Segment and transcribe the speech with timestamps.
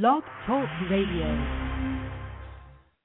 [0.00, 1.26] Blog Talk Radio.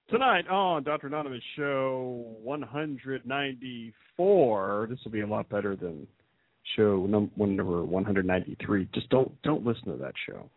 [0.10, 1.07] Tonight on Dr.
[1.07, 4.88] Anonymous Show 194.
[4.89, 6.08] This will be a lot better than
[6.78, 8.88] show num- number 193.
[8.94, 10.50] Just don't don't listen to that show.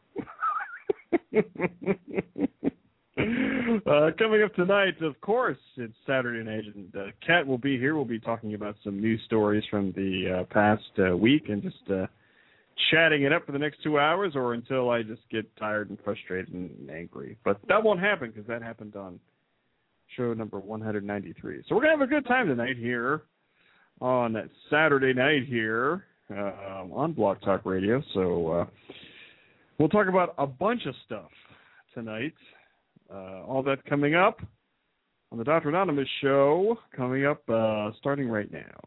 [3.91, 7.97] uh, coming up tonight, of course, it's Saturday night, and uh, Kat will be here.
[7.97, 11.91] We'll be talking about some news stories from the uh, past uh, week and just
[11.91, 12.07] uh,
[12.91, 15.99] chatting it up for the next two hours, or until I just get tired and
[16.05, 17.37] frustrated and angry.
[17.45, 19.21] But that won't happen because that happened on
[20.17, 21.63] show number 193.
[21.69, 23.23] So we're gonna have a good time tonight here
[24.01, 24.37] on
[24.71, 28.03] Saturday night here uh, on Blog Talk Radio.
[28.15, 28.65] So uh,
[29.79, 31.31] we'll talk about a bunch of stuff
[31.95, 32.35] tonight.
[33.13, 34.41] Uh, all that coming up
[35.33, 35.69] on the Dr.
[35.69, 38.81] Anonymous show, coming up uh, starting right now.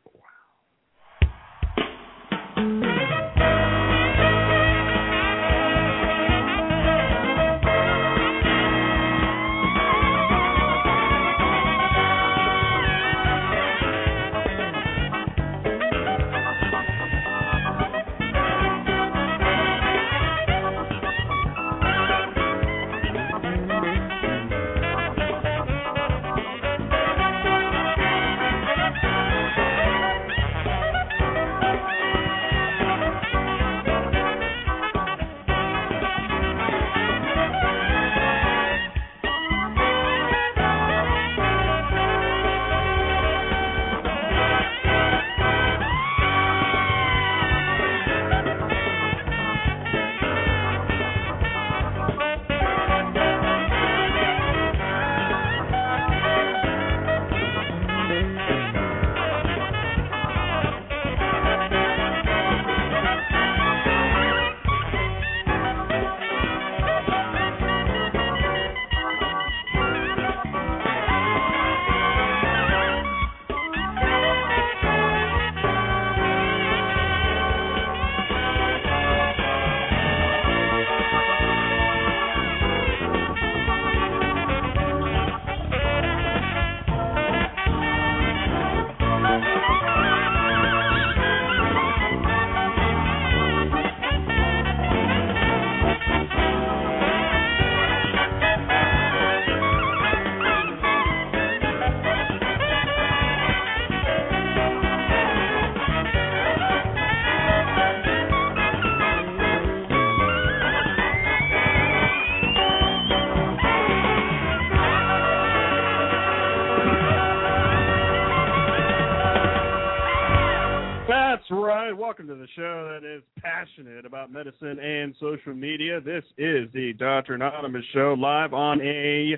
[125.43, 125.99] Social media.
[125.99, 127.33] This is the Dr.
[127.33, 129.35] Anonymous show live on a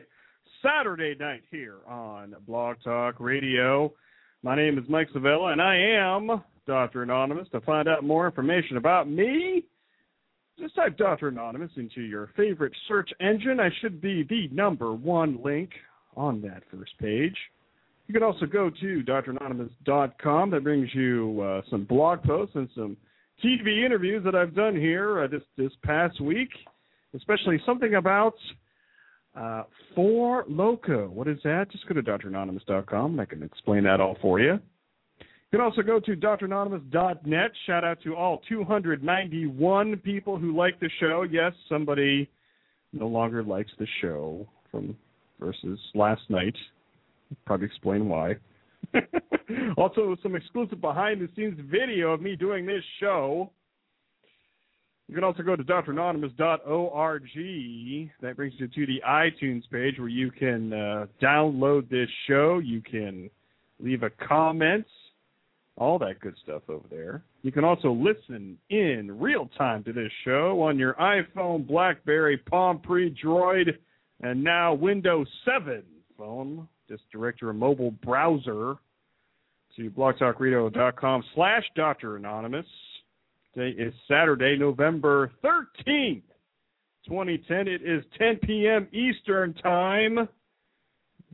[0.62, 3.94] Saturday night here on Blog Talk Radio.
[4.44, 7.04] My name is Mike Sevilla, and I am Dr.
[7.04, 7.48] Anonymous.
[7.52, 9.64] To find out more information about me,
[10.60, 11.30] just type Dr.
[11.30, 13.60] Anonymous into your favorite search engine.
[13.60, 15.70] I should be the number one link
[16.16, 17.36] on that first page.
[18.08, 20.52] You can also go to dranonymous.com.
[20.52, 22.98] That brings you uh, some blog posts and some
[23.44, 26.50] TV interviews that I've done here uh, this this past week,
[27.16, 28.36] especially something about
[29.36, 29.64] uh,
[29.94, 31.10] Four Loko.
[31.10, 31.70] What is that?
[31.72, 34.60] Just go to dranonymous.com and I can explain that all for you.
[35.56, 37.52] You can also go to dranonymous.net.
[37.66, 41.24] Shout out to all 291 people who like the show.
[41.30, 42.30] Yes, somebody
[42.94, 44.98] no longer likes the show from
[45.40, 46.56] versus last night.
[47.46, 48.36] Probably explain why.
[49.78, 53.52] also, some exclusive behind the scenes video of me doing this show.
[55.08, 57.24] You can also go to dranonymous.org.
[58.22, 62.58] That brings you to the iTunes page where you can uh, download this show.
[62.58, 63.30] You can
[63.80, 64.86] leave a comment,
[65.78, 67.24] all that good stuff over there.
[67.44, 72.80] You can also listen in real time to this show on your iPhone, Blackberry, Palm
[72.80, 73.78] Pre, Droid,
[74.22, 75.84] and now Windows 7
[76.18, 78.76] phone just direct your mobile browser
[79.76, 82.16] to blogtalkradio.com slash Dr.
[82.16, 82.66] Anonymous.
[83.54, 86.22] Today is Saturday, November 13th,
[87.08, 87.68] 2010.
[87.68, 88.88] It is 10 p.m.
[88.92, 90.30] Eastern Time.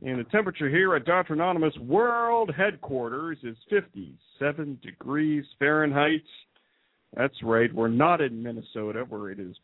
[0.04, 1.34] And the temperature here at Dr.
[1.34, 6.22] Anonymous World Headquarters is 57 degrees Fahrenheit.
[7.16, 7.72] That's right.
[7.72, 9.54] We're not in Minnesota where it is,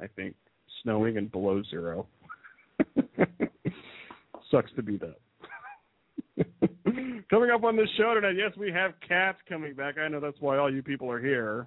[0.00, 0.36] I think,
[0.82, 2.06] snowing and below zero.
[4.50, 5.16] Sucks to be that.
[7.30, 9.96] coming up on this show tonight, yes, we have Kat's coming back.
[9.98, 11.66] I know that's why all you people are here.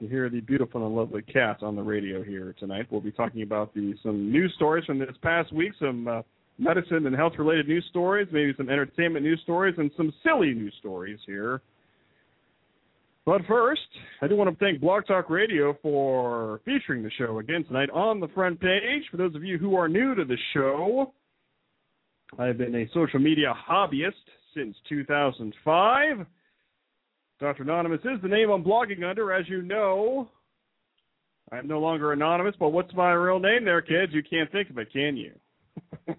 [0.00, 2.86] to hear the beautiful and lovely cats on the radio here tonight.
[2.90, 6.22] We'll be talking about the some news stories from this past week, some uh,
[6.58, 10.74] medicine and health related news stories, maybe some entertainment news stories, and some silly news
[10.80, 11.60] stories here.
[13.24, 13.80] But first,
[14.22, 18.20] I do want to thank Blog Talk Radio for featuring the show again tonight on
[18.20, 19.02] the front page.
[19.10, 21.12] For those of you who are new to the show,
[22.38, 24.12] I've been a social media hobbyist
[24.56, 26.26] since 2005.
[27.38, 27.62] Dr.
[27.62, 30.28] Anonymous is the name I'm blogging under, as you know.
[31.52, 34.12] I'm no longer anonymous, but what's my real name there, kids?
[34.12, 35.32] You can't think of it, can you?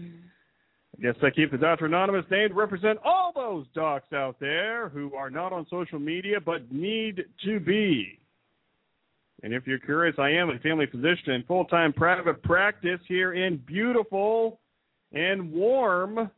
[0.00, 1.86] I guess I keep the Dr.
[1.86, 6.38] Anonymous name to represent all those docs out there who are not on social media
[6.40, 8.18] but need to be.
[9.42, 13.32] And if you're curious, I am a family physician in full time private practice here
[13.32, 14.60] in beautiful
[15.12, 16.30] and warm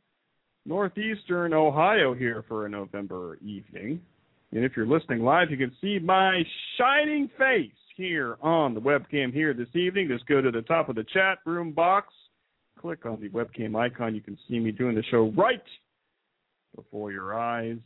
[0.65, 4.01] northeastern Ohio here for a November evening.
[4.53, 6.43] And if you're listening live, you can see my
[6.79, 10.09] shining face here on the webcam here this evening.
[10.09, 12.13] Just go to the top of the chat room box,
[12.79, 14.15] click on the webcam icon.
[14.15, 15.63] You can see me doing the show right
[16.77, 17.79] before your eyes.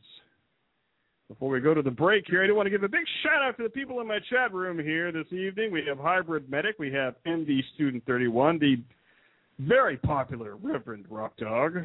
[1.29, 3.43] Before we go to the break here, I do want to give a big shout
[3.43, 5.73] out to the people in my chat room here this evening.
[5.73, 8.77] We have Hybrid Medic, we have MD Student 31, the
[9.59, 11.79] very popular Reverend Rock Dog,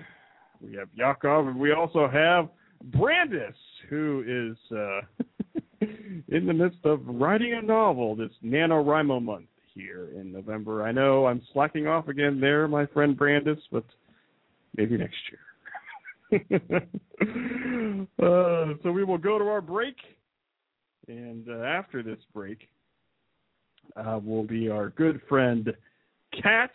[0.62, 2.50] we have Yakov, and we also have
[2.86, 3.56] Brandis,
[3.90, 5.02] who is uh,
[6.30, 10.84] in the midst of writing a novel this NaNoWriMo month here in November.
[10.84, 13.86] I know I'm slacking off again there, my friend Brandis, but
[14.76, 15.40] maybe next year.
[18.20, 19.96] uh, so we will go to our break,
[21.08, 22.68] and uh, after this break,
[23.98, 25.74] uh, will be our good friend
[26.42, 26.72] Kat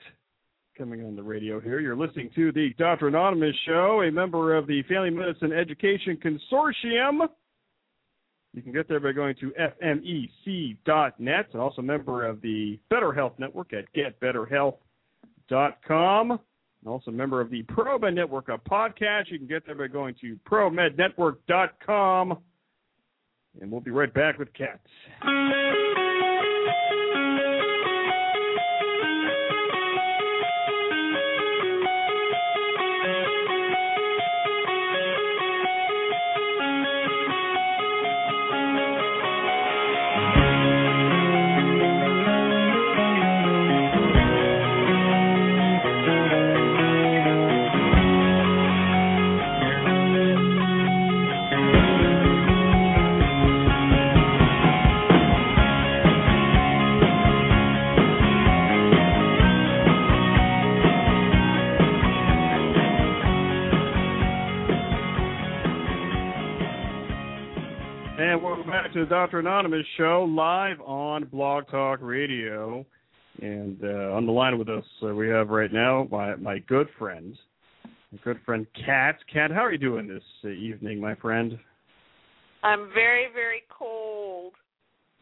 [0.76, 1.80] coming on the radio here.
[1.80, 3.08] You're listening to the Dr.
[3.08, 7.28] Anonymous Show, a member of the Family Medicine Education Consortium.
[8.52, 9.52] You can get there by going to
[9.82, 16.30] fmec.net and also a member of the Better Health Network at getbetterhealth.com.
[16.30, 16.40] And
[16.86, 19.30] also a member of the ProMed Network of podcasts.
[19.30, 22.38] You can get there by going to promednetwork.com.
[23.60, 24.80] And we'll be right back with Kat.
[68.96, 69.40] To the Dr.
[69.40, 72.86] Anonymous show live on Blog Talk Radio.
[73.42, 76.88] And uh, on the line with us, uh, we have right now my, my good
[76.98, 77.36] friend,
[77.84, 79.16] my good friend Kat.
[79.30, 81.58] Kat, how are you doing this uh, evening, my friend?
[82.62, 84.54] I'm very, very cold.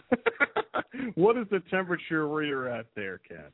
[1.16, 3.50] what is the temperature where you're at there, Kat?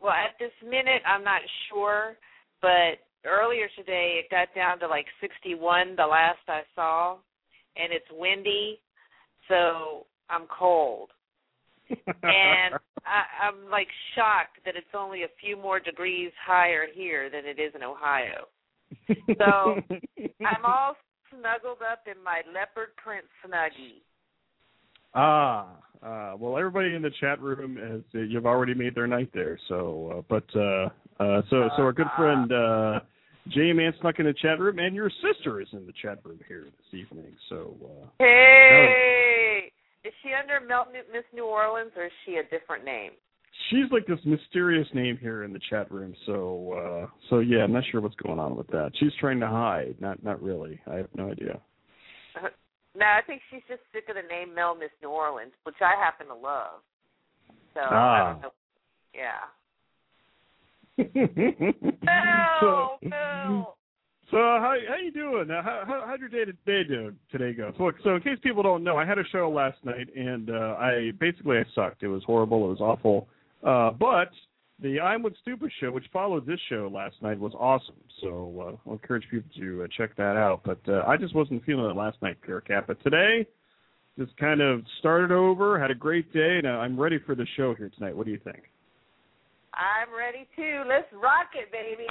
[0.00, 2.16] Well, at this minute, I'm not sure,
[2.62, 7.16] but earlier today it got down to like 61 the last I saw,
[7.76, 8.78] and it's windy
[9.48, 11.10] so I'm cold.
[11.88, 12.74] and
[13.06, 17.58] I, I'm like shocked that it's only a few more degrees higher here than it
[17.60, 18.48] is in Ohio.
[19.38, 19.76] So
[20.46, 20.94] I'm all
[21.30, 24.02] snuggled up in my leopard print snuggie.
[25.14, 25.66] Ah,
[26.02, 29.58] uh, well, everybody in the chat room has uh, you've already made their night there.
[29.68, 30.88] So, uh, but uh,
[31.22, 33.00] uh, so so our good friend uh,
[33.48, 36.38] J Man snuck in the chat room, and your sister is in the chat room
[36.46, 37.32] here this evening.
[37.48, 39.27] So, uh, hey,
[40.08, 40.64] is she under
[41.12, 43.12] Miss New Orleans, or is she a different name?
[43.70, 46.14] She's like this mysterious name here in the chat room.
[46.24, 48.92] So, uh, so yeah, I'm not sure what's going on with that.
[48.98, 49.96] She's trying to hide.
[50.00, 50.80] Not, not really.
[50.86, 51.60] I have no idea.
[52.36, 52.48] Uh,
[52.96, 56.02] no, I think she's just sick of the name Mel Miss New Orleans, which I
[56.02, 56.80] happen to love.
[57.74, 58.14] So, ah.
[58.14, 58.52] I don't know.
[59.14, 59.48] Yeah
[60.98, 63.74] no, no.
[64.30, 65.48] So how how you doing?
[65.48, 67.72] How, how how'd your day today do today go?
[67.78, 70.76] So, so in case people don't know, I had a show last night and uh,
[70.78, 72.02] I basically I sucked.
[72.02, 72.66] It was horrible.
[72.66, 73.26] It was awful.
[73.64, 74.30] Uh, but
[74.80, 77.96] the I'm with Stupid show, which followed this show last night, was awesome.
[78.20, 80.60] So uh, I'll encourage people to uh, check that out.
[80.62, 82.84] But uh, I just wasn't feeling it last night, Pure Kat.
[82.86, 83.46] But today,
[84.18, 87.74] just kind of started over, had a great day, and I'm ready for the show
[87.74, 88.14] here tonight.
[88.14, 88.64] What do you think?
[89.72, 90.82] I'm ready too.
[90.86, 92.08] Let's rock it, baby.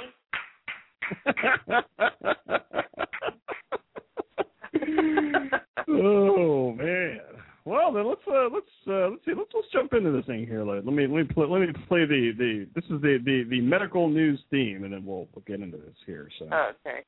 [5.88, 7.20] Oh man.
[7.64, 10.64] Well, then let's uh, let's uh, let's see let's let's jump into this thing here.
[10.64, 13.44] Let, let me let me play, let me play the the this is the, the
[13.50, 16.30] the medical news theme, and then we'll we'll get into this here.
[16.38, 16.46] So.
[16.46, 17.04] Okay.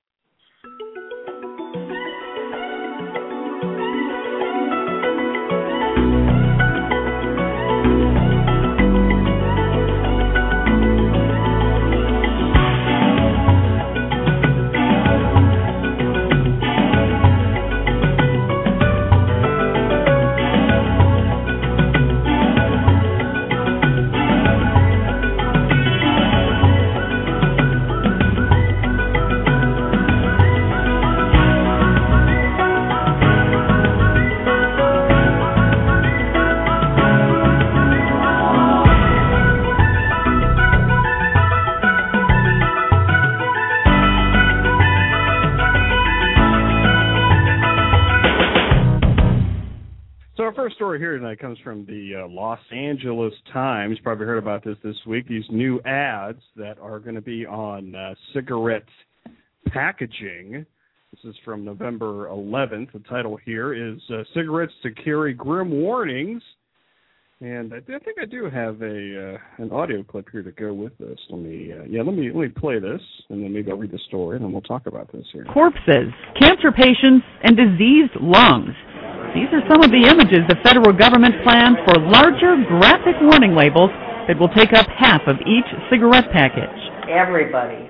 [50.81, 53.99] Story here tonight comes from the uh, Los Angeles Times.
[54.03, 55.29] Probably heard about this this week.
[55.29, 58.87] These new ads that are going to be on uh, cigarette
[59.67, 60.65] packaging.
[61.13, 62.93] This is from November 11th.
[62.95, 66.43] The title here is uh, "Cigarettes to Carry Grim Warnings."
[67.43, 70.73] And I, I think I do have a uh, an audio clip here to go
[70.73, 71.19] with this.
[71.29, 73.93] Let me uh, yeah, let me let me play this, and then maybe I'll read
[73.93, 75.45] the story, and then we'll talk about this here.
[75.53, 76.09] Corpses,
[76.41, 78.75] cancer patients, and diseased lungs.
[79.35, 83.91] These are some of the images the federal government plans for larger graphic warning labels
[84.27, 86.81] that will take up half of each cigarette package.
[87.07, 87.89] Everybody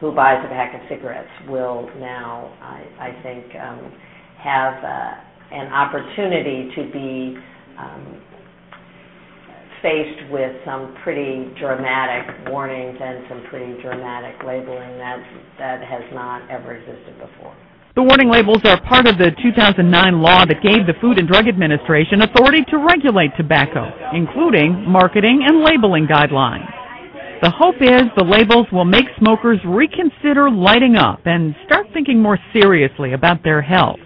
[0.00, 3.92] who buys a pack of cigarettes will now, I, I think, um,
[4.42, 7.38] have uh, an opportunity to be
[7.78, 8.20] um,
[9.82, 15.22] faced with some pretty dramatic warnings and some pretty dramatic labeling that
[15.58, 17.54] that has not ever existed before.
[17.94, 19.84] The warning labels are part of the 2009
[20.22, 23.84] law that gave the Food and Drug Administration authority to regulate tobacco,
[24.14, 26.72] including marketing and labeling guidelines.
[27.42, 32.38] The hope is the labels will make smokers reconsider lighting up and start thinking more
[32.54, 34.00] seriously about their health.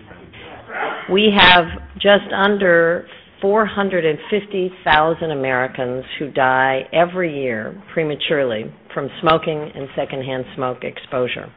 [1.08, 3.06] We have just under
[3.40, 11.52] 450,000 Americans who die every year prematurely from smoking and secondhand smoke exposure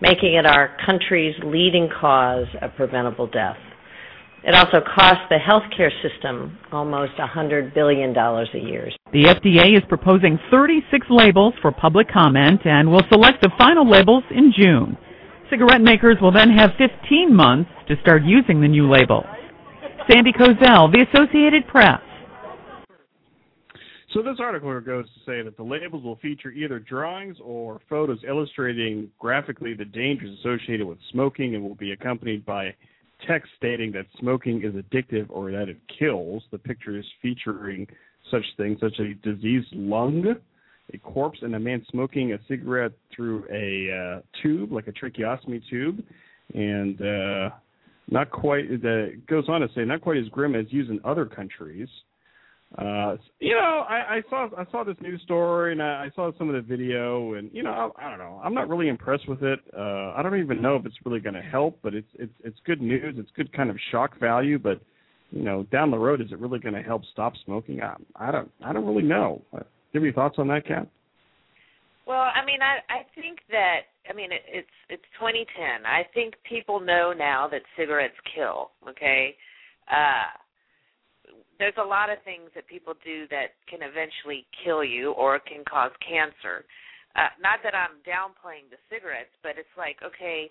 [0.00, 3.56] making it our country's leading cause of preventable death.
[4.42, 8.90] It also costs the healthcare system almost $100 billion a year.
[9.12, 14.24] The FDA is proposing 36 labels for public comment and will select the final labels
[14.30, 14.96] in June.
[15.50, 19.26] Cigarette makers will then have 15 months to start using the new labels.
[20.10, 22.00] Sandy Kozel, The Associated Press.
[24.12, 28.18] So this article goes to say that the labels will feature either drawings or photos
[28.26, 32.74] illustrating graphically the dangers associated with smoking and will be accompanied by
[33.28, 36.42] text stating that smoking is addictive or that it kills.
[36.50, 37.86] The pictures featuring
[38.32, 40.24] such things such as a diseased lung,
[40.92, 45.62] a corpse, and a man smoking a cigarette through a uh, tube, like a tracheostomy
[45.70, 46.02] tube,
[46.52, 47.50] and uh,
[48.10, 48.64] not quite.
[48.68, 51.88] It goes on to say not quite as grim as used in other countries.
[52.78, 56.30] Uh, you know, I, I saw I saw this news story and I, I saw
[56.38, 58.40] some of the video, and you know, I, I don't know.
[58.44, 59.58] I'm not really impressed with it.
[59.76, 62.56] Uh, I don't even know if it's really going to help, but it's it's it's
[62.64, 63.16] good news.
[63.18, 64.80] It's good kind of shock value, but
[65.32, 67.82] you know, down the road, is it really going to help stop smoking?
[67.82, 69.42] I, I don't I don't really know.
[69.52, 70.86] Uh, do you have any thoughts on that, Kat?
[72.06, 75.86] Well, I mean, I I think that I mean it, it's it's 2010.
[75.86, 78.70] I think people know now that cigarettes kill.
[78.88, 79.34] Okay.
[79.90, 80.30] Uh
[81.60, 85.62] there's a lot of things that people do that can eventually kill you or can
[85.68, 86.64] cause cancer.
[87.14, 90.48] Uh, not that I'm downplaying the cigarettes, but it's like okay,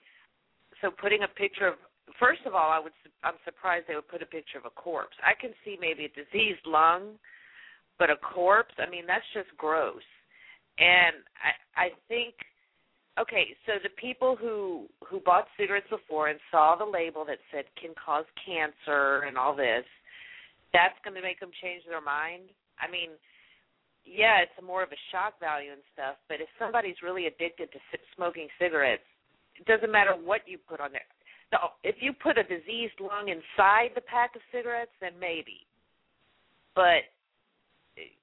[0.82, 1.82] so putting a picture of
[2.22, 5.18] first of all, I would I'm surprised they would put a picture of a corpse.
[5.26, 7.18] I can see maybe a diseased lung,
[7.98, 10.06] but a corpse, I mean that's just gross.
[10.78, 12.36] And I I think
[13.20, 17.66] okay, so the people who who bought cigarettes before and saw the label that said
[17.82, 19.90] can cause cancer and all this,
[20.74, 22.50] that's going to make them change their mind.
[22.80, 23.18] I mean,
[24.06, 27.80] yeah, it's more of a shock value and stuff, but if somebody's really addicted to
[28.16, 29.06] smoking cigarettes,
[29.60, 31.06] it doesn't matter what you put on there.
[31.52, 35.66] No, if you put a diseased lung inside the pack of cigarettes, then maybe.
[36.76, 37.10] But
[37.98, 38.14] eh,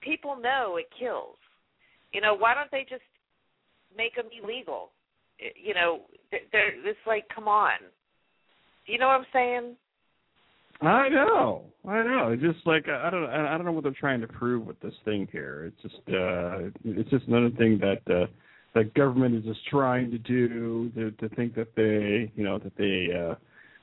[0.00, 1.36] people know it kills.
[2.12, 3.02] You know, why don't they just
[3.96, 4.90] make them illegal?
[5.40, 7.78] Eh, you know, they're, it's like, come on.
[8.86, 9.76] You know what I'm saying?
[10.80, 12.30] I know, I know.
[12.32, 14.94] It's just like I don't, I don't know what they're trying to prove with this
[15.04, 15.66] thing here.
[15.66, 18.26] It's just, uh it's just another thing that uh
[18.74, 22.76] that government is just trying to do to to think that they, you know, that
[22.76, 23.34] they uh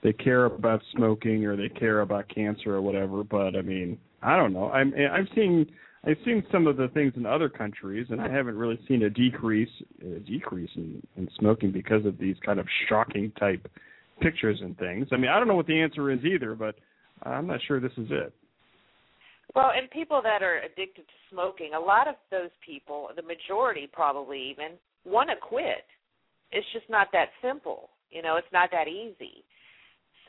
[0.04, 3.24] they care about smoking or they care about cancer or whatever.
[3.24, 4.70] But I mean, I don't know.
[4.72, 5.66] I'm I've seen
[6.06, 9.10] I've seen some of the things in other countries, and I haven't really seen a
[9.10, 9.70] decrease
[10.02, 13.68] a decrease in, in smoking because of these kind of shocking type
[14.22, 15.07] pictures and things.
[15.12, 16.75] I mean, I don't know what the answer is either, but
[17.24, 18.34] I'm not sure this is it.
[19.53, 23.88] Well, and people that are addicted to smoking, a lot of those people, the majority
[23.91, 25.86] probably even, want to quit.
[26.51, 27.89] It's just not that simple.
[28.10, 29.43] You know, it's not that easy.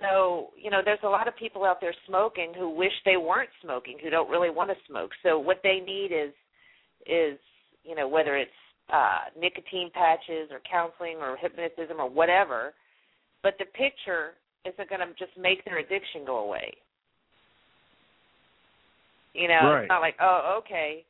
[0.00, 3.49] So, you know, there's a lot of people out there smoking who wish they weren't
[3.62, 5.11] smoking, who don't really want to smoke.
[5.23, 6.33] So what they need is
[7.07, 7.38] is,
[7.85, 8.50] you know, whether it's
[8.93, 12.75] uh nicotine patches or counseling or hypnotism or whatever,
[13.43, 16.75] but the picture isn't going to just make their addiction go away.
[19.35, 19.83] You know, right.
[19.83, 21.05] it's not like, oh, okay.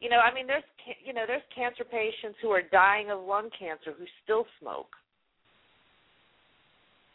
[0.00, 0.66] You know, I mean, there's
[1.04, 4.90] you know, there's cancer patients who are dying of lung cancer who still smoke.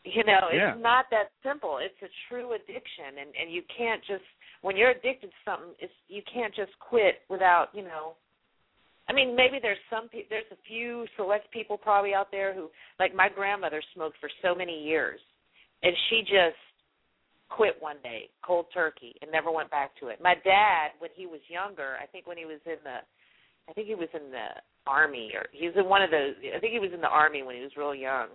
[0.03, 0.75] You know, it's yeah.
[0.79, 1.79] not that simple.
[1.79, 4.27] It's a true addiction, and and you can't just
[4.61, 8.15] when you're addicted to something, it's you can't just quit without you know.
[9.09, 12.69] I mean, maybe there's some pe- there's a few select people probably out there who
[12.99, 15.19] like my grandmother smoked for so many years,
[15.81, 16.59] and she just
[17.49, 20.19] quit one day cold turkey and never went back to it.
[20.21, 23.03] My dad, when he was younger, I think when he was in the,
[23.69, 24.47] I think he was in the
[24.87, 26.33] army or he was in one of those.
[26.55, 28.29] I think he was in the army when he was real young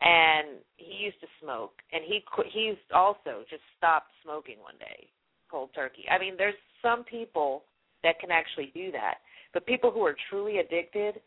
[0.00, 2.20] and he used to smoke and he
[2.52, 5.06] he's also just stopped smoking one day
[5.50, 7.62] cold turkey i mean there's some people
[8.02, 9.23] that can actually do that
[9.54, 11.20] but people who are truly addicted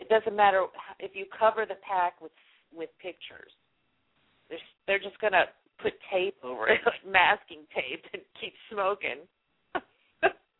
[0.00, 0.66] it doesn't matter
[0.98, 2.32] if you cover the pack with
[2.74, 3.52] with pictures
[4.48, 5.44] they're they're just going to
[5.80, 9.20] put tape over it like masking tape and keep smoking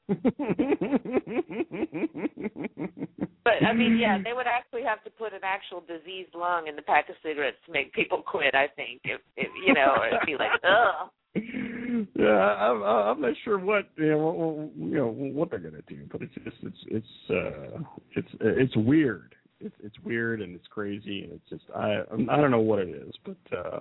[3.44, 6.76] But I mean, yeah, they would actually have to put an actual diseased lung in
[6.76, 8.54] the pack of cigarettes to make people quit.
[8.54, 11.10] I think, if, if you know, it'd be like, ugh.
[11.34, 16.20] Yeah, I'm, I'm not sure what you know, you know what they're gonna do, but
[16.22, 17.78] it's just it's it's uh
[18.16, 19.34] it's it's weird.
[19.60, 22.88] It's it's weird and it's crazy and it's just I I don't know what it
[22.88, 23.80] is, but uh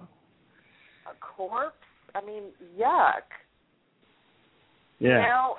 [1.08, 1.76] a corpse.
[2.16, 2.44] I mean,
[2.78, 3.28] yuck.
[5.00, 5.10] Yeah.
[5.10, 5.56] You know,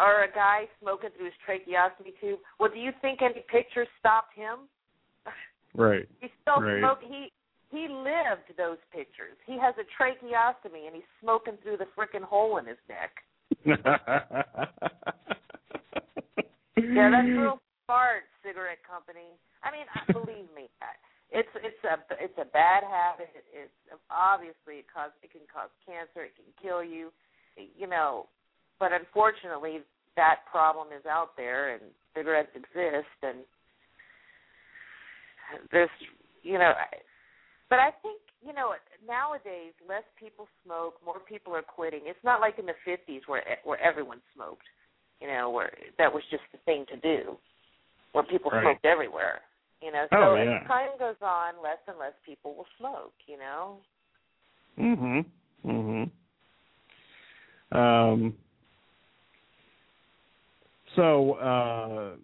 [0.00, 2.38] or a guy smoking through his tracheostomy tube.
[2.58, 4.60] Well, do you think any pictures stopped him?
[5.74, 6.08] Right.
[6.20, 6.80] he still right.
[6.80, 7.04] smoked.
[7.04, 7.30] He
[7.70, 9.36] he lived those pictures.
[9.46, 13.12] He has a tracheostomy and he's smoking through the frickin' hole in his neck.
[13.64, 13.76] yeah,
[17.10, 19.36] that's real smart, cigarette company.
[19.62, 20.68] I mean, believe me,
[21.30, 23.28] it's it's a it's a bad habit.
[23.52, 23.72] It's
[24.10, 26.24] obviously it cause it can cause cancer.
[26.24, 27.12] It can kill you.
[27.56, 28.26] You know,
[28.78, 29.80] but unfortunately
[30.16, 31.82] that problem is out there and
[32.14, 33.38] cigarettes exist and
[35.70, 35.90] there's
[36.42, 36.72] you know
[37.70, 38.74] but I think you know
[39.06, 42.02] nowadays less people smoke more people are quitting.
[42.04, 44.66] It's not like in the 50s where where everyone smoked
[45.20, 47.36] you know where that was just the thing to do
[48.12, 48.62] where people right.
[48.62, 49.40] smoked everywhere
[49.82, 50.06] you know.
[50.10, 50.60] So oh, yeah.
[50.62, 53.78] as time goes on less and less people will smoke you know.
[54.78, 55.24] Mhm
[55.66, 56.10] mhm
[57.72, 58.34] um
[60.98, 62.16] so, uh,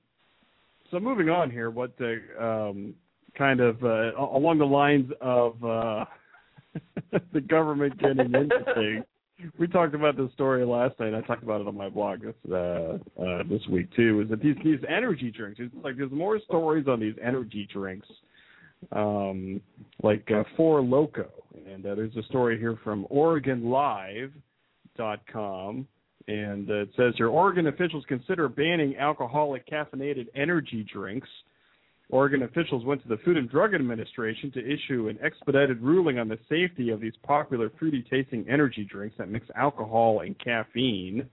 [0.91, 2.95] so moving on here, what the um,
[3.37, 6.05] kind of uh, along the lines of uh,
[7.33, 9.05] the government getting into things.
[9.59, 11.13] We talked about this story last night.
[11.13, 14.21] I talked about it on my blog this uh, uh, this week too.
[14.23, 15.61] Is that these these energy drinks?
[15.61, 18.07] It's like there's more stories on these energy drinks,
[18.93, 19.61] um,
[20.03, 21.27] like uh, Four Loko,
[21.67, 25.89] and uh, there's a story here from OregonLive.com
[26.27, 31.29] and uh, it says here Oregon officials consider banning alcoholic caffeinated energy drinks.
[32.11, 36.29] Oregon officials went to the Food and Drug Administration to issue an expedited ruling on
[36.29, 41.29] the safety of these popular fruity tasting energy drinks that mix alcohol and caffeine.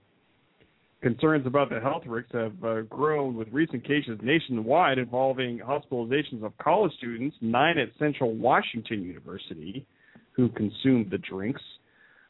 [1.02, 6.56] Concerns about the health risks have uh, grown with recent cases nationwide involving hospitalizations of
[6.58, 9.84] college students, nine at Central Washington University,
[10.30, 11.60] who consumed the drinks.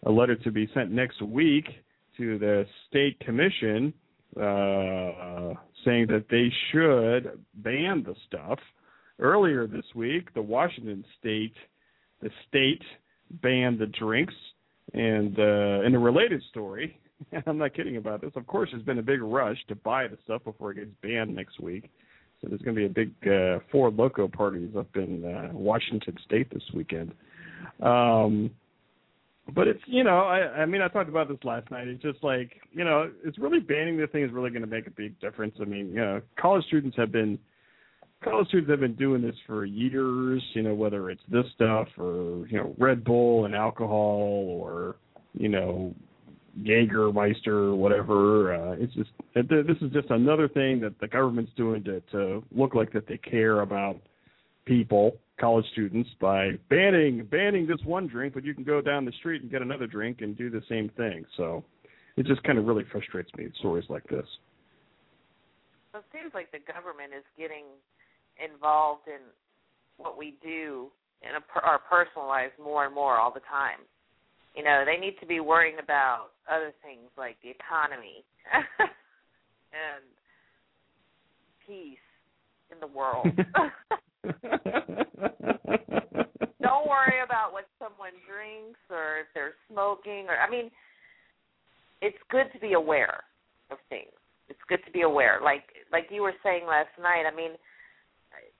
[0.06, 1.66] A letter to be sent next week
[2.16, 3.94] to the state commission
[4.36, 8.58] uh, saying that they should ban the stuff.
[9.18, 11.54] Earlier this week, the Washington state,
[12.22, 12.82] the state
[13.42, 14.34] banned the drinks.
[14.94, 16.98] And uh, in a related story,
[17.46, 18.32] I'm not kidding about this.
[18.36, 21.34] Of course, there's been a big rush to buy the stuff before it gets banned
[21.34, 21.90] next week.
[22.40, 26.16] So there's going to be a big uh, Four Loko parties up in uh, Washington
[26.24, 27.12] State this weekend.
[27.80, 28.50] Um,
[29.54, 31.88] but it's you know I I mean I talked about this last night.
[31.88, 34.86] It's just like you know it's really banning the thing is really going to make
[34.86, 35.54] a big difference.
[35.60, 37.38] I mean you know college students have been
[38.22, 40.42] college students have been doing this for years.
[40.54, 44.96] You know, whether it's this stuff or you know Red Bull and alcohol or
[45.34, 45.94] you know
[46.60, 48.54] Jägermeister or whatever.
[48.54, 52.74] Uh, it's just this is just another thing that the government's doing to to look
[52.74, 54.00] like that they care about
[54.64, 59.12] people, college students, by banning banning this one drink, but you can go down the
[59.12, 61.24] street and get another drink and do the same thing.
[61.36, 61.64] So
[62.16, 64.26] it just kind of really frustrates me stories like this.
[65.92, 67.64] So it seems like the government is getting
[68.42, 69.20] involved in
[69.98, 70.88] what we do
[71.22, 73.78] in a, our personal lives more and more all the time.
[74.56, 78.24] You know, they need to be worrying about other things like the economy
[78.80, 80.04] and
[81.66, 81.98] peace
[82.70, 83.26] in the world.
[86.62, 90.70] Don't worry about what someone drinks or if they're smoking or I mean
[92.00, 93.22] it's good to be aware
[93.70, 94.12] of things.
[94.48, 95.40] It's good to be aware.
[95.42, 97.52] Like like you were saying last night, I mean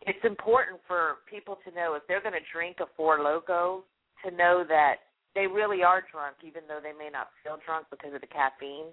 [0.03, 3.83] it's important for people to know if they're going to drink a Four Loko
[4.25, 4.97] to know that
[5.35, 8.93] they really are drunk, even though they may not feel drunk because of the caffeine.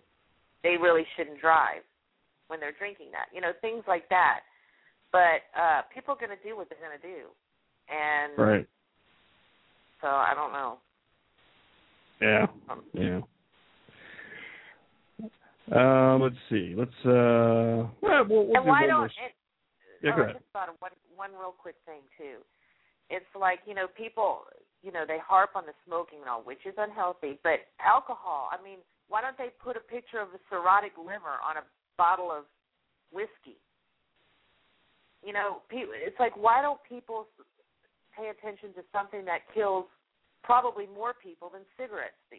[0.63, 1.83] They really shouldn't drive
[2.47, 3.27] when they're drinking that.
[3.33, 4.41] You know, things like that.
[5.11, 7.27] But uh people are going to do what they're going to do,
[7.89, 8.67] and right.
[10.01, 10.77] So I don't know.
[12.21, 12.47] Yeah.
[12.69, 13.21] Um, yeah.
[15.71, 16.73] Um, let's see.
[16.77, 17.89] Let's uh.
[18.01, 19.05] Well, we'll, we'll and why don't?
[19.05, 19.33] It,
[20.01, 22.37] yeah, oh, I just thought of one one real quick thing too.
[23.09, 24.43] It's like you know people
[24.81, 27.39] you know, they harp on the smoking and all, which is unhealthy.
[27.43, 31.59] But alcohol, I mean, why don't they put a picture of a cirrhotic liver on
[31.59, 31.65] a
[31.97, 32.45] bottle of
[33.11, 33.59] whiskey?
[35.23, 37.27] You know, it's like why don't people
[38.17, 39.85] pay attention to something that kills
[40.43, 42.37] probably more people than cigarettes do?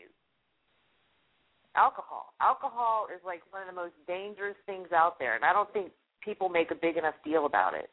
[1.76, 2.32] Alcohol.
[2.40, 5.92] Alcohol is like one of the most dangerous things out there, and I don't think
[6.24, 7.90] people make a big enough deal about it.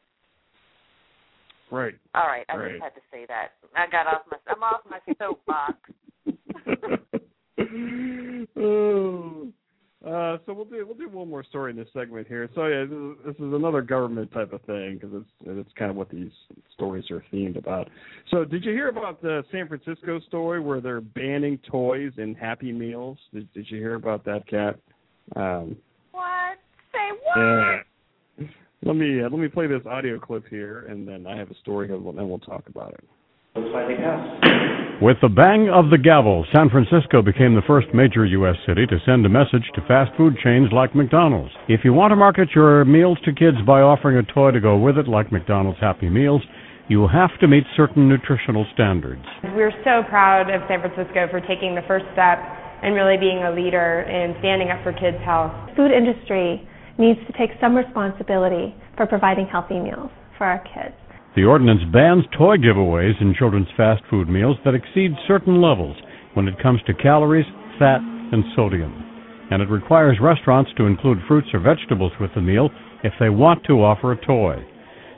[1.70, 1.94] Right.
[2.14, 2.72] All right, I right.
[2.72, 3.52] just had to say that.
[3.76, 5.76] I got off my I'm off my soapbox.
[8.56, 9.37] oh.
[10.06, 12.48] Uh, so we'll do we'll do one more story in this segment here.
[12.54, 15.90] So yeah, this is, this is another government type of thing because it's it's kind
[15.90, 16.30] of what these
[16.72, 17.90] stories are themed about.
[18.30, 22.70] So did you hear about the San Francisco story where they're banning toys in Happy
[22.70, 23.18] Meals?
[23.34, 24.78] Did Did you hear about that, Kat?
[25.34, 25.76] Um,
[26.12, 26.58] what?
[26.92, 27.36] Say what?
[27.36, 28.46] Yeah.
[28.84, 31.56] Let me uh, let me play this audio clip here, and then I have a
[31.56, 33.04] story, and then we'll talk about it.
[35.00, 38.56] With the bang of the gavel, San Francisco became the first major U.S.
[38.66, 41.54] city to send a message to fast food chains like McDonald's.
[41.68, 44.76] If you want to market your meals to kids by offering a toy to go
[44.76, 46.42] with it, like McDonald's Happy Meals,
[46.88, 49.22] you have to meet certain nutritional standards.
[49.54, 52.42] We're so proud of San Francisco for taking the first step
[52.82, 55.54] and really being a leader in standing up for kids' health.
[55.70, 56.66] The food industry
[56.98, 60.98] needs to take some responsibility for providing healthy meals for our kids.
[61.36, 65.96] The ordinance bans toy giveaways in children's fast food meals that exceed certain levels
[66.34, 67.46] when it comes to calories,
[67.78, 68.92] fat, and sodium.
[69.50, 72.70] And it requires restaurants to include fruits or vegetables with the meal
[73.04, 74.56] if they want to offer a toy.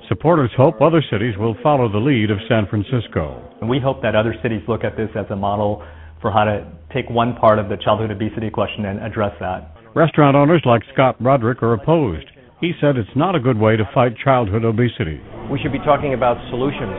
[0.09, 3.43] Supporters hope other cities will follow the lead of San Francisco.
[3.63, 5.85] We hope that other cities look at this as a model
[6.21, 9.77] for how to take one part of the childhood obesity question and address that.
[9.95, 12.27] Restaurant owners like Scott Broderick are opposed.
[12.61, 15.17] He said it's not a good way to fight childhood obesity.
[15.51, 16.93] We should be talking about solutions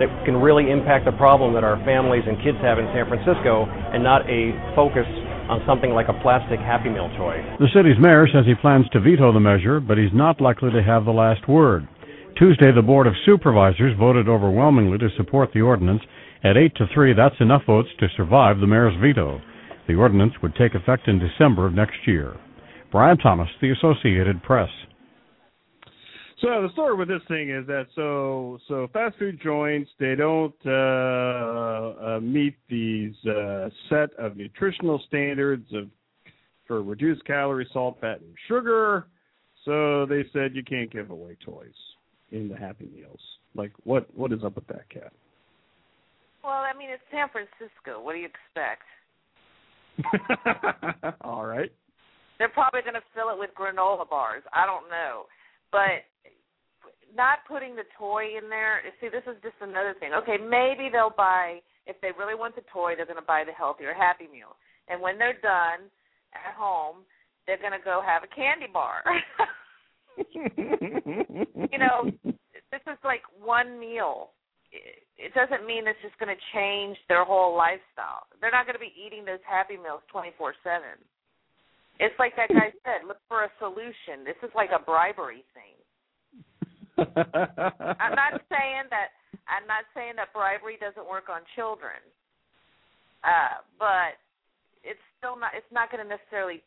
[0.00, 3.68] that can really impact the problem that our families and kids have in San Francisco
[3.68, 5.04] and not a focus
[5.52, 7.44] on something like a plastic Happy Meal toy.
[7.60, 10.82] The city's mayor says he plans to veto the measure, but he's not likely to
[10.82, 11.86] have the last word.
[12.38, 16.00] Tuesday, the Board of Supervisors voted overwhelmingly to support the ordinance.
[16.42, 19.42] At 8 to 3, that's enough votes to survive the mayor's veto.
[19.86, 22.34] The ordinance would take effect in December of next year.
[22.90, 24.70] Brian Thomas, The Associated Press.
[26.42, 30.54] So the story with this thing is that so so fast food joints they don't
[30.66, 35.88] uh, uh, meet these uh, set of nutritional standards of
[36.66, 39.06] for reduced calorie, salt, fat, and sugar.
[39.64, 41.74] So they said you can't give away toys
[42.32, 43.20] in the Happy Meals.
[43.54, 45.12] Like what what is up with that, Kat?
[46.42, 48.02] Well, I mean it's San Francisco.
[48.02, 48.82] What do you expect?
[51.20, 51.70] All right.
[52.38, 54.42] They're probably going to fill it with granola bars.
[54.52, 55.26] I don't know,
[55.72, 56.06] but
[57.16, 58.80] not putting the toy in there.
[59.00, 60.12] See, this is just another thing.
[60.14, 63.52] Okay, maybe they'll buy if they really want the toy, they're going to buy the
[63.52, 64.54] healthier Happy Meal,
[64.88, 65.90] and when they're done
[66.34, 67.02] at home,
[67.46, 69.02] they're going to go have a candy bar.
[70.34, 72.06] you know,
[72.70, 74.30] this is like one meal.
[75.18, 78.24] It doesn't mean it's just going to change their whole lifestyle.
[78.40, 80.80] They're not going to be eating those Happy Meals 24 7.
[82.02, 84.26] It's like that guy said look for a solution.
[84.26, 85.78] This is like a bribery thing.
[86.98, 89.14] I'm not saying that
[89.46, 92.02] I'm not saying that bribery doesn't work on children.
[93.22, 94.18] Uh, but
[94.82, 96.58] it's still not it's not going to necessarily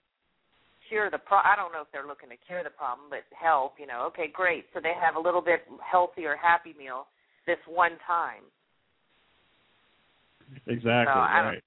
[0.88, 3.76] cure the pro I don't know if they're looking to cure the problem, but help,
[3.76, 4.08] you know.
[4.15, 4.71] Okay, great.
[4.71, 7.12] So they have a little bit healthier happy meal
[7.43, 8.48] this one time.
[10.63, 11.12] Exactly.
[11.12, 11.63] So, right.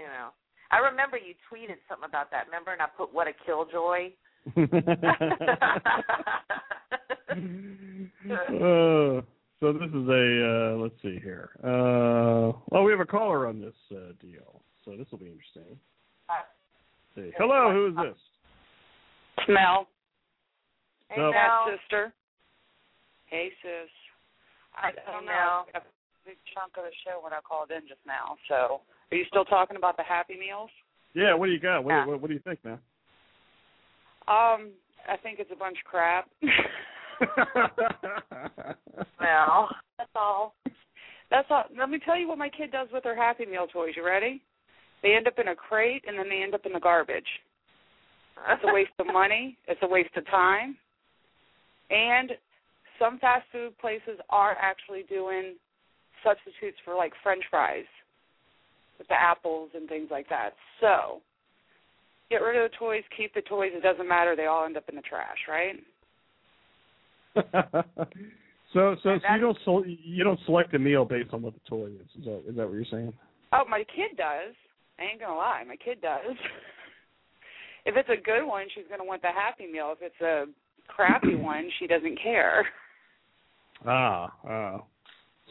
[0.00, 0.32] You know.
[0.70, 2.72] I remember you tweeted something about that, remember?
[2.72, 4.12] And I put what a killjoy.
[8.30, 9.20] uh,
[9.60, 11.50] so this is a uh, let's see here.
[11.62, 15.78] Uh, well, we have a caller on this uh, deal, so this will be interesting.
[17.14, 17.30] see.
[17.38, 18.18] Hello, who is this?
[19.48, 19.86] Mel.
[21.08, 21.30] Hey, No.
[21.30, 21.66] Mel.
[21.78, 22.12] Sister.
[23.26, 23.90] Hey, sis.
[24.76, 25.64] I, I don't know.
[26.26, 28.36] Big chunk of the show when I called in just now.
[28.48, 30.70] So, are you still talking about the Happy Meals?
[31.14, 31.84] Yeah, what do you got?
[31.84, 32.06] What, Yeah.
[32.06, 32.78] what, what do you think, man?
[34.28, 34.74] Um,
[35.08, 36.28] I think it's a bunch of crap.
[39.20, 40.54] Well, That's all.
[41.30, 41.64] That's all.
[41.76, 43.94] Let me tell you what my kid does with her Happy Meal toys.
[43.96, 44.42] You ready?
[45.02, 47.26] They end up in a crate and then they end up in the garbage.
[48.50, 49.56] It's a waste of money.
[49.66, 50.76] It's a waste of time.
[51.90, 52.32] And
[52.98, 55.54] some fast food places are actually doing
[56.26, 57.86] substitutes for like French fries
[58.98, 60.50] with the apples and things like that.
[60.80, 61.20] So
[62.30, 63.70] get rid of the toys, keep the toys.
[63.72, 64.34] It doesn't matter.
[64.34, 65.76] They all end up in the trash, right?
[68.72, 71.60] so, so, so you don't sel- you don't select a meal based on what the
[71.68, 72.08] toy is.
[72.18, 73.12] Is that is that what you're saying?
[73.52, 74.54] Oh, my kid does.
[74.98, 76.34] I ain't gonna lie, my kid does.
[77.84, 79.94] if it's a good one, she's gonna want the Happy Meal.
[79.94, 80.46] If it's a
[80.88, 82.66] crappy one, she doesn't care.
[83.86, 84.82] Ah, ah.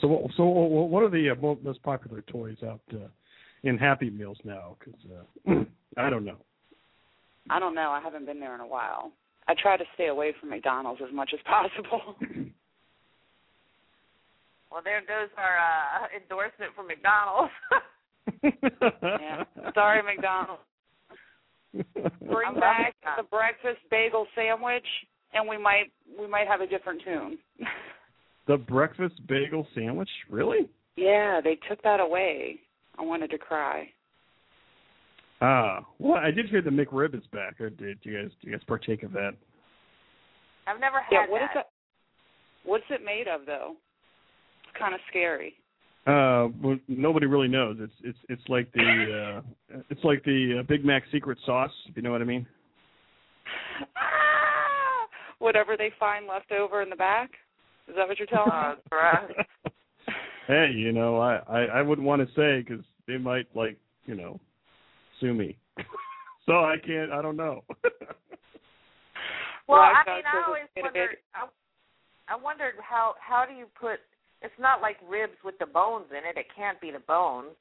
[0.01, 3.08] So, what- so what what are the uh, most popular toys out uh,
[3.63, 4.75] in Happy Meals now?
[4.79, 5.63] Because uh,
[5.97, 6.38] I don't know.
[7.49, 7.91] I don't know.
[7.91, 9.12] I haven't been there in a while.
[9.47, 12.15] I try to stay away from McDonald's as much as possible.
[14.71, 17.53] well, there goes our uh, endorsement for McDonald's.
[19.21, 19.43] yeah.
[19.73, 20.63] Sorry, McDonald's.
[22.21, 24.86] Bring I'm back the breakfast bagel sandwich,
[25.34, 27.38] and we might we might have a different tune.
[28.47, 30.69] The breakfast bagel sandwich, really?
[30.95, 32.60] yeah, they took that away.
[32.97, 33.89] I wanted to cry.
[35.41, 37.60] Ah, well, I did hear the McRib is back.
[37.60, 39.31] Or did you guys do you guys partake of that?
[40.67, 41.60] I've never had Yeah, what is that.
[41.62, 41.65] it?
[42.63, 43.73] What's it made of, though?
[44.63, 45.53] It's kind of scary.
[46.08, 47.77] Uh, well, nobody really knows.
[47.79, 49.41] It's it's it's like the
[49.73, 51.71] uh, it's like the uh, Big Mac secret sauce.
[51.89, 52.47] If you know what I mean.
[53.97, 55.08] Ah!
[55.39, 57.31] Whatever they find left over in the back.
[57.87, 59.73] Is that what you're telling Uh, me?
[60.47, 64.15] hey, you know, I I, I wouldn't want to say because they might like you
[64.15, 64.39] know
[65.19, 65.57] sue me.
[66.45, 67.11] so I can't.
[67.11, 67.63] I don't know.
[69.67, 71.17] Well, Well, I I mean, I always gonna wondered.
[71.33, 71.47] I,
[72.33, 73.99] I wondered how how do you put?
[74.43, 76.37] It's not like ribs with the bones in it.
[76.37, 77.55] It can't be the bones.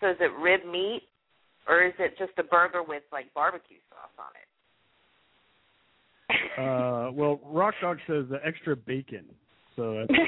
[0.00, 1.04] So is it rib meat,
[1.66, 4.48] or is it just a burger with like barbecue sauce on it?
[6.58, 9.24] uh, well, Rock Dog says the extra bacon.
[9.80, 10.12] So that's!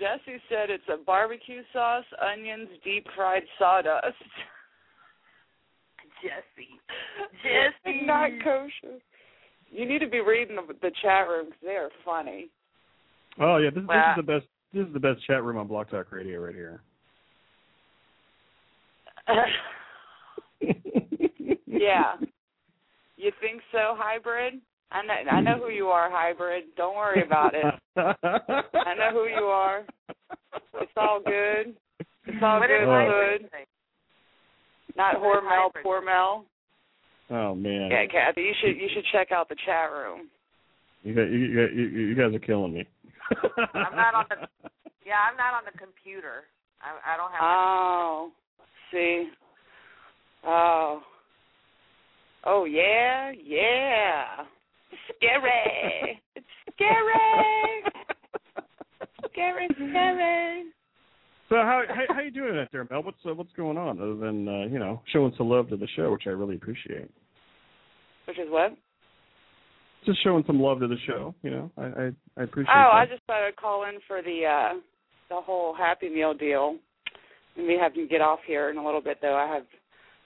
[0.00, 4.16] Jesse said it's a barbecue sauce, onions, deep fried sawdust.
[6.22, 6.80] Jesse.
[7.42, 8.00] Jesse.
[8.06, 8.98] Not kosher.
[9.70, 12.48] You need to be reading the, the chat room because they are funny.
[13.38, 14.46] oh yeah, this, this is the best.
[14.72, 16.80] This is the best chat room on Blog Talk Radio right here.
[21.66, 22.14] yeah.
[23.18, 24.62] You think so, hybrid?
[24.92, 26.64] I know I know who you are, hybrid.
[26.76, 27.64] Don't worry about it.
[27.96, 29.84] I know who you are.
[30.80, 31.74] It's all good.
[32.26, 33.50] It's all What good did in the hybrid hood.
[33.52, 33.64] say?
[34.96, 36.44] Not What did Hormel, poor Mel.
[37.30, 37.90] Oh man.
[37.90, 40.28] Yeah, Kathy, you should you should check out the chat room.
[41.02, 42.86] You guys, you, guys- you, you guys are killing me.
[43.74, 44.46] I'm not on the-
[45.06, 46.44] Yeah, I'm not on the computer.
[46.80, 47.40] I, I don't have.
[47.40, 48.30] my Oh,
[48.92, 49.28] see.
[50.46, 51.00] Oh.
[52.44, 54.44] Oh yeah, yeah.
[55.16, 56.20] Scary.
[56.36, 57.82] It's scary.
[59.32, 60.64] scary, scary.
[61.48, 63.02] So how how, how you doing out there, Mel?
[63.02, 65.88] What's uh, what's going on other than uh, you know showing some love to the
[65.96, 67.10] show, which I really appreciate.
[68.26, 68.76] Which is what?
[70.06, 71.70] Just showing some love to the show, you know.
[71.76, 72.72] I I, I appreciate.
[72.74, 72.96] Oh, that.
[72.96, 74.80] I just thought I'd call in for the uh
[75.28, 76.76] the whole Happy Meal deal.
[77.56, 79.36] Let me have to get off here in a little bit though.
[79.36, 79.64] I have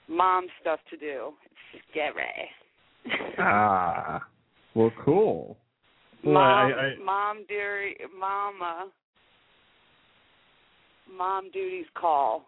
[0.08, 1.32] mom stuff to do.
[1.74, 2.50] It's scary.
[3.38, 4.22] Ah,
[4.76, 5.56] well, cool.
[6.22, 8.90] Well, mom, I, I, mom, dear, mama,
[11.16, 12.44] mom duties call.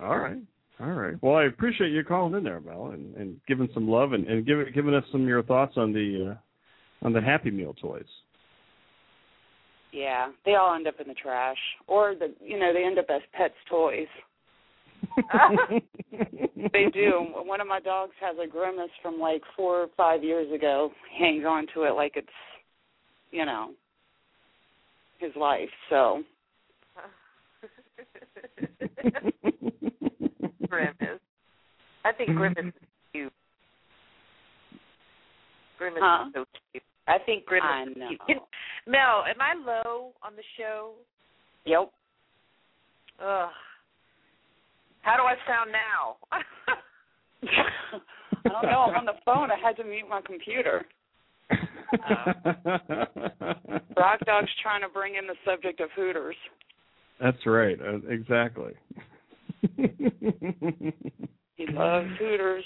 [0.00, 0.38] all right.
[0.80, 1.16] All right.
[1.22, 4.46] Well, I appreciate you calling in there, Mel, and, and giving some love and, and
[4.46, 8.04] giving giving us some of your thoughts on the uh, on the Happy Meal toys.
[9.92, 11.56] Yeah, they all end up in the trash,
[11.88, 14.06] or the you know they end up as pets' toys.
[16.72, 17.26] they do.
[17.44, 20.90] One of my dogs has a grimace from like four or five years ago.
[21.18, 22.28] Hangs on to it like it's,
[23.30, 23.70] you know,
[25.18, 25.68] his life.
[25.90, 26.22] So.
[30.68, 31.20] Grimace.
[32.04, 32.72] I think Grimace is
[33.12, 33.32] cute.
[35.78, 36.24] Grimace Huh?
[36.28, 36.82] is so cute.
[37.06, 37.82] I think Grimace I
[38.12, 38.38] is cute.
[38.86, 40.92] Mel, am I low on the show?
[41.64, 41.90] Yep.
[43.24, 43.48] Ugh.
[45.08, 46.16] How do I sound now?
[48.44, 48.80] I don't know.
[48.80, 49.50] I'm on the phone.
[49.50, 50.84] I had to mute my computer.
[53.96, 56.36] Rock Dog's trying to bring in the subject of Hooters.
[57.22, 57.78] That's right.
[57.80, 58.74] Uh, exactly.
[61.56, 62.64] He loves Hooters.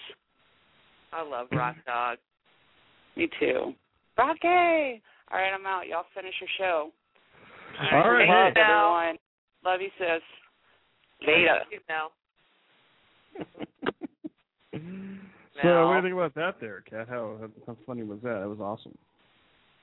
[1.12, 2.18] I love Rock Dog.
[3.16, 3.72] Me too.
[4.18, 5.00] Rocky.
[5.30, 5.86] All right, I'm out.
[5.86, 6.90] Y'all finish your show.
[7.92, 8.28] All right.
[8.28, 9.16] Love everyone.
[9.64, 10.22] Love you, sis.
[11.24, 11.60] Later.
[11.88, 12.10] Mel.
[15.62, 17.06] So, what do you think about that, there, Kat?
[17.08, 18.40] How how funny was that?
[18.40, 18.98] That was awesome.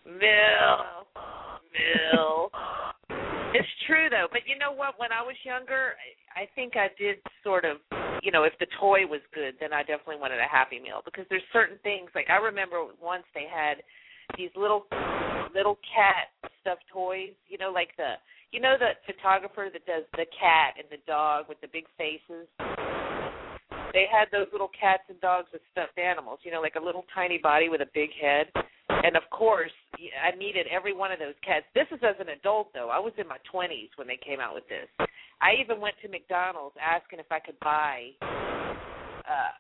[0.06, 1.08] Mill.
[1.72, 2.52] Mill.
[3.54, 5.00] It's true though, but you know what?
[5.00, 5.96] When I was younger,
[6.36, 7.78] I I think I did sort of,
[8.22, 11.26] you know, if the toy was good, then I definitely wanted a Happy Meal because
[11.30, 12.10] there's certain things.
[12.14, 13.82] Like I remember once they had
[14.38, 14.86] these little
[15.56, 16.30] little cat
[16.62, 17.34] stuffed toys.
[17.48, 18.20] You know, like the
[18.52, 22.48] you know the photographer that does the cat and the dog with the big faces.
[23.94, 26.40] They had those little cats and dogs with stuffed animals.
[26.44, 28.48] You know, like a little tiny body with a big head.
[28.90, 31.66] And of course, I needed every one of those cats.
[31.74, 32.90] This is as an adult, though.
[32.90, 34.88] I was in my 20s when they came out with this.
[35.42, 38.12] I even went to McDonald's asking if I could buy
[39.30, 39.54] uh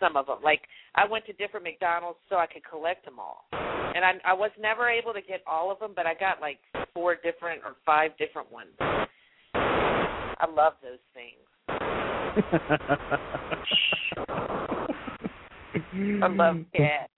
[0.00, 0.38] some of them.
[0.42, 0.62] Like
[0.94, 3.44] I went to different McDonald's so I could collect them all.
[3.52, 6.58] And I I was never able to get all of them, but I got like
[6.94, 8.74] four different or five different ones.
[9.54, 11.38] I love those things.
[16.22, 17.12] I love cats.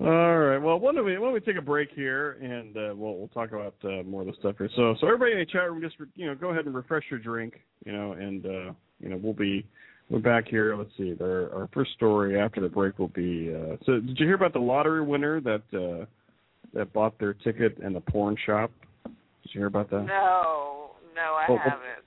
[0.00, 0.58] All right.
[0.58, 3.28] Well, why don't we why don't we take a break here, and uh, we'll we'll
[3.28, 4.68] talk about uh, more of the stuff here.
[4.76, 7.18] So, so everybody in the chat room, just you know, go ahead and refresh your
[7.18, 9.66] drink, you know, and uh, you know, we'll be
[10.10, 10.76] we're back here.
[10.76, 11.14] Let's see.
[11.20, 13.54] Our our first story after the break will be.
[13.54, 16.04] Uh, so, did you hear about the lottery winner that uh,
[16.74, 18.70] that bought their ticket in the porn shop?
[19.04, 19.14] Did
[19.52, 20.04] you hear about that?
[20.04, 22.04] No, no, I Well, well, haven't.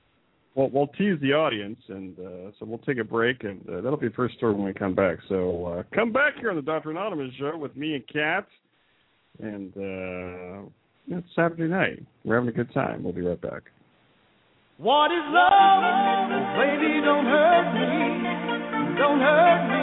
[0.53, 3.97] Well, we'll tease the audience, and uh, so we'll take a break, and uh, that'll
[3.97, 5.17] be the first story when we come back.
[5.29, 6.91] So uh, come back here on the Dr.
[6.91, 8.47] Anonymous show with me and Kat,
[9.39, 10.69] and uh,
[11.07, 12.03] it's Saturday night.
[12.25, 13.03] We're having a good time.
[13.03, 13.63] We'll be right back.
[14.77, 16.29] What is love?
[16.57, 18.97] Baby, don't hurt me.
[18.97, 19.80] Don't hurt me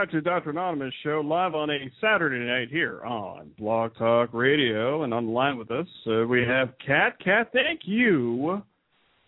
[0.00, 0.48] back to the Dr.
[0.48, 5.02] Anonymous show, live on a Saturday night here on Blog Talk Radio.
[5.02, 7.18] And on the line with us, uh, we have Kat.
[7.22, 8.62] Kat, thank you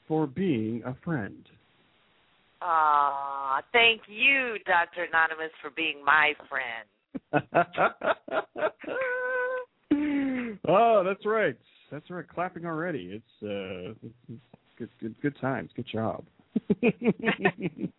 [0.09, 1.47] for being a friend.
[2.62, 5.05] Aw, thank you, Dr.
[5.11, 6.89] Anonymous, for being my friend.
[10.68, 11.59] oh, that's right.
[11.91, 12.27] That's right.
[12.27, 13.20] Clapping already.
[13.20, 14.41] It's uh, it's, it's
[14.79, 15.68] good, good, good times.
[15.77, 16.25] Good job.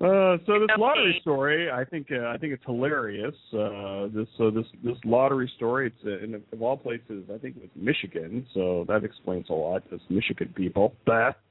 [0.00, 3.34] Uh, so this lottery story, I think, uh, I think it's hilarious.
[3.52, 7.56] Uh, this, so this, this lottery story, it's uh, in of all places, I think
[7.56, 8.46] it was Michigan.
[8.54, 9.82] So that explains a lot.
[9.90, 10.94] Those Michigan people.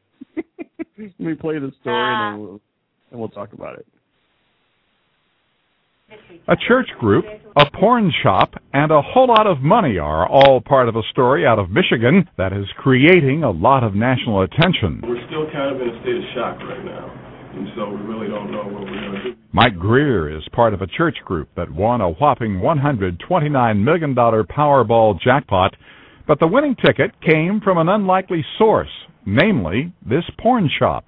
[0.98, 2.62] Let me play the story and then we'll,
[3.12, 3.86] and we'll talk about it.
[6.48, 7.26] A church group,
[7.58, 11.46] a porn shop, and a whole lot of money are all part of a story
[11.46, 15.02] out of Michigan that is creating a lot of national attention.
[15.04, 17.12] We're still kind of in a state of shock right now,
[17.56, 19.36] and so we really don't know what we're going to do.
[19.52, 25.20] Mike Greer is part of a church group that won a whopping $129 million Powerball
[25.20, 25.76] jackpot,
[26.26, 28.88] but the winning ticket came from an unlikely source,
[29.26, 31.08] namely this porn shop.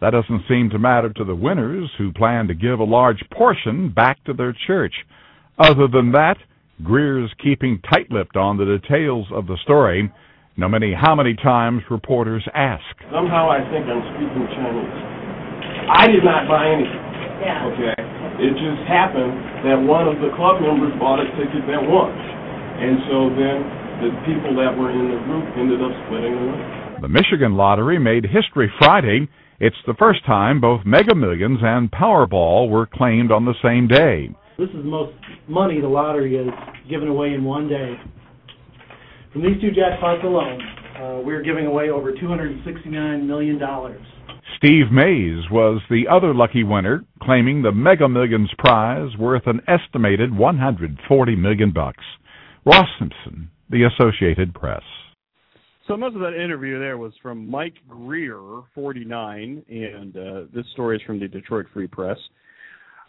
[0.00, 3.88] That doesn't seem to matter to the winners who plan to give a large portion
[3.88, 4.94] back to their church.
[5.58, 6.36] Other than that,
[6.82, 10.12] Greer's keeping tight-lipped on the details of the story,
[10.56, 12.82] no matter how many times reporters ask.
[13.14, 14.98] Somehow I think I'm speaking Chinese.
[15.88, 17.02] I did not buy anything.
[17.38, 17.70] Yeah.
[17.70, 17.94] Okay?
[18.42, 22.10] It just happened that one of the club members bought a ticket that won.
[22.10, 23.58] And so then
[24.02, 26.66] the people that were in the group ended up splitting the money.
[27.02, 29.30] The Michigan lottery made history Friday.
[29.60, 34.28] It's the first time both Mega Millions and Powerball were claimed on the same day.
[34.58, 35.12] This is the most
[35.48, 36.52] money the lottery has
[36.90, 37.94] given away in one day.
[39.32, 40.60] From these two jackpots alone,
[40.96, 43.60] uh, we're giving away over $269 million.
[44.56, 50.36] Steve Mays was the other lucky winner, claiming the Mega Millions prize worth an estimated
[50.36, 52.04] 140 million bucks.
[52.64, 54.82] Ross Simpson, The Associated Press.
[55.86, 58.38] So most of that interview there was from Mike Greer,
[58.74, 62.16] 49, and uh, this story is from the Detroit Free Press.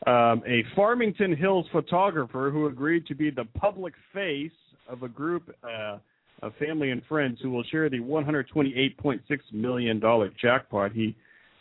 [0.05, 4.51] Um, a Farmington Hills photographer who agreed to be the public face
[4.89, 5.99] of a group uh,
[6.41, 9.21] of family and friends who will share the $128.6
[9.53, 10.01] million
[10.41, 10.91] jackpot.
[10.91, 11.15] He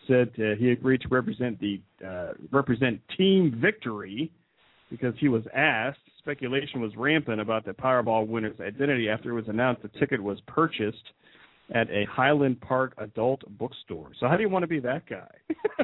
[0.09, 4.33] said uh, he agreed to represent the uh, represent Team Victory
[4.91, 5.99] because he was asked.
[6.25, 10.41] Speculation was rampant about the Powerball winner's identity after it was announced the ticket was
[10.47, 11.12] purchased
[11.75, 14.11] at a Highland Park adult bookstore.
[14.18, 15.29] So how do you want to be that guy?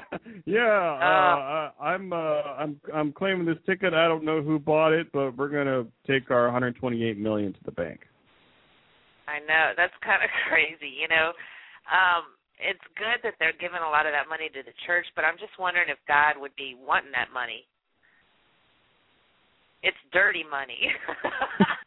[0.46, 2.16] yeah, uh, uh, I'm uh,
[2.56, 3.92] I'm I'm claiming this ticket.
[3.92, 7.72] I don't know who bought it, but we're gonna take our 128 million to the
[7.72, 8.00] bank.
[9.28, 10.88] I know that's kind of crazy.
[10.88, 11.32] You know,
[11.92, 15.24] um, it's good that they're giving a lot of that money to the church, but
[15.24, 17.68] I'm just wondering if God would be wanting that money.
[19.82, 20.92] It's dirty money.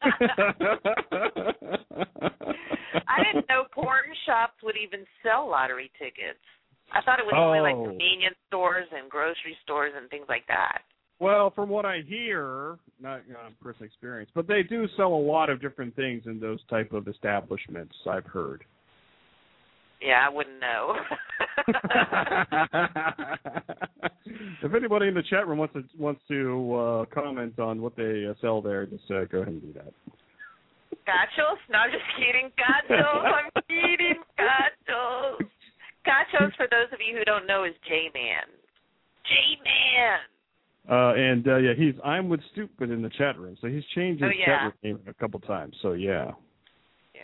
[3.08, 6.40] I didn't know porn shops would even sell lottery tickets.
[6.92, 7.86] I thought it was only like Oh.
[7.90, 10.82] convenience stores and grocery stores and things like that.
[11.20, 15.16] Well, from what I hear, not you know, personal experience, but they do sell a
[15.16, 17.96] lot of different things in those type of establishments.
[18.10, 18.64] I've heard.
[20.04, 20.96] Yeah, I wouldn't know.
[24.64, 28.26] if anybody in the chat room wants to wants to uh, comment on what they
[28.30, 29.94] uh, sell there, just uh, go ahead and do that.
[31.08, 31.58] Gachos?
[31.70, 32.52] No, I'm just kidding.
[32.60, 33.24] Gachos.
[33.24, 34.16] I'm kidding.
[34.38, 35.38] Gachos.
[36.06, 38.44] Gachos, for those of you who don't know, is J-Man.
[39.26, 40.20] J-Man.
[40.90, 44.22] Uh, and uh, yeah, he's I'm with stupid in the chat room, so he's changed
[44.22, 44.46] his Oh, yeah.
[44.46, 45.78] chat room name a couple times.
[45.82, 46.32] So yeah.
[47.16, 47.22] Yeah.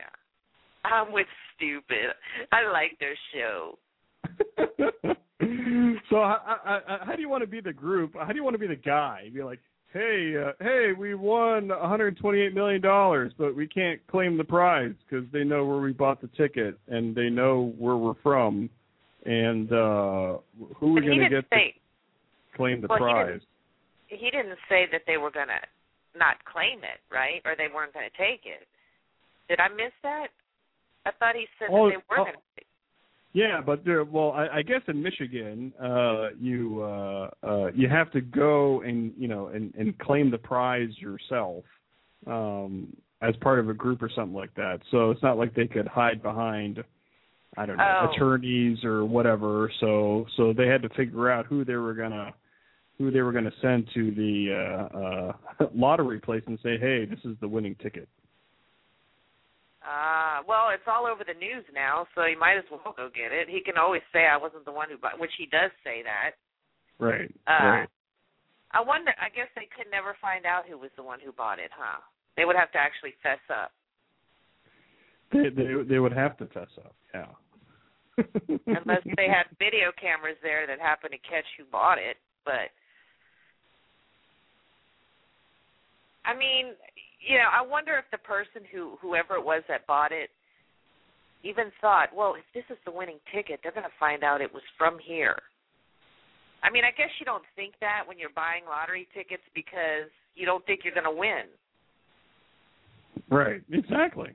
[0.86, 1.28] I'm with
[1.60, 2.16] Stupid.
[2.52, 3.78] I like their show.
[6.10, 8.16] so I, I, I, how do you want to be the group?
[8.16, 9.30] How do you want to be the guy?
[9.34, 9.60] Be like,
[9.94, 15.26] hey, uh, hey, we won 128 million dollars, but we can't claim the prize because
[15.34, 18.70] they know where we bought the ticket and they know where we're from,
[19.26, 20.38] and uh
[20.78, 23.28] who we're gonna get say to claim the well, he prize.
[23.28, 23.44] didn't-
[24.08, 25.62] he didn't say that they were gonna
[26.18, 27.44] not claim it, right?
[27.46, 28.66] Or they weren't gonna take it.
[29.48, 30.30] Did I miss that?
[31.06, 32.26] I thought he said Oh, that they were oh.
[32.26, 32.68] gonna take
[33.34, 38.12] Yeah, but there, well, I, I guess in Michigan, uh, you uh, uh, you have
[38.12, 41.64] to go and you know and, and claim the prize yourself
[42.28, 44.80] um, as part of a group or something like that.
[44.92, 46.84] So it's not like they could hide behind,
[47.58, 48.12] I don't know, Oh.
[48.14, 49.72] attorneys or whatever.
[49.80, 52.34] So so they had to figure out who they were gonna
[52.98, 54.54] who they were gonna send to the
[54.92, 54.98] uh,
[55.64, 58.10] uh, lottery place and say, hey, this is the winning ticket.
[59.84, 63.32] Ah, well, it's all over the news now, so he might as well go get
[63.32, 63.48] it.
[63.48, 66.36] He can always say I wasn't the one who bought, which he does say that.
[67.00, 67.32] Right.
[67.48, 67.90] Uh, right.
[68.72, 69.16] I wonder.
[69.16, 72.04] I guess they could never find out who was the one who bought it, huh?
[72.36, 73.72] They would have to actually fess up.
[75.32, 76.96] They, they they would have to fess up.
[77.14, 77.32] Yeah.
[78.68, 82.18] unless they had video cameras there that happened to catch who bought it.
[82.44, 82.68] But
[86.26, 86.76] I mean,
[87.20, 90.30] you know, I wonder if the person who whoever it was that bought it
[91.44, 94.54] even thought, well, if this is the winning ticket, they're going to find out it
[94.54, 95.42] was from here.
[96.64, 100.46] I mean, I guess you don't think that when you're buying lottery tickets because you
[100.46, 101.46] don't think you're going to win.
[103.30, 103.62] Right.
[103.72, 104.32] Exactly.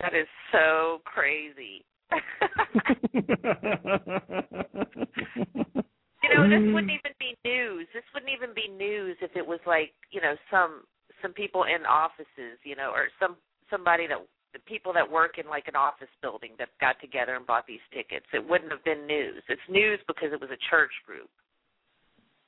[0.00, 1.84] That is so crazy.
[6.22, 7.00] you know, this wouldn't mm.
[7.02, 7.86] even be news.
[7.92, 10.84] This wouldn't even be news if it was like, you know, some
[11.20, 13.36] some people in offices, you know, or some
[13.70, 14.18] somebody that
[14.52, 17.82] the people that work in like an office building that got together and bought these
[17.92, 18.26] tickets.
[18.32, 19.42] It wouldn't have been news.
[19.48, 21.30] It's news because it was a church group.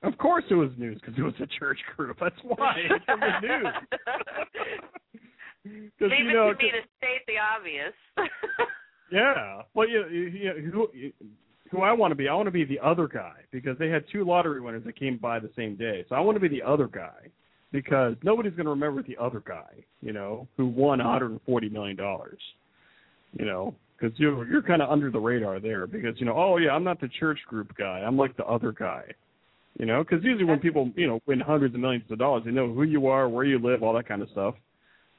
[0.03, 2.19] Of course, it was news because it was a church group.
[2.21, 3.73] That's why it was news.
[6.01, 7.95] Leave you it to me to state the obvious.
[9.13, 9.63] yeah.
[9.73, 11.13] Well, you, you, you
[11.71, 12.29] who I want to be?
[12.29, 15.17] I want to be the other guy because they had two lottery winners that came
[15.17, 16.05] by the same day.
[16.09, 17.31] So I want to be the other guy
[17.73, 22.39] because nobody's going to remember the other guy, you know, who won 140 million dollars.
[23.33, 26.57] You know, because you're you're kind of under the radar there because you know, oh
[26.59, 28.01] yeah, I'm not the church group guy.
[28.01, 29.05] I'm like the other guy.
[29.79, 32.53] You know, because usually when people you know win hundreds of millions of dollars, they
[32.53, 34.55] know who you are, where you live, all that kind of stuff.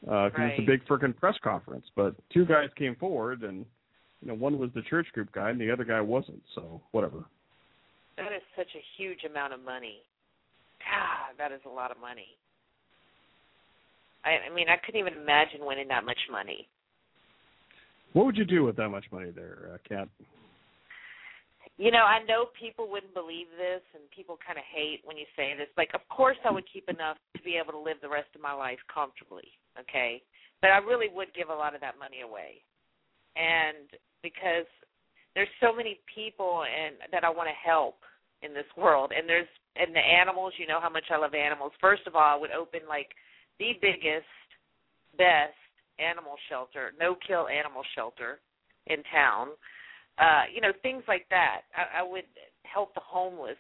[0.10, 1.86] Uh, because it's a big freaking press conference.
[1.96, 3.66] But two guys came forward, and
[4.26, 6.41] you know, one was the church group guy, and the other guy wasn't.
[6.55, 7.23] So whatever.
[8.17, 10.01] that is such a huge amount of money.
[10.82, 12.34] God, that is a lot of money.
[14.26, 16.67] I, I mean, I couldn't even imagine winning that much money.
[18.13, 20.09] What would you do with that much money there, uh, Kat?
[21.78, 25.26] You know, I know people wouldn't believe this, and people kind of hate when you
[25.36, 25.69] say this.
[25.78, 28.41] Like, of course, I would keep enough to be able to live the rest of
[28.41, 30.23] my life comfortably, okay?
[30.61, 32.63] But I really would give a lot of that money away,
[33.36, 33.86] and
[34.26, 34.65] because
[35.38, 38.01] there's so many people and that I want to help
[38.41, 40.53] in this world, and there's and the animals.
[40.57, 41.71] You know how much I love animals.
[41.80, 43.13] First of all, I would open like
[43.61, 44.34] the biggest,
[45.17, 45.53] best
[46.01, 48.41] animal shelter, no kill animal shelter
[48.88, 49.53] in town
[50.17, 51.67] uh, you know, things like that.
[51.76, 52.28] I, I would
[52.63, 53.57] help the homeless.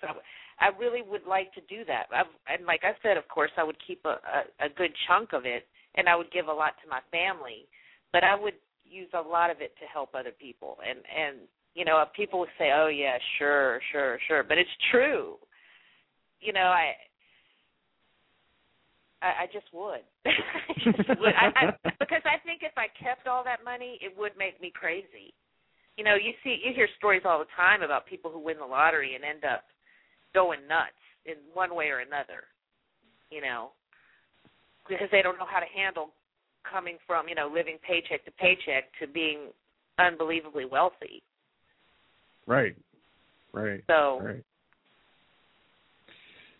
[0.59, 2.07] I really would like to do that.
[2.15, 5.33] I've, and like I said, of course, I would keep a, a, a good chunk
[5.33, 7.67] of it, and I would give a lot to my family.
[8.13, 8.55] But I would
[8.89, 10.77] use a lot of it to help other people.
[10.87, 11.37] And and
[11.73, 15.35] you know, people would say, "Oh yeah, sure, sure, sure," but it's true.
[16.39, 16.93] You know, I.
[19.21, 20.03] I, I just would.
[20.25, 21.33] I just would.
[21.33, 24.71] I, I, because I think if I kept all that money, it would make me
[24.75, 25.33] crazy
[25.97, 28.65] you know, you see you hear stories all the time about people who win the
[28.65, 29.63] lottery and end up
[30.33, 32.51] going nuts in one way or another.
[33.31, 33.71] You know,
[34.87, 36.11] because they don't know how to handle
[36.71, 39.51] coming from, you know, living paycheck to paycheck to being
[39.99, 41.23] unbelievably wealthy.
[42.47, 42.75] Right.
[43.53, 43.83] Right.
[43.87, 44.43] So Right.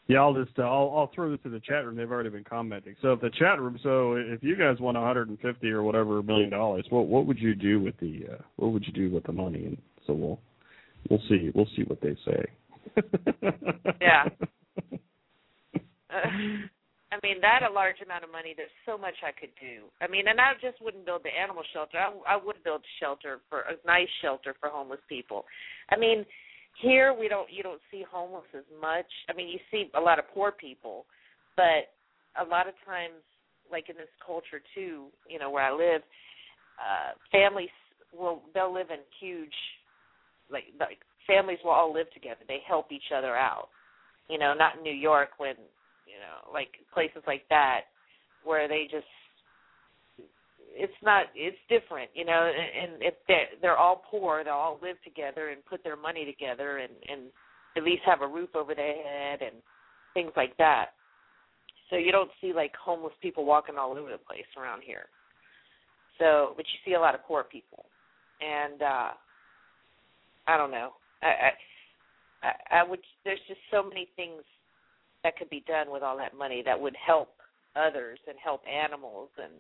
[0.08, 1.96] Yeah, I'll just uh, I'll I'll throw this in the chat room.
[1.96, 2.96] They've already been commenting.
[3.02, 6.86] So if the chat room, so if you guys won 150 or whatever million dollars,
[6.92, 9.66] what what would you do with the uh, what would you do with the money?
[9.66, 10.40] And so we'll
[11.10, 12.46] we'll see we'll see what they say.
[14.00, 14.26] Yeah.
[17.16, 18.54] I mean, that a large amount of money.
[18.56, 19.88] There's so much I could do.
[20.02, 21.98] I mean, and I just wouldn't build the animal shelter.
[21.98, 25.46] I, I would build shelter for a nice shelter for homeless people.
[25.90, 26.26] I mean,
[26.82, 29.08] here we don't you don't see homeless as much.
[29.30, 31.06] I mean, you see a lot of poor people,
[31.56, 31.96] but
[32.36, 33.24] a lot of times,
[33.72, 36.02] like in this culture too, you know, where I live,
[36.76, 37.70] uh, families
[38.12, 39.56] will they'll live in huge,
[40.52, 42.42] like like families will all live together.
[42.46, 43.70] They help each other out.
[44.30, 45.56] You know, not in New York when
[46.16, 47.92] you know, like places like that
[48.44, 49.06] where they just
[50.78, 54.98] it's not it's different you know and, if they're they're all poor they'll all live
[55.04, 57.32] together and put their money together and and
[57.78, 59.56] at least have a roof over their head and
[60.14, 60.92] things like that.
[61.90, 65.08] So you don't see like homeless people walking all over the place around here.
[66.20, 67.86] So but you see a lot of poor people.
[68.40, 69.10] And uh
[70.48, 70.92] i don't know.
[71.22, 71.52] I
[72.46, 73.00] I, I would.
[73.24, 74.42] There's just so many things
[75.26, 77.34] that could be done with all that money that would help
[77.76, 79.54] others and help animals and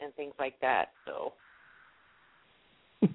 [0.00, 0.88] and things like that.
[1.06, 1.32] So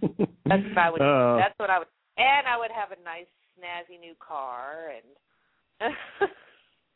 [0.46, 1.02] that's what I would.
[1.02, 1.88] Uh, that's what I would.
[2.18, 5.94] And I would have a nice snazzy new car and.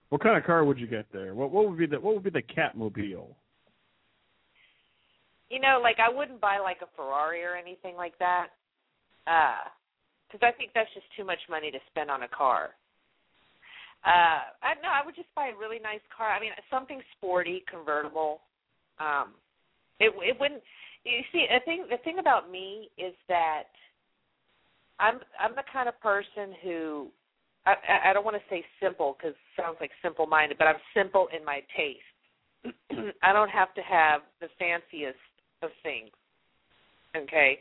[0.09, 1.35] what kind of car would you get there?
[1.35, 3.35] What what would be the what would be the Catmobile?
[5.49, 8.49] you know, like I wouldn't buy like a Ferrari or anything like that,
[9.25, 12.69] because I think that's just too much money to spend on a car.
[14.05, 16.31] Uh, I no, I would just buy a really nice car.
[16.31, 18.41] I mean, something sporty, convertible.
[18.99, 19.33] Um,
[19.99, 20.63] it it wouldn't.
[21.03, 23.67] You see, the thing the thing about me is that
[24.99, 27.07] I'm I'm the kind of person who
[27.65, 27.75] I
[28.09, 31.43] I don't want to say simple because sounds like simple minded, but I'm simple in
[31.43, 31.99] my taste.
[33.23, 35.19] I don't have to have the fanciest
[35.61, 36.11] of things.
[37.15, 37.59] Okay.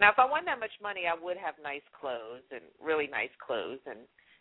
[0.00, 3.32] Now, if I won that much money, I would have nice clothes and really nice
[3.44, 3.98] clothes and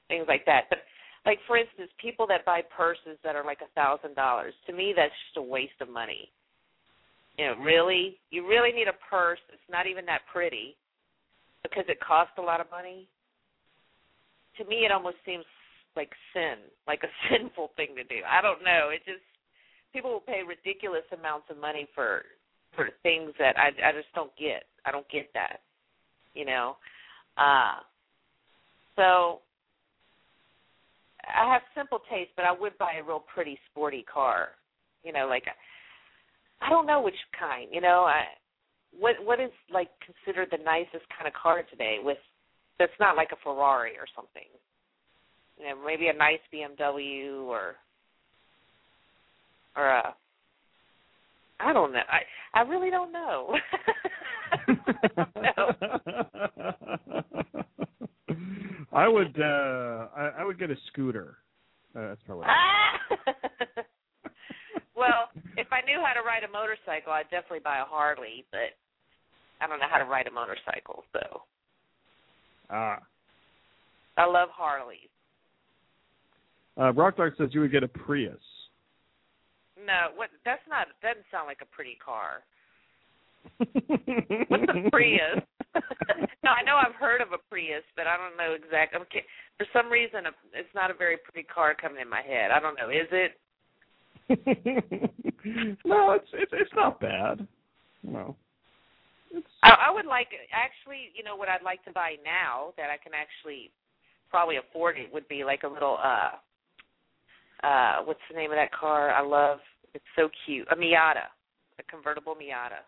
[0.07, 0.65] things like that.
[0.69, 0.79] But
[1.25, 4.93] like for instance, people that buy purses that are like a thousand dollars, to me
[4.95, 6.29] that's just a waste of money.
[7.37, 10.75] You know, really, you really need a purse that's not even that pretty
[11.63, 13.07] because it costs a lot of money.
[14.57, 15.45] To me, it almost seems
[15.95, 18.21] like sin, like a sinful thing to do.
[18.29, 18.89] I don't know.
[18.93, 19.23] It just
[19.93, 22.23] people will pay ridiculous amounts of money for
[22.75, 24.65] for things that I I just don't get.
[24.85, 25.61] I don't get that.
[26.33, 26.75] You know.
[27.37, 27.81] Uh
[28.95, 29.39] so
[31.27, 34.49] I have simple taste, but I would buy a real pretty sporty car.
[35.03, 35.45] You know, like
[36.61, 38.23] I don't know which kind, you know, I
[38.97, 42.17] what what is like considered the nicest kind of car today with
[42.79, 44.47] that's not like a Ferrari or something.
[45.57, 47.75] You know, maybe a nice BMW or
[49.75, 50.15] or a
[51.59, 52.01] I don't know.
[52.09, 53.55] I I really don't know.
[54.67, 54.73] I
[59.07, 61.37] would uh I, I would get a scooter.
[61.95, 62.45] Uh, that's probably
[64.95, 68.73] well, if I knew how to ride a motorcycle, I'd definitely buy a Harley, but
[69.61, 71.41] I don't know how to ride a motorcycle, so
[72.69, 72.99] ah.
[74.17, 75.09] I love Harleys.
[76.79, 78.37] Uh Rock Dog says you would get a Prius.
[79.85, 82.43] No, what that's not doesn't sound like a pretty car.
[84.47, 85.43] What's a Prius?
[86.43, 88.99] No, I know I've heard of a Prius, but I don't know exactly.
[89.01, 89.23] Okay,
[89.57, 90.21] for some reason,
[90.53, 92.51] it's not a very pretty car coming in my head.
[92.51, 92.89] I don't know.
[92.89, 93.39] Is it?
[95.85, 97.45] no, it's it's it's not bad.
[98.03, 98.35] No.
[99.31, 99.47] It's...
[99.63, 102.97] I, I would like actually, you know, what I'd like to buy now that I
[102.97, 103.71] can actually
[104.29, 106.31] probably afford it would be like a little uh
[107.65, 109.59] uh what's the name of that car I love?
[109.93, 110.67] It's so cute.
[110.71, 111.29] A Miata,
[111.79, 112.81] a convertible Miata.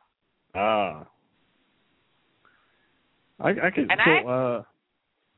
[0.55, 1.05] Ah.
[3.39, 4.63] I I can And so uh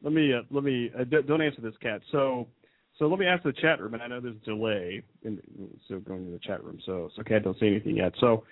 [0.03, 2.01] let me uh, let me uh, d- don't answer this Kat.
[2.11, 2.47] So
[2.99, 5.41] so let me ask the chat room and I know there's a delay in
[5.87, 6.79] so going to the chat room.
[6.85, 8.13] So so Kat don't say anything yet.
[8.19, 8.43] So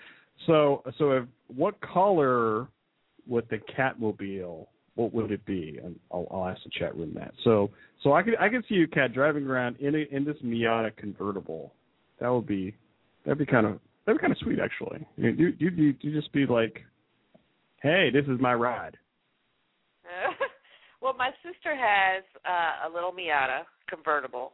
[0.47, 2.67] so so if, what color
[3.27, 5.77] would the Catmobile what would it be?
[5.83, 7.33] And I'll, I'll ask the chat room that.
[7.43, 7.69] So
[8.01, 10.95] so I can I can see you Kat driving around in a, in this Miata
[10.95, 11.73] convertible.
[12.19, 12.75] That would be
[13.23, 15.05] that'd be kind of that'd be kind of sweet actually.
[15.17, 16.83] You you you just be like,
[17.81, 18.97] hey, this is my ride.
[21.01, 24.53] well, my sister has uh, a little Miata convertible,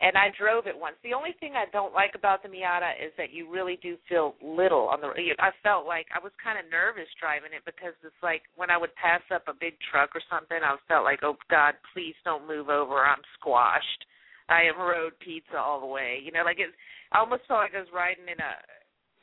[0.00, 0.96] and I drove it once.
[1.02, 4.34] The only thing I don't like about the Miata is that you really do feel
[4.44, 5.08] little on the.
[5.40, 8.76] I felt like I was kind of nervous driving it because it's like when I
[8.76, 12.48] would pass up a big truck or something, I felt like, oh God, please don't
[12.48, 13.00] move over.
[13.04, 14.04] I'm squashed.
[14.48, 16.20] I am road pizza all the way.
[16.22, 16.70] You know, like it.
[17.12, 18.54] I almost felt like I was riding in a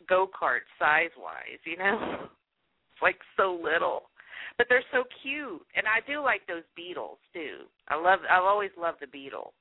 [0.09, 1.61] go kart size wise.
[1.65, 2.25] You know,
[2.91, 4.09] it's like so little
[4.57, 8.71] but they're so cute and i do like those beetles too i love i've always
[8.79, 9.53] loved the beetle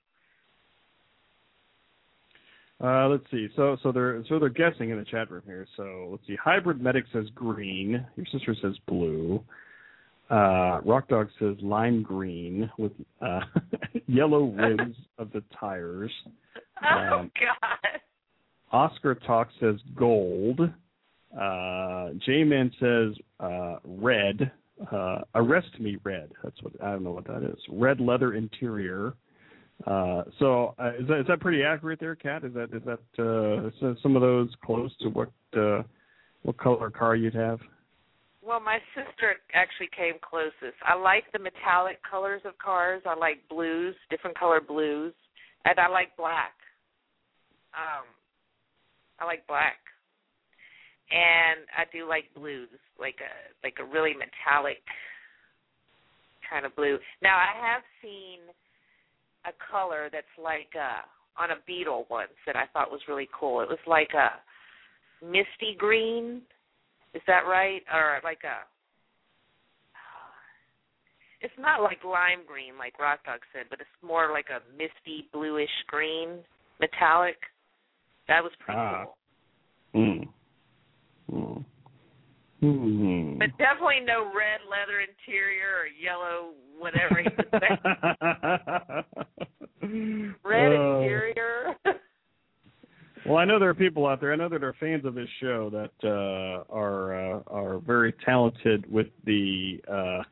[2.82, 3.47] Uh, let's see.
[3.55, 5.66] So so they're so they're guessing in the chat room here.
[5.76, 6.34] So let's see.
[6.43, 8.05] Hybrid Medic says green.
[8.16, 9.40] Your sister says blue.
[10.28, 12.90] Uh, Rock Dog says lime green with
[13.20, 13.40] uh,
[14.09, 16.11] yellow rims of the tires.
[16.82, 18.01] oh Um, god
[18.72, 20.59] Oscar Talk says gold.
[20.61, 24.51] Uh, J Man says uh, red.
[24.91, 26.30] Uh, arrest me red.
[26.43, 27.59] That's what I don't know what that is.
[27.70, 29.14] Red leather interior.
[29.87, 32.45] Uh, so uh, is that is that pretty accurate there, Kat?
[32.45, 35.83] Is that is that uh, is that some of those close to what uh,
[36.43, 37.61] what color car you'd have?
[38.43, 43.39] well my sister actually came closest i like the metallic colors of cars i like
[43.49, 45.14] blues different color blues
[45.64, 46.55] and i like black
[47.74, 48.05] um
[49.20, 49.78] i like black
[51.13, 53.33] and i do like blues like a
[53.67, 54.79] like a really metallic
[56.49, 56.99] kind of blue.
[57.23, 58.41] Now i have seen
[59.47, 61.03] a color that's like uh
[61.43, 63.61] on a beetle once that i thought was really cool.
[63.61, 64.41] It was like a
[65.25, 66.43] misty green.
[67.15, 67.83] Is that right?
[67.93, 68.65] Or like a
[71.41, 75.29] it's not like lime green like rock dog said but it's more like a misty
[75.33, 76.39] bluish green
[76.81, 77.37] metallic.
[78.29, 79.05] That was pretty Ah.
[79.05, 79.17] cool.
[79.95, 80.23] Hmm.
[82.63, 83.39] Hmm.
[83.39, 87.29] But definitely no red leather interior or yellow whatever he
[90.45, 91.75] red Uh, interior
[93.27, 94.33] Well, I know there are people out there.
[94.33, 98.91] I know that are fans of this show that uh, are uh, are very talented
[98.91, 100.23] with the uh,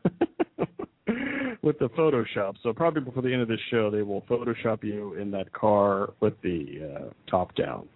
[1.63, 2.55] with the Photoshop.
[2.65, 6.15] So probably before the end of this show, they will Photoshop you in that car
[6.21, 7.89] with the uh, top down.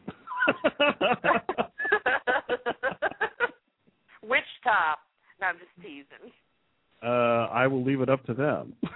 [4.22, 5.00] Which top?
[5.40, 6.32] No, I'm just teasing.
[7.02, 8.74] uh, I will leave it up to them.
[8.82, 8.92] if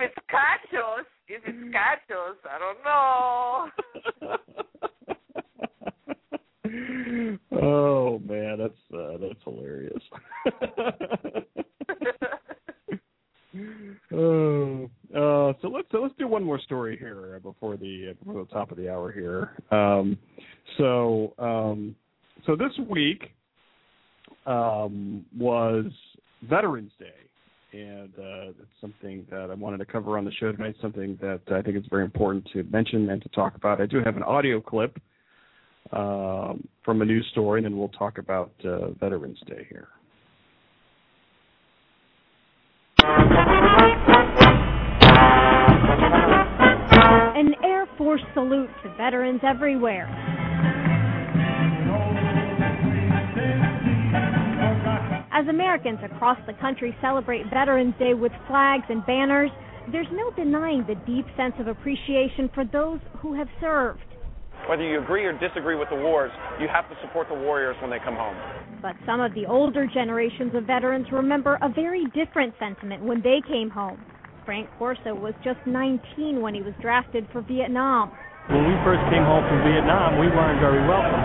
[0.00, 3.68] it's cachos, if it's cachos, I don't know.
[7.62, 10.02] oh man, that's uh, that's hilarious.
[14.14, 18.50] Oh, uh, so let's so let's do one more story here before the before the
[18.50, 19.58] top of the hour here.
[19.70, 20.16] Um,
[20.78, 21.94] so um,
[22.46, 23.30] so this week
[24.46, 25.84] um, was
[26.48, 30.74] Veterans Day, and uh, it's something that I wanted to cover on the show tonight.
[30.80, 33.80] Something that I think is very important to mention and to talk about.
[33.80, 34.98] I do have an audio clip
[35.92, 39.88] um, from a news story, and then we'll talk about uh, Veterans Day here.
[47.34, 50.08] An Air Force salute to veterans everywhere.
[55.34, 59.50] As Americans across the country celebrate Veterans Day with flags and banners,
[59.90, 64.04] there's no denying the deep sense of appreciation for those who have served.
[64.68, 66.30] Whether you agree or disagree with the wars,
[66.60, 68.36] you have to support the warriors when they come home.
[68.80, 73.42] But some of the older generations of veterans remember a very different sentiment when they
[73.48, 73.98] came home.
[74.44, 78.10] Frank Corso was just 19 when he was drafted for Vietnam.
[78.50, 81.22] When we first came home from Vietnam, we weren't very welcome.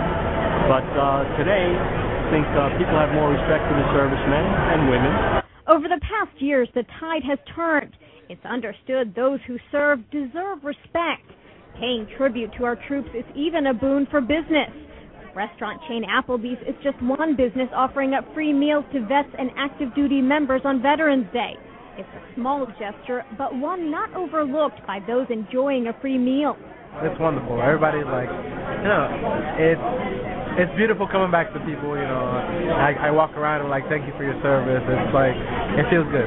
[0.69, 5.13] But uh, today, I think uh, people have more respect for the servicemen and women.
[5.65, 7.93] Over the past years, the tide has turned.
[8.29, 11.23] It's understood those who serve deserve respect.
[11.79, 14.71] Paying tribute to our troops is even a boon for business.
[15.35, 19.93] Restaurant chain Applebee's is just one business offering up free meals to vets and active
[19.95, 21.53] duty members on Veterans Day.
[21.97, 26.57] It's a small gesture, but one not overlooked by those enjoying a free meal.
[27.01, 27.61] It's wonderful.
[27.61, 29.05] Everybody's like, you know,
[29.61, 29.87] it's
[30.57, 31.93] it's beautiful coming back to people.
[31.93, 34.81] You know, I, I walk around and like, thank you for your service.
[34.81, 35.37] It's like,
[35.77, 36.25] it feels good.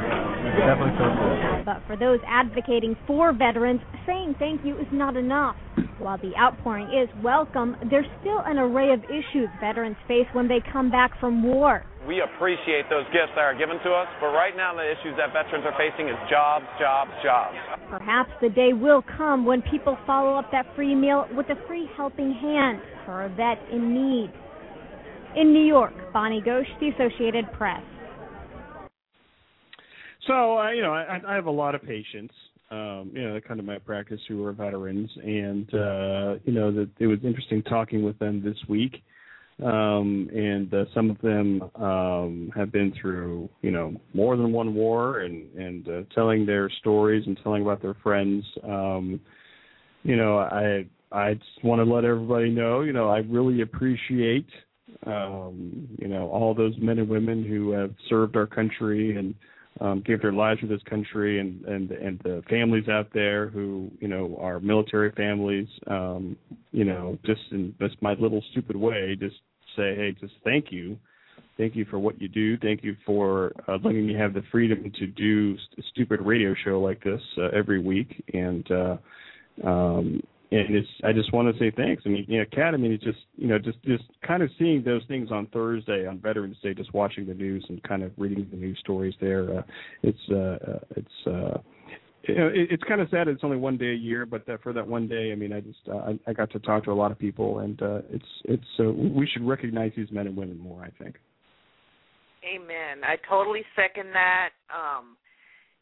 [0.51, 1.65] It definitely feels good.
[1.65, 5.57] But for those advocating for veterans, saying thank you is not enough.
[5.99, 10.61] While the outpouring is welcome, there's still an array of issues veterans face when they
[10.73, 11.85] come back from war.
[12.09, 15.33] We appreciate those gifts that are given to us, but right now the issues that
[15.37, 17.55] veterans are facing is jobs, jobs, jobs.
[17.91, 21.89] Perhaps the day will come when people follow up that free meal with a free
[21.97, 24.33] helping hand for a vet in need.
[25.37, 27.83] In New York, Bonnie Ghosh, The Associated Press.
[30.27, 32.35] So uh, you know, I, I have a lot of patients.
[32.71, 36.89] Um, you know, kind of my practice who are veterans, and uh, you know that
[36.99, 39.03] it was interesting talking with them this week.
[39.63, 44.75] Um, and uh, some of them um, have been through, you know, more than one
[44.75, 48.45] war, and and uh, telling their stories and telling about their friends.
[48.63, 49.21] Um,
[50.03, 54.47] you know, I I just want to let everybody know, you know, I really appreciate,
[55.07, 59.35] um, you know, all those men and women who have served our country and
[59.81, 63.91] um, gave their lives for this country, and and and the families out there who
[64.01, 65.69] you know are military families.
[65.87, 66.37] Um,
[66.73, 69.37] you know, just in just my little stupid way, just
[69.77, 70.99] say, hey, just thank you,
[71.57, 74.91] thank you for what you do, thank you for uh, letting me have the freedom
[74.99, 78.97] to do a stupid radio show like this uh, every week, and uh,
[79.65, 80.23] um,
[80.53, 82.03] and it's I just want to say thanks.
[82.07, 84.51] I mean, you know, Kat, I mean, it's just you know, just just kind of
[84.59, 88.13] seeing those things on Thursday on Veterans Day, just watching the news and kind of
[88.17, 89.59] reading the news stories there.
[89.59, 89.63] Uh,
[90.03, 91.59] it's uh, uh, it's uh,
[92.29, 93.29] you know, it, it's kind of sad.
[93.29, 95.61] It's only one day a year, but that for that one day, I mean, I
[95.61, 98.25] just uh, I, I got to talk to a lot of people, and uh, it's
[98.45, 100.83] it's uh, we should recognize these men and women more.
[100.83, 101.17] I think.
[102.43, 103.05] Amen.
[103.05, 104.51] I totally second that.
[104.73, 105.17] Um,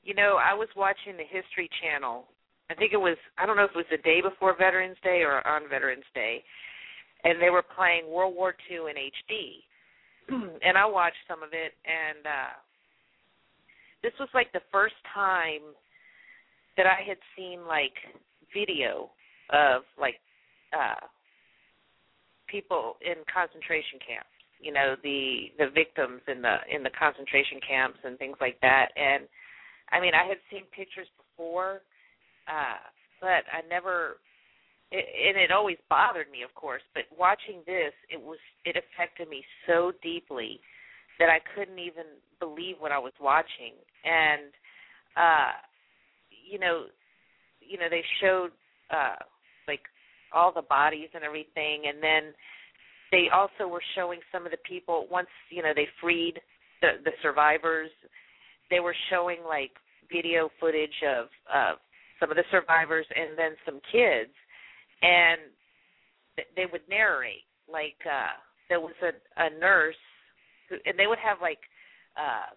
[0.02, 2.24] you know, I was watching the History Channel.
[2.70, 5.22] I think it was I don't know if it was the day before Veterans Day
[5.22, 6.42] or on Veterans Day,
[7.24, 9.64] and they were playing World War II in HD.
[10.62, 12.54] and I watched some of it, and uh,
[14.02, 15.74] this was like the first time
[16.76, 17.94] that I had seen like
[18.54, 19.10] video
[19.50, 20.20] of like
[20.72, 21.00] uh
[22.48, 27.98] people in concentration camps you know the the victims in the in the concentration camps
[28.04, 29.24] and things like that and
[29.90, 31.80] i mean i had seen pictures before
[32.48, 32.80] uh
[33.20, 34.16] but i never
[34.90, 39.28] it, and it always bothered me of course but watching this it was it affected
[39.28, 40.60] me so deeply
[41.18, 42.04] that i couldn't even
[42.40, 43.74] believe what i was watching.
[44.04, 44.52] And
[45.16, 45.52] uh
[46.50, 46.84] you know
[47.60, 48.50] you know they showed
[48.90, 49.16] uh
[49.66, 49.80] like
[50.32, 51.84] all the bodies and everything.
[51.88, 52.34] And then
[53.10, 56.40] they also were showing some of the people once you know they freed
[56.80, 57.90] the the survivors
[58.70, 59.72] they were showing like
[60.12, 61.78] video footage of of
[62.20, 64.32] some of the survivors and then some kids
[65.02, 65.40] and
[66.36, 68.34] th- they would narrate like uh
[68.68, 69.12] there was a
[69.42, 69.98] a nurse
[70.68, 71.60] who and they would have like
[72.16, 72.50] uh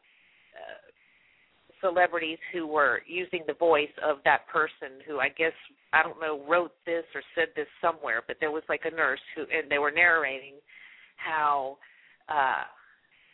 [1.81, 5.51] celebrities who were using the voice of that person who I guess
[5.91, 9.19] I don't know wrote this or said this somewhere, but there was like a nurse
[9.35, 10.55] who and they were narrating
[11.17, 11.77] how
[12.29, 12.63] uh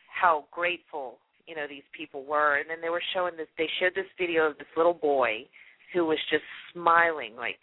[0.09, 2.57] how grateful you know these people were.
[2.57, 5.45] And then they were showing this they showed this video of this little boy
[5.93, 7.59] who was just smiling like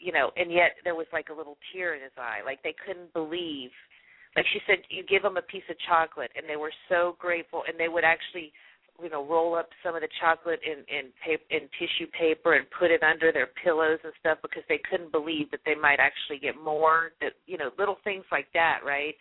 [0.00, 2.40] you know and yet there was like a little tear in his eye.
[2.44, 3.70] Like they couldn't believe
[4.36, 7.62] like she said you give them a piece of chocolate and they were so grateful
[7.68, 8.52] and they would actually
[9.02, 12.66] you know roll up some of the chocolate in in paper in tissue paper and
[12.78, 16.38] put it under their pillows and stuff because they couldn't believe that they might actually
[16.38, 19.14] get more that you know little things like that right?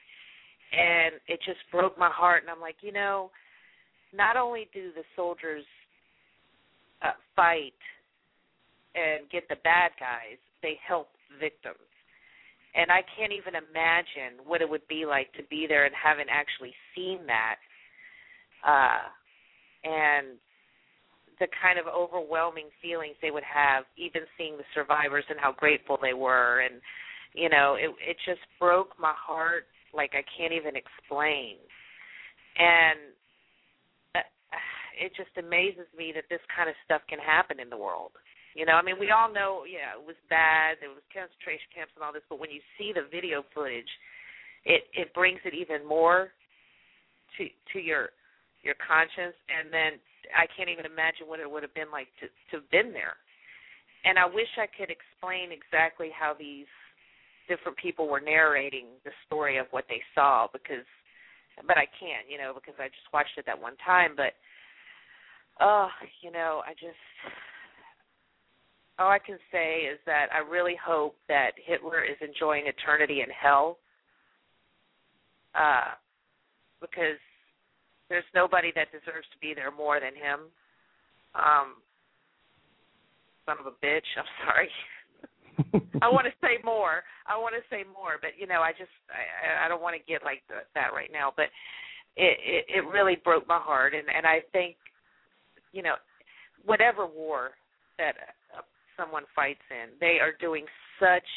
[0.72, 3.32] And it just broke my heart and i'm like you know
[4.14, 5.66] not only do the soldiers
[7.02, 7.74] uh, fight
[8.96, 11.78] and get the bad guys they help victims.
[12.76, 16.30] And i can't even imagine what it would be like to be there and haven't
[16.30, 17.58] actually seen that.
[18.66, 19.08] Uh
[19.84, 20.38] and
[21.40, 25.98] the kind of overwhelming feelings they would have even seeing the survivors and how grateful
[26.02, 26.62] they were.
[26.62, 26.82] And
[27.34, 31.56] you know it it just broke my heart like I can't even explain.
[32.58, 33.16] And
[35.00, 38.12] it just amazes me that this kind of stuff can happen in the world
[38.54, 41.96] you know I mean we all know yeah it was bad there was concentration camps
[41.96, 43.90] and all this but when you see the video footage
[44.66, 46.36] it it brings it even more
[47.38, 48.12] to to your
[48.62, 49.96] your conscience and then
[50.36, 53.16] I can't even imagine what it would have been like to to have been there.
[54.06, 56.70] And I wish I could explain exactly how these
[57.48, 60.88] different people were narrating the story of what they saw because
[61.68, 64.40] but I can't, you know, because I just watched it that one time, but
[65.60, 65.90] oh,
[66.22, 66.98] you know, I just
[68.98, 73.30] all I can say is that I really hope that Hitler is enjoying eternity in
[73.30, 73.78] hell.
[75.56, 75.96] Uh
[76.82, 77.20] because
[78.10, 80.50] there's nobody that deserves to be there more than him.
[81.36, 81.78] Um,
[83.46, 84.08] son of a bitch.
[84.18, 84.70] I'm sorry.
[86.02, 87.04] I want to say more.
[87.28, 90.12] I want to say more, but you know, I just I, I don't want to
[90.12, 91.32] get like the, that right now.
[91.36, 91.54] But
[92.16, 94.76] it, it it really broke my heart, and and I think,
[95.72, 95.96] you know,
[96.66, 97.52] whatever war
[97.98, 98.16] that
[98.58, 98.62] uh,
[98.98, 100.66] someone fights in, they are doing
[101.00, 101.28] such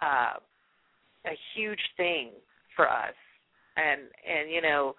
[0.00, 0.38] uh,
[1.26, 2.30] a huge thing
[2.76, 3.14] for us,
[3.76, 4.94] and and you know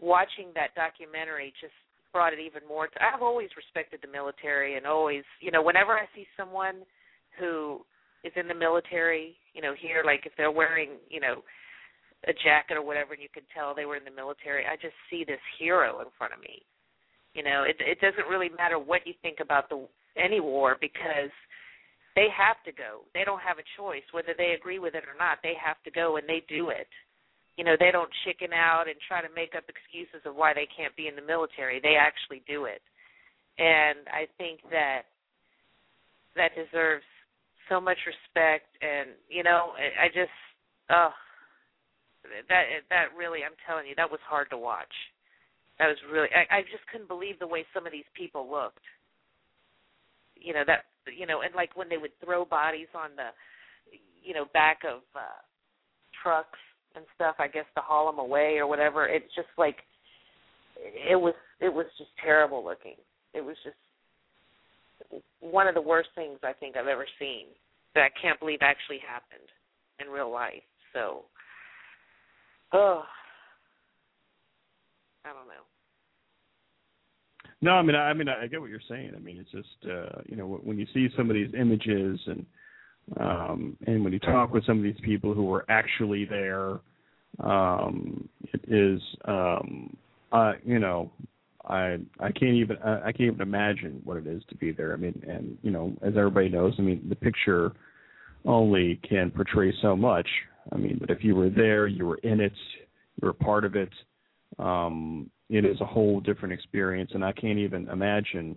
[0.00, 1.72] watching that documentary just
[2.12, 5.92] brought it even more to I've always respected the military and always, you know, whenever
[5.92, 6.84] I see someone
[7.38, 7.80] who
[8.22, 11.42] is in the military, you know, here like if they're wearing, you know,
[12.28, 14.94] a jacket or whatever and you can tell they were in the military, I just
[15.10, 16.62] see this hero in front of me.
[17.34, 21.32] You know, it it doesn't really matter what you think about the any war because
[22.14, 23.08] they have to go.
[23.14, 25.38] They don't have a choice whether they agree with it or not.
[25.42, 26.88] They have to go and they do it
[27.56, 30.68] you know they don't chicken out and try to make up excuses of why they
[30.74, 32.80] can't be in the military they actually do it
[33.58, 35.02] and i think that
[36.36, 37.04] that deserves
[37.68, 40.32] so much respect and you know i, just
[40.90, 41.12] oh
[42.48, 44.92] that that really i'm telling you that was hard to watch
[45.78, 48.84] that was really i i just couldn't believe the way some of these people looked
[50.36, 50.84] you know that
[51.16, 53.30] you know and like when they would throw bodies on the
[54.22, 55.40] you know back of uh
[56.22, 56.58] trucks
[56.94, 59.06] and stuff, I guess to haul them away or whatever.
[59.06, 59.76] It's just like
[60.76, 62.96] it was it was just terrible looking.
[63.34, 63.76] It was just
[65.40, 67.46] one of the worst things I think I've ever seen
[67.94, 69.48] that I can't believe actually happened
[70.00, 70.62] in real life.
[70.92, 71.22] So,
[72.72, 73.02] oh,
[75.24, 75.64] I don't know.
[77.60, 79.12] No, I mean, I, I mean, I get what you're saying.
[79.16, 82.44] I mean, it's just uh, you know when you see some of these images and
[83.20, 86.78] um, and when you talk with some of these people who were actually there,
[87.40, 89.96] um, it is, um,
[90.32, 91.10] uh, you know,
[91.64, 94.92] I I can't even I, I can't even imagine what it is to be there.
[94.92, 97.72] I mean, and you know, as everybody knows, I mean, the picture
[98.44, 100.28] only can portray so much.
[100.72, 102.52] I mean, but if you were there, you were in it,
[103.20, 103.90] you were part of it.
[104.58, 108.56] Um, it is a whole different experience, and I can't even imagine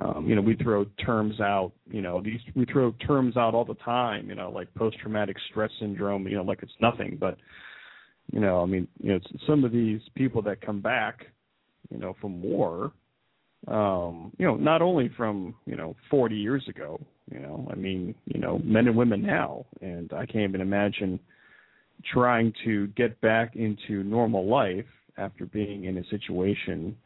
[0.00, 3.64] um, you know, we throw terms out, you know, these we throw terms out all
[3.64, 7.18] the time, you know, like post traumatic stress syndrome, you know, like it's nothing.
[7.20, 7.36] But,
[8.32, 11.26] you know, I mean, you know, some of these people that come back,
[11.90, 12.92] you know, from war,
[13.68, 16.98] um, you know, not only from, you know, forty years ago,
[17.30, 19.66] you know, I mean, you know, men and women now.
[19.82, 21.20] And I can't even imagine
[22.10, 24.86] trying to get back into normal life
[25.18, 26.96] after being in a situation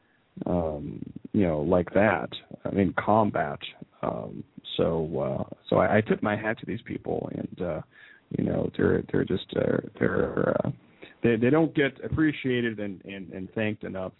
[0.46, 1.02] um,
[1.32, 2.28] you know, like that
[2.72, 3.58] in combat.
[4.02, 4.44] Um,
[4.76, 7.80] so, uh, so I, I tip my hat to these people, and uh,
[8.38, 10.70] you know, they're they're just uh, they're uh,
[11.22, 14.12] they they don't get appreciated and and, and thanked enough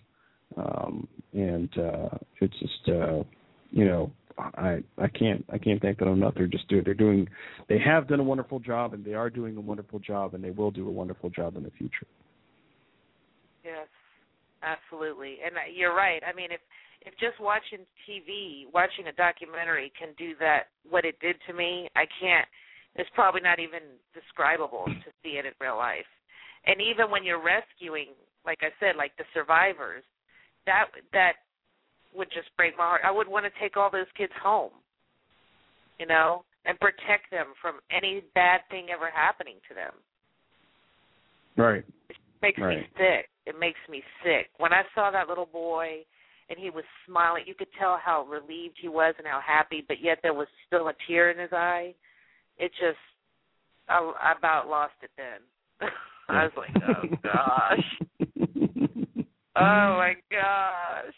[0.57, 2.09] Um, and uh,
[2.41, 3.23] it's just uh,
[3.71, 6.35] you know I I can't I can't thank them enough.
[6.37, 7.29] They're just doing they're doing
[7.69, 10.51] they have done a wonderful job and they are doing a wonderful job and they
[10.51, 12.07] will do a wonderful job in the future.
[14.63, 15.39] Absolutely.
[15.45, 16.23] And you're right.
[16.27, 16.61] I mean, if
[17.03, 21.89] if just watching TV, watching a documentary can do that, what it did to me,
[21.95, 22.47] I can't.
[22.97, 26.09] It's probably not even describable to see it in real life.
[26.67, 30.03] And even when you're rescuing, like I said, like the survivors,
[30.67, 31.35] that that
[32.15, 33.03] would just break my heart.
[33.05, 34.73] I would want to take all those kids home,
[36.01, 39.93] you know, and protect them from any bad thing ever happening to them.
[41.57, 41.85] Right.
[42.11, 42.79] It makes Right.
[42.79, 43.29] me sick.
[43.49, 44.51] It makes me sick.
[44.59, 46.05] When I saw that little boy
[46.51, 49.97] and he was smiling, you could tell how relieved he was and how happy, but
[50.03, 51.95] yet there was still a tear in his eye.
[52.59, 52.99] It just,
[53.89, 55.89] I, I about lost it then.
[56.29, 57.85] I was like, oh gosh,
[59.57, 61.15] oh my gosh.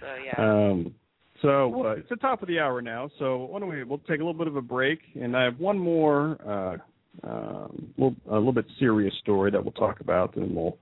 [0.00, 0.34] So yeah.
[0.38, 0.94] Um,
[1.42, 3.10] so uh, it's the top of the hour now.
[3.18, 3.84] So why don't we?
[3.84, 7.92] We'll take a little bit of a break, and I have one more, uh, um,
[7.98, 10.78] little, a little bit serious story that we'll talk about, and we'll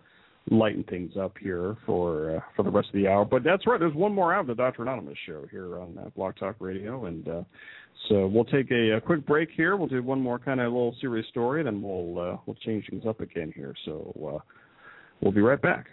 [0.50, 3.24] lighten things up here for uh, for the rest of the hour.
[3.24, 3.80] But that's right.
[3.80, 7.06] There's one more hour of the Doctor Anonymous show here on uh, Blog Talk Radio,
[7.06, 7.42] and uh,
[8.08, 9.76] so we'll take a, a quick break here.
[9.76, 13.04] We'll do one more kind of little serious story, then we'll uh, we'll change things
[13.06, 13.74] up again here.
[13.84, 14.38] So uh,
[15.20, 15.86] we'll be right back.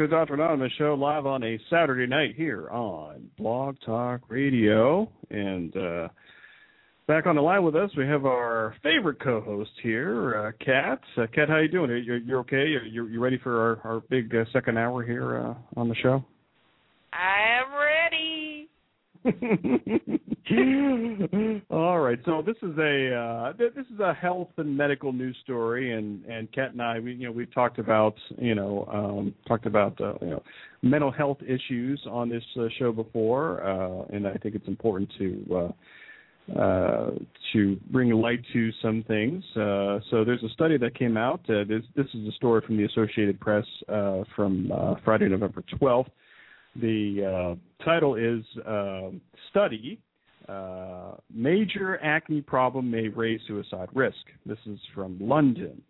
[0.00, 0.32] To Dr.
[0.32, 5.10] Anonymous show live on a Saturday night here on Blog Talk Radio.
[5.28, 6.08] And uh,
[7.06, 11.00] back on the line with us, we have our favorite co-host here, uh, Kat.
[11.18, 11.90] Uh, Kat, how you doing?
[12.02, 12.66] You're, you're okay?
[12.90, 16.24] You're, you ready for our, our big uh, second hour here uh, on the show?
[17.12, 18.39] I am ready.
[21.70, 25.92] All right, so this is a uh, this is a health and medical news story,
[25.92, 29.66] and and Kat and I, we you know we've talked about you know um, talked
[29.66, 30.42] about uh, you know
[30.80, 35.44] mental health issues on this uh, show before, uh, and I think it's important to
[35.54, 35.68] uh,
[36.58, 37.10] uh,
[37.52, 39.44] to bring light to some things.
[39.54, 41.40] Uh, so there's a study that came out.
[41.48, 45.62] Uh, this this is a story from the Associated Press uh, from uh, Friday, November
[45.80, 46.08] 12th.
[46.76, 49.10] The uh, title is uh,
[49.50, 50.00] Study
[50.48, 54.16] uh, Major Acne Problem May Raise Suicide Risk.
[54.46, 55.82] This is from London.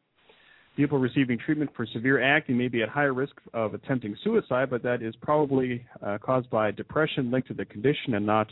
[0.76, 4.82] People receiving treatment for severe acne may be at higher risk of attempting suicide, but
[4.82, 8.48] that is probably uh, caused by depression linked to the condition and not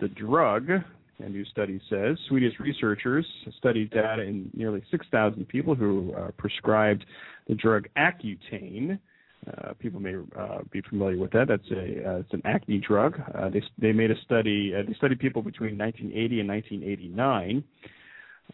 [0.00, 0.68] the drug.
[1.18, 3.26] A new study says Swedish researchers
[3.58, 7.04] studied data in nearly 6,000 people who uh, prescribed
[7.46, 8.98] the drug Accutane.
[9.46, 11.46] Uh, people may uh, be familiar with that.
[11.48, 13.18] That's a uh, it's an acne drug.
[13.34, 14.74] Uh, they they made a study.
[14.76, 17.64] Uh, they studied people between 1980 and 1989,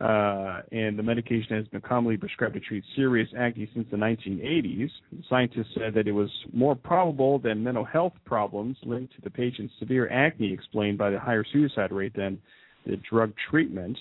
[0.01, 4.89] uh, and the medication has been commonly prescribed to treat serious acne since the 1980s.
[5.29, 9.75] Scientists said that it was more probable than mental health problems linked to the patient's
[9.81, 12.39] severe acne explained by the higher suicide rate than
[12.87, 13.99] the drug treatment.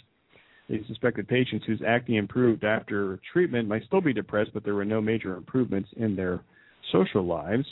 [0.70, 4.86] They suspected patients whose acne improved after treatment might still be depressed, but there were
[4.86, 6.42] no major improvements in their
[6.92, 7.66] social lives.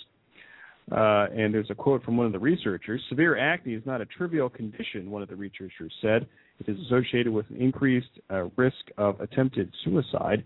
[0.91, 4.05] Uh, and there's a quote from one of the researchers Severe acne is not a
[4.05, 6.28] trivial condition, one of the researchers said.
[6.59, 10.43] It is associated with an increased uh, risk of attempted suicide.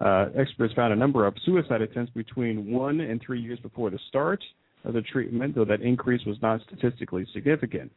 [0.00, 3.98] Uh, experts found a number of suicide attempts between one and three years before the
[4.08, 4.42] start
[4.84, 7.90] of the treatment, though that increase was not statistically significant.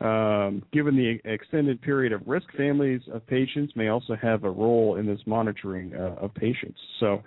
[0.00, 4.96] Um, given the extended period of risk, families of patients may also have a role
[4.96, 6.78] in this monitoring uh, of patients.
[7.00, 7.22] So,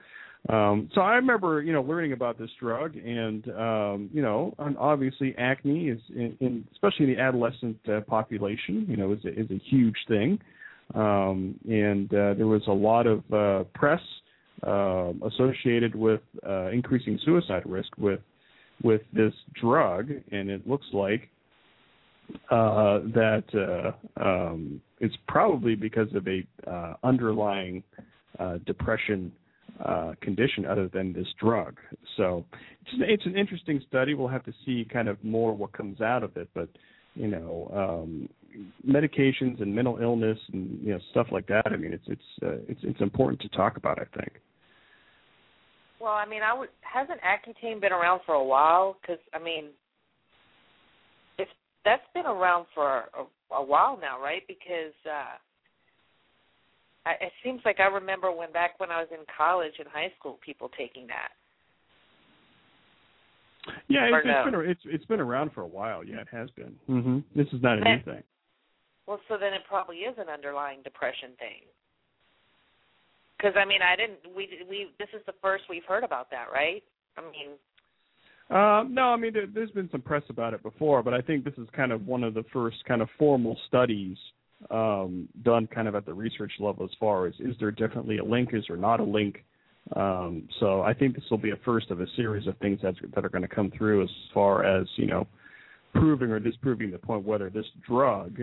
[0.49, 4.77] um, so I remember, you know, learning about this drug, and um, you know, and
[4.77, 9.39] obviously acne is, in, in especially in the adolescent uh, population, you know, is a,
[9.39, 10.39] is a huge thing,
[10.95, 14.01] um, and uh, there was a lot of uh, press
[14.65, 18.21] uh, associated with uh, increasing suicide risk with
[18.83, 21.29] with this drug, and it looks like
[22.51, 27.83] uh, that uh, um, it's probably because of a uh, underlying
[28.39, 29.31] uh, depression
[29.83, 31.77] uh, condition other than this drug.
[32.15, 32.45] So
[32.81, 34.13] it's, it's an interesting study.
[34.13, 36.69] We'll have to see kind of more what comes out of it, but
[37.15, 38.29] you know, um,
[38.87, 41.67] medications and mental illness and you know stuff like that.
[41.67, 43.99] I mean, it's it's uh, it's it's important to talk about.
[43.99, 44.33] I think.
[45.99, 48.97] Well, I mean, I would hasn't Accutane been around for a while?
[49.01, 49.69] Because I mean,
[51.39, 51.47] if
[51.83, 54.43] that's been around for a, a while now, right?
[54.47, 55.37] Because uh
[57.07, 60.11] I, it seems like I remember when back when I was in college and high
[60.19, 61.31] school, people taking that.
[63.87, 64.31] Yeah, it's, no?
[64.31, 66.03] it's been it's it's been around for a while.
[66.03, 66.75] Yeah, it has been.
[66.85, 68.23] hmm This is not a new thing.
[69.07, 71.63] Well, so then it probably is an underlying depression thing.
[73.37, 74.35] Because I mean, I didn't.
[74.35, 76.83] We we this is the first we've heard about that, right?
[77.17, 77.55] I mean,
[78.49, 81.45] Um, no, I mean there, there's been some press about it before, but I think
[81.45, 84.17] this is kind of one of the first kind of formal studies
[84.71, 88.23] um, done kind of at the research level as far as is there definitely a
[88.23, 89.43] link, is there not a link.
[89.95, 92.95] Um, so I think this will be a first of a series of things that
[93.15, 95.27] that are going to come through as far as you know
[95.93, 98.41] proving or disproving the point whether this drug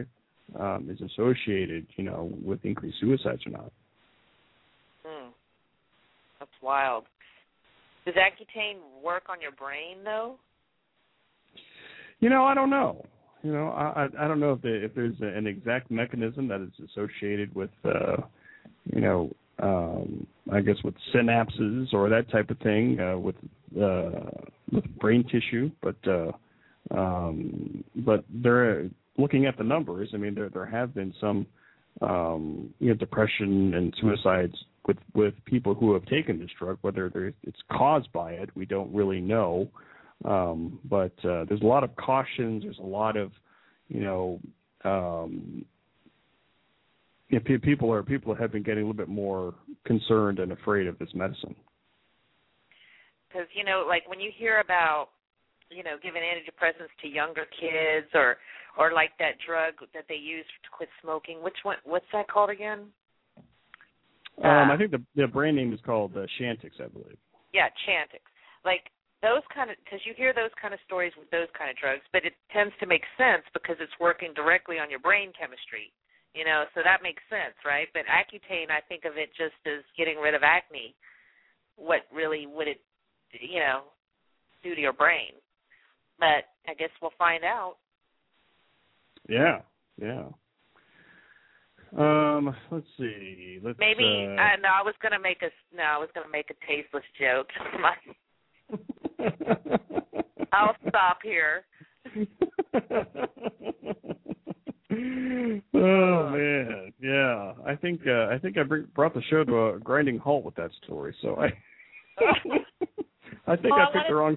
[0.59, 3.73] um, is associated, you know, with increased suicides or not.
[5.05, 5.29] hmm,
[6.39, 7.05] that's wild.
[8.05, 10.37] Does Accutane work on your brain though?
[12.21, 13.05] You know, I don't know.
[13.45, 16.89] You know, I I don't know if there, if there's an exact mechanism that is
[16.91, 18.17] associated with, uh,
[18.87, 23.37] you know, um, I guess with synapses or that type of thing uh, with
[23.79, 24.31] uh,
[24.73, 26.33] with brain tissue, but uh,
[26.91, 28.89] um, but they're
[29.19, 30.09] looking at the numbers.
[30.15, 31.47] I mean, there there have been some
[32.01, 34.57] um, you know depression and suicides
[34.89, 36.79] with with people who have taken this drug.
[36.81, 39.69] Whether it's caused by it, we don't really know.
[40.25, 42.63] Um, but uh, there's a lot of cautions.
[42.63, 43.33] There's a lot of,
[43.89, 44.41] you know,
[44.85, 45.65] um,
[47.29, 49.55] you know, people are people have been getting a little bit more
[49.87, 51.55] concerned and afraid of this medicine.
[53.29, 55.09] Because you know, like when you hear about,
[55.71, 58.37] you know, giving antidepressants to younger kids, or
[58.79, 61.43] or like that drug that they use to quit smoking.
[61.43, 61.77] Which one?
[61.85, 62.87] What's that called again?
[64.43, 67.17] Um, I think the the brand name is called uh, Chantix, I believe.
[67.53, 68.23] Yeah, Chantix.
[68.65, 68.91] Like
[69.25, 72.05] those kind of because you hear those kind of stories with those kind of drugs,
[72.13, 75.89] but it tends to make sense because it's working directly on your brain chemistry.
[76.37, 77.89] You know, so that makes sense, right?
[77.95, 80.95] But Accutane, I think of it just as getting rid of acne.
[81.77, 82.83] What really would it,
[83.33, 83.89] you know,
[84.63, 85.33] do to your brain?
[86.19, 87.77] But I guess we'll find out.
[89.29, 89.63] Yeah,
[89.97, 90.27] yeah.
[91.97, 93.61] Um, let's see.
[93.63, 96.51] Let's Maybe uh, uh, no, I was gonna make a no, I was gonna make
[96.51, 97.49] a tasteless joke.
[100.53, 101.65] I'll stop here.
[105.75, 107.53] oh man, yeah.
[107.67, 110.55] I think uh, I think I bring, brought the show to a grinding halt with
[110.57, 111.15] that story.
[111.23, 111.47] So I,
[113.47, 114.37] I think I I picked the wrong,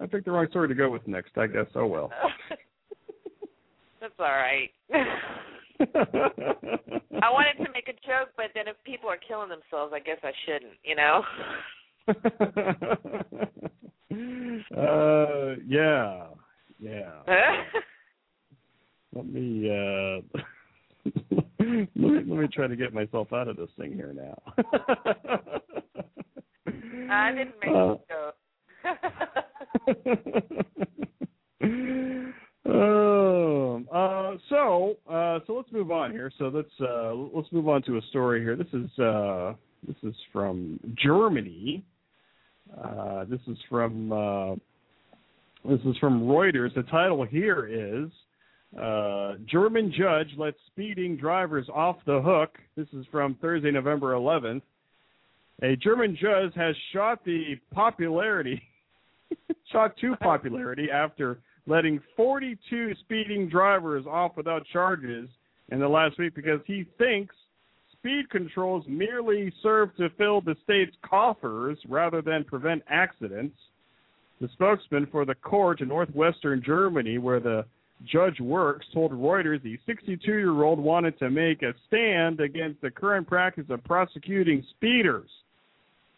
[0.00, 1.36] I picked the wrong story to go with next.
[1.36, 1.66] I guess.
[1.74, 2.10] Oh well.
[4.00, 4.70] That's all right.
[5.80, 10.18] I wanted to make a joke, but then if people are killing themselves, I guess
[10.22, 10.78] I shouldn't.
[10.84, 11.22] You know.
[14.76, 16.26] Uh, yeah,
[16.78, 17.22] yeah.
[19.14, 20.20] Let me uh,
[21.58, 24.42] let me let me try to get myself out of this thing here now.
[27.10, 28.36] I didn't make Uh, a joke.
[32.68, 36.32] Um, uh, so, uh, so let's move on here.
[36.38, 38.56] So let's uh, let's move on to a story here.
[38.56, 39.54] This is uh,
[39.86, 41.84] this is from Germany.
[42.82, 44.54] Uh, this is from uh,
[45.68, 46.74] this is from Reuters.
[46.74, 48.10] The title here is
[48.80, 52.58] uh, German judge lets speeding drivers off the hook.
[52.76, 54.62] This is from Thursday, November 11th.
[55.62, 58.62] A German judge has shot the popularity,
[59.72, 65.28] shot to popularity after letting 42 speeding drivers off without charges
[65.70, 67.34] in the last week because he thinks
[68.06, 73.56] speed controls merely serve to fill the state's coffers rather than prevent accidents.
[74.40, 77.64] The spokesman for the court in northwestern Germany, where the
[78.04, 82.92] Judge Works told Reuters the 62 year old wanted to make a stand against the
[82.92, 85.28] current practice of prosecuting speeders.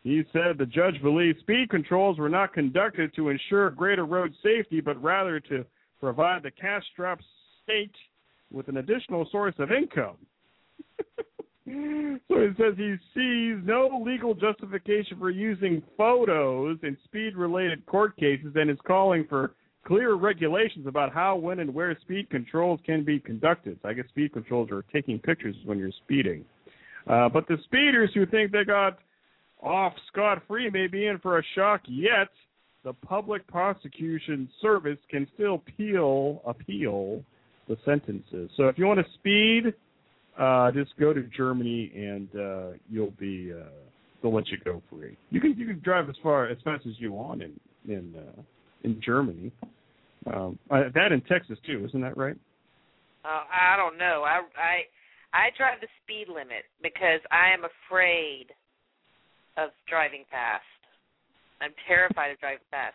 [0.03, 4.83] He said the judge believes speed controls were not conducted to ensure greater road safety,
[4.83, 5.65] but rather to
[6.01, 7.25] provide the cash strapped
[7.65, 7.95] state
[8.53, 10.17] with an additional source of income.
[12.29, 18.17] so it says he sees no legal justification for using photos in speed related court
[18.17, 19.53] cases and is calling for
[19.87, 23.79] clear regulations about how, when, and where speed controls can be conducted.
[23.83, 26.45] So I guess speed controls are taking pictures when you're speeding.
[27.09, 28.99] Uh, but the speeders who think they got
[29.63, 32.29] off scot free may be in for a shock yet.
[32.85, 37.25] The public prosecution service can still appeal appeal
[37.67, 38.51] the sentences.
[38.57, 39.75] So if you want to speed,
[40.39, 43.69] uh, just go to Germany and uh, you'll be uh,
[44.23, 45.17] they'll let you go free.
[45.31, 48.43] You can you can drive as far as fast as you want in in uh,
[48.85, 49.51] in Germany.
[50.33, 52.37] Um, uh, that in Texas too, isn't that right?
[53.25, 54.25] Uh, I don't know.
[54.25, 54.75] I I
[55.33, 58.47] I drive the speed limit because I am afraid
[59.57, 60.63] of driving fast.
[61.61, 62.95] I'm terrified of driving fast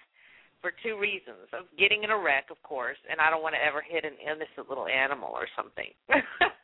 [0.62, 3.64] for two reasons: of getting in a wreck, of course, and I don't want to
[3.64, 5.92] ever hit an innocent little animal or something.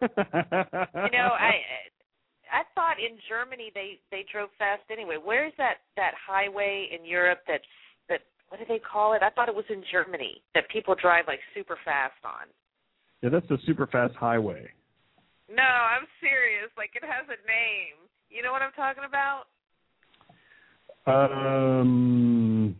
[0.02, 1.88] you know, I
[2.48, 5.16] I thought in Germany they they drove fast anyway.
[5.22, 7.64] Where's that that highway in Europe that's
[8.08, 9.22] that what do they call it?
[9.22, 12.48] I thought it was in Germany that people drive like super fast on.
[13.22, 14.70] Yeah, that's the super fast highway.
[15.50, 16.70] No, I'm serious.
[16.76, 18.08] Like it has a name.
[18.30, 19.48] You know what I'm talking about?
[21.08, 22.76] Um,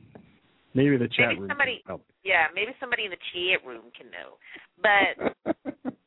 [0.75, 1.49] maybe the chat maybe room.
[1.49, 2.05] somebody, can help.
[2.25, 4.37] yeah, maybe somebody in the chat room can know.
[4.77, 5.93] But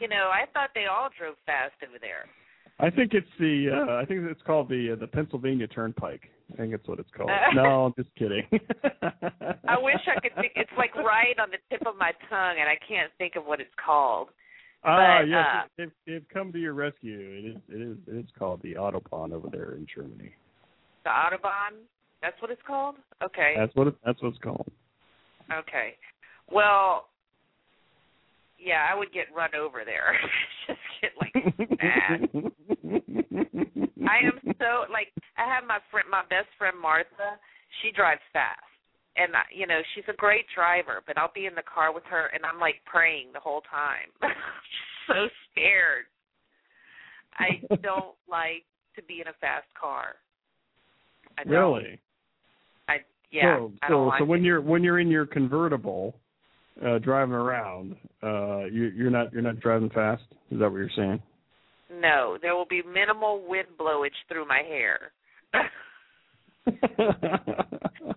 [0.00, 2.26] you know, I thought they all drove fast over there.
[2.80, 6.30] I think it's the uh, I think it's called the uh, the Pennsylvania Turnpike.
[6.52, 7.30] I think that's what it's called.
[7.54, 8.46] no, I'm just kidding.
[9.68, 10.52] I wish I could think.
[10.54, 13.60] It's like right on the tip of my tongue, and I can't think of what
[13.60, 14.28] it's called.
[14.84, 17.18] Ah, But, yes, uh, they've, they've come to your rescue.
[17.18, 20.32] It is it is it is called the Autobahn over there in Germany.
[21.04, 21.82] The Autobahn.
[22.22, 22.96] That's what it's called.
[23.22, 23.54] Okay.
[23.56, 24.70] That's what it, that's what it's called.
[25.52, 25.94] Okay.
[26.50, 27.08] Well,
[28.58, 30.18] yeah, I would get run over there.
[30.66, 31.34] Just get like
[31.78, 32.28] mad.
[34.08, 37.38] I am so like I have my friend, my best friend Martha.
[37.82, 38.58] She drives fast,
[39.16, 41.02] and I, you know she's a great driver.
[41.06, 44.10] But I'll be in the car with her, and I'm like praying the whole time.
[45.06, 46.06] so scared.
[47.38, 48.64] I don't like
[48.96, 50.16] to be in a fast car.
[51.38, 51.52] I don't.
[51.52, 52.00] Really?
[52.88, 52.96] I
[53.30, 53.58] yeah.
[53.58, 54.44] So, I so, like so when it.
[54.44, 56.16] you're when you're in your convertible,
[56.84, 60.22] uh, driving around, uh, you, you're not you're not driving fast.
[60.50, 61.22] Is that what you're saying?
[61.90, 65.12] No, there will be minimal wind blowage through my hair.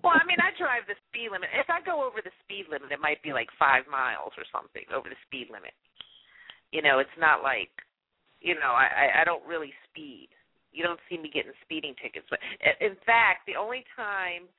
[0.04, 1.50] well, I mean, I drive the speed limit.
[1.56, 4.84] If I go over the speed limit, it might be like five miles or something
[4.92, 5.72] over the speed limit.
[6.76, 7.72] You know, it's not like,
[8.42, 10.28] you know, I I, I don't really speed.
[10.72, 12.28] You don't see me getting speeding tickets.
[12.30, 12.40] But
[12.80, 14.52] in fact, the only time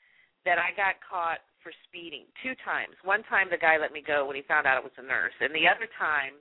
[0.45, 2.99] that I got caught for speeding, two times.
[3.07, 5.35] One time the guy let me go when he found out I was a nurse,
[5.41, 6.37] and the other time,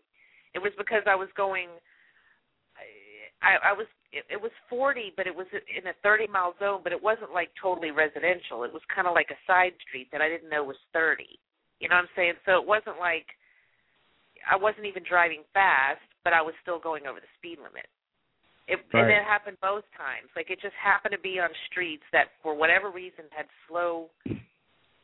[0.54, 1.70] it was because I was going
[3.42, 6.82] I, I was it, it was 40, but it was in a 30 mile zone,
[6.84, 8.64] but it wasn't like totally residential.
[8.64, 11.26] It was kind of like a side street that I didn't know was 30.
[11.80, 12.38] You know what I'm saying?
[12.46, 13.26] So it wasn't like
[14.46, 17.90] I wasn't even driving fast, but I was still going over the speed limit.
[18.70, 20.30] It, And it happened both times.
[20.38, 24.14] Like it just happened to be on streets that, for whatever reason, had slow,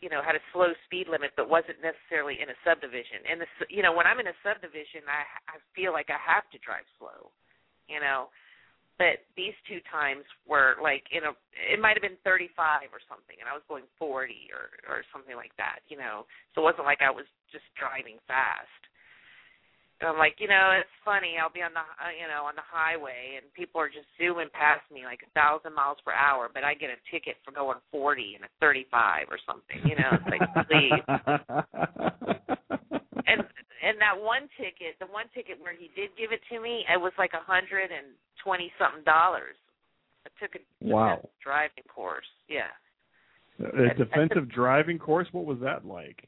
[0.01, 3.25] you know, had a slow speed limit, but wasn't necessarily in a subdivision.
[3.25, 6.45] And the, you know, when I'm in a subdivision, I I feel like I have
[6.53, 7.33] to drive slow,
[7.89, 8.29] you know.
[8.97, 13.37] But these two times were like in a, it might have been 35 or something,
[13.37, 16.25] and I was going 40 or or something like that, you know.
[16.53, 18.81] So it wasn't like I was just driving fast.
[19.99, 21.41] And I'm like, you know, it's funny.
[21.41, 24.49] I'll be on the, uh, you know, on the highway, and people are just zooming
[24.53, 27.81] past me like a thousand miles per hour, but I get a ticket for going
[27.89, 29.81] 40 and a 35 or something.
[29.81, 31.01] You know, it's like, please.
[33.27, 33.43] And
[33.83, 36.95] and that one ticket, the one ticket where he did give it to me, it
[36.99, 39.55] was like a hundred and twenty something dollars.
[40.25, 41.27] I took a Wow.
[41.43, 42.25] driving course.
[42.47, 42.71] Yeah.
[43.59, 45.27] A defensive driving course.
[45.33, 46.27] What was that like?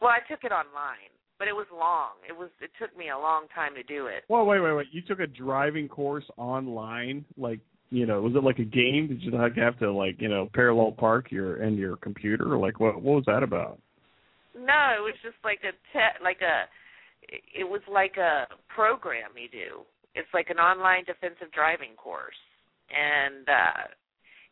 [0.00, 1.10] Well, I took it online,
[1.42, 2.10] but it was long.
[2.28, 2.50] It was.
[2.60, 4.22] It took me a long time to do it.
[4.28, 4.86] Well, wait, wait, wait.
[4.92, 7.58] You took a driving course online, like
[7.90, 9.08] you know, was it like a game?
[9.08, 12.56] Did you like have to like you know parallel park your and your computer?
[12.56, 12.94] Like what?
[13.02, 13.80] What was that about?
[14.54, 16.70] No, it was just like a te- like a.
[17.58, 19.80] It was like a program you do.
[20.14, 22.38] It's like an online defensive driving course,
[22.88, 23.90] and uh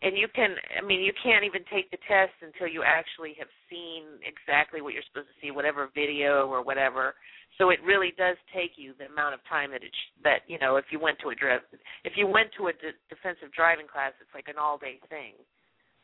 [0.02, 3.48] and you can i mean you can't even take the test until you actually have
[3.68, 7.14] seen exactly what you're supposed to see whatever video or whatever
[7.58, 10.58] so it really does take you the amount of time that it sh- that you
[10.58, 11.60] know if you went to a dri-
[12.04, 15.34] if you went to a de- defensive driving class it's like an all day thing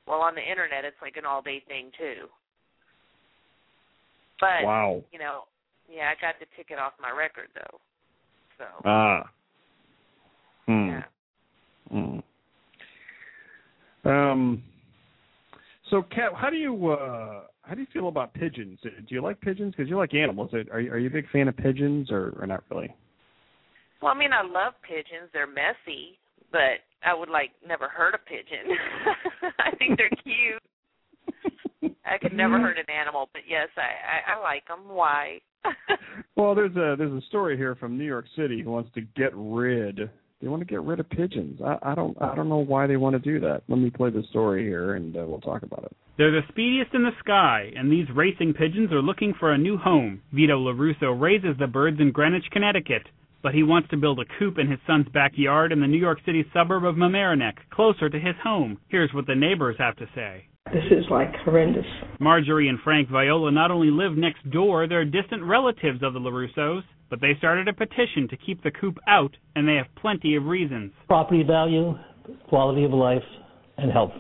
[0.07, 2.29] well on the internet it's like an all day thing too
[4.41, 5.03] but Wow.
[5.13, 5.45] you know
[5.89, 7.79] yeah i got the ticket off my record though
[8.59, 9.25] so Ah.
[10.67, 10.91] Hmm.
[10.91, 10.99] Hmm.
[14.07, 14.63] Um.
[15.91, 18.79] So, Kat, how do you uh how do you feel about pigeons?
[18.83, 19.75] Do you like pigeons?
[19.77, 20.51] Because you like animals.
[20.73, 22.95] Are you, are you a big fan of pigeons, or, or not really?
[24.01, 25.31] Well, I mean, I love pigeons.
[25.33, 26.19] They're messy,
[26.53, 28.77] but I would like never hurt a pigeon.
[29.59, 30.63] I think they're cute.
[32.05, 34.89] I could never hurt an animal, but yes, I I, I like them.
[34.89, 35.41] Why?
[36.37, 39.31] Well, there's a there's a story here from New York City who wants to get
[39.35, 40.11] rid.
[40.41, 41.61] They want to get rid of pigeons.
[41.65, 43.63] I, I don't I don't know why they want to do that.
[43.69, 45.97] Let me play the story here, and uh, we'll talk about it.
[46.19, 49.77] They're the speediest in the sky, and these racing pigeons are looking for a new
[49.79, 50.23] home.
[50.33, 53.03] Vito LaRusso raises the birds in Greenwich, Connecticut,
[53.43, 56.19] but he wants to build a coop in his son's backyard in the New York
[56.27, 58.79] City suburb of Mamaroneck, closer to his home.
[58.89, 60.47] Here's what the neighbors have to say.
[60.73, 61.87] This is like horrendous.
[62.19, 66.83] Marjorie and Frank Viola not only live next door, they're distant relatives of the LaRussos,
[67.11, 70.45] but they started a petition to keep the coop out, and they have plenty of
[70.45, 70.93] reasons.
[71.07, 71.95] property value,
[72.49, 73.23] quality of life,
[73.79, 74.13] and health.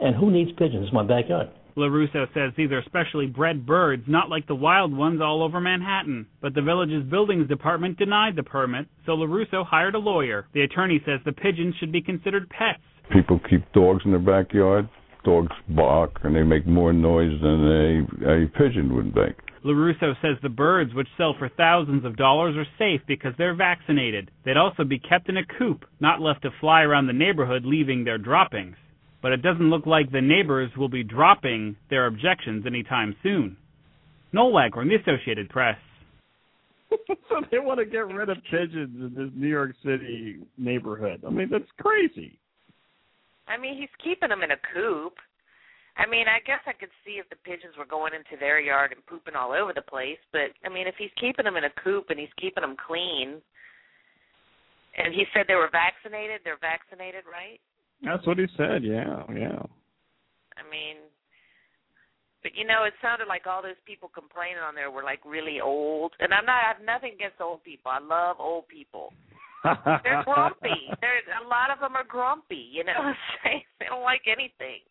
[0.00, 1.48] And who needs pigeons in my backyard?
[1.78, 6.26] LaRusso says these are specially bred birds, not like the wild ones all over Manhattan.
[6.42, 10.48] But the village's buildings department denied the permit, so LaRusso hired a lawyer.
[10.54, 12.82] The attorney says the pigeons should be considered pets.
[13.12, 14.88] People keep dogs in their backyard.
[15.24, 19.36] Dogs bark and they make more noise than a, a pigeon would make.
[19.64, 24.30] LaRusso says the birds, which sell for thousands of dollars, are safe because they're vaccinated.
[24.44, 28.04] They'd also be kept in a coop, not left to fly around the neighborhood leaving
[28.04, 28.76] their droppings.
[29.20, 33.56] But it doesn't look like the neighbors will be dropping their objections anytime soon.
[34.32, 35.76] Noel Waghorn, The Associated Press.
[36.90, 41.22] so they want to get rid of pigeons in this New York City neighborhood.
[41.26, 42.38] I mean, that's crazy.
[43.48, 45.14] I mean, he's keeping them in a coop.
[45.98, 48.94] I mean, I guess I could see if the pigeons were going into their yard
[48.94, 51.78] and pooping all over the place, but I mean, if he's keeping them in a
[51.82, 53.42] coop and he's keeping them clean,
[54.94, 57.58] and he said they were vaccinated, they're vaccinated, right?
[58.02, 58.86] That's what he said.
[58.86, 59.58] Yeah, yeah.
[60.54, 61.02] I mean,
[62.42, 65.60] but you know, it sounded like all those people complaining on there were like really
[65.60, 66.62] old, and I'm not.
[66.62, 67.90] I have nothing against old people.
[67.90, 69.12] I love old people.
[69.64, 70.94] They're grumpy.
[71.02, 72.70] They're a lot of them are grumpy.
[72.70, 73.12] You know,
[73.42, 74.86] they they don't like anything.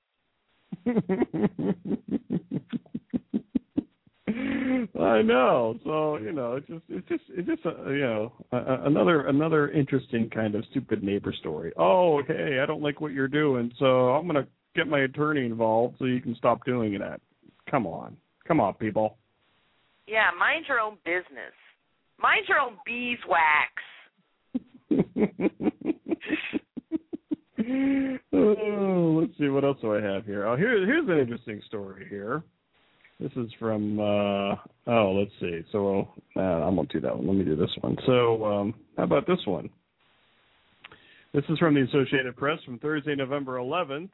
[4.99, 5.77] I know.
[5.83, 9.27] So you know, it's just it's just it's just uh, you know a, a- another
[9.27, 11.71] another interesting kind of stupid neighbor story.
[11.77, 15.95] Oh, hey, I don't like what you're doing, so I'm gonna get my attorney involved
[15.99, 17.21] so you can stop doing that.
[17.69, 19.17] Come on, come on, people.
[20.07, 21.53] Yeah, mind your own business.
[22.21, 23.73] Mind your own beeswax.
[28.33, 30.47] oh, let's see what else do I have here.
[30.47, 32.43] Oh, here here's an interesting story here.
[33.19, 34.55] This is from uh
[34.87, 35.61] oh, let's see.
[35.71, 37.27] So uh, I won't do that one.
[37.27, 37.97] Let me do this one.
[38.05, 39.69] So um how about this one?
[41.33, 44.09] This is from the Associated Press from Thursday, November 11th.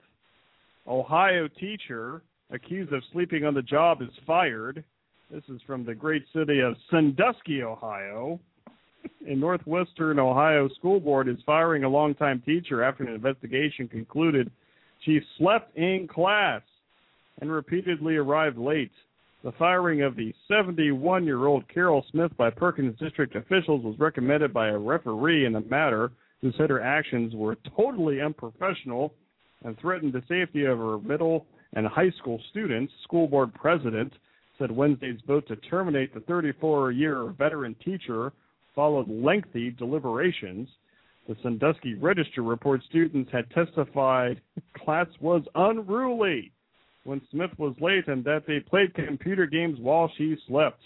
[0.87, 4.83] Ohio teacher accused of sleeping on the job is fired.
[5.31, 8.39] This is from the great city of Sandusky, Ohio.
[9.25, 14.51] In northwestern Ohio, school board is firing a longtime teacher after an investigation concluded
[15.05, 16.61] she slept in class
[17.41, 18.91] and repeatedly arrived late.
[19.43, 24.53] The firing of the 71 year old Carol Smith by Perkins District officials was recommended
[24.53, 26.11] by a referee in the matter
[26.41, 29.13] who said her actions were totally unprofessional
[29.63, 32.93] and threatened the safety of her middle and high school students.
[33.03, 34.13] School board president
[34.57, 38.31] said Wednesday's vote to terminate the 34 year veteran teacher
[38.75, 40.67] followed lengthy deliberations.
[41.27, 44.41] The Sandusky Register reports students had testified
[44.77, 46.51] class was unruly
[47.05, 50.79] when Smith was late and that they played computer games while she slept.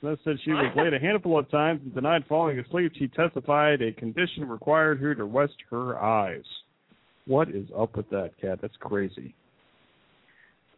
[0.00, 2.92] Smith said she was late a handful of times and denied falling asleep.
[2.96, 6.44] She testified a condition required her to rest her eyes.
[7.26, 8.60] What is up with that, Kat?
[8.62, 9.34] That's crazy.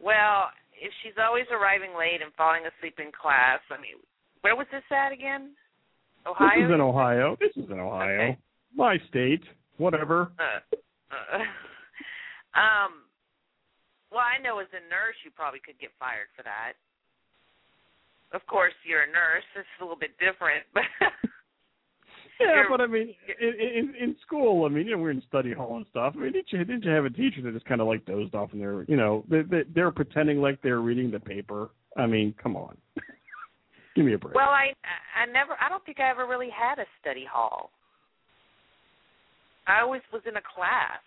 [0.01, 0.49] Well,
[0.81, 4.01] if she's always arriving late and falling asleep in class, I mean,
[4.41, 5.51] where was this at again?
[6.27, 6.49] Ohio.
[6.59, 7.37] This is in Ohio.
[7.39, 8.37] This is in Ohio.
[8.75, 9.43] My state.
[9.77, 10.31] Whatever.
[10.39, 10.75] Uh,
[11.11, 11.37] uh,
[12.59, 12.91] um.
[14.11, 16.75] Well, I know as a nurse, you probably could get fired for that.
[18.33, 19.47] Of course, you're a nurse.
[19.55, 20.83] It's a little bit different, but
[22.41, 25.53] Yeah, but I mean, in, in in school, I mean, you know, we're in study
[25.53, 26.13] hall and stuff.
[26.15, 28.35] I mean, didn't you didn't you have a teacher that just kind of like dozed
[28.35, 31.69] off and they're, you know, they, they they're pretending like they're reading the paper.
[31.97, 32.77] I mean, come on,
[33.95, 34.35] give me a break.
[34.35, 34.73] Well, I
[35.15, 37.71] I never I don't think I ever really had a study hall.
[39.67, 41.01] I always was in a class.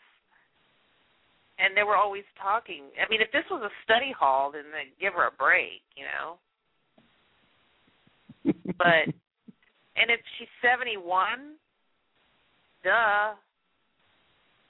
[1.56, 2.90] And they were always talking.
[2.98, 6.02] I mean, if this was a study hall, then they give her a break, you
[6.02, 6.34] know.
[8.76, 9.06] But
[9.94, 11.54] and if she's 71,
[12.82, 13.34] duh.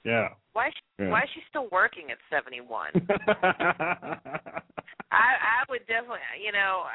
[0.05, 0.29] yeah.
[0.53, 1.09] Why is she, Yeah.
[1.09, 2.91] why is she still working at 71?
[5.11, 6.85] I I would definitely, you know,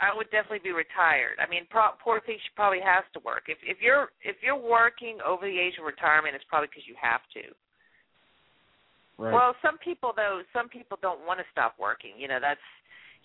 [0.00, 1.38] I would definitely be retired.
[1.38, 3.46] I mean, pro, poor thing, she probably has to work.
[3.46, 6.98] If if you're if you're working over the age of retirement, it's probably because you
[6.98, 7.44] have to.
[9.18, 9.34] right.
[9.34, 12.18] Well, some people though, some people don't want to stop working.
[12.18, 12.62] You know, that's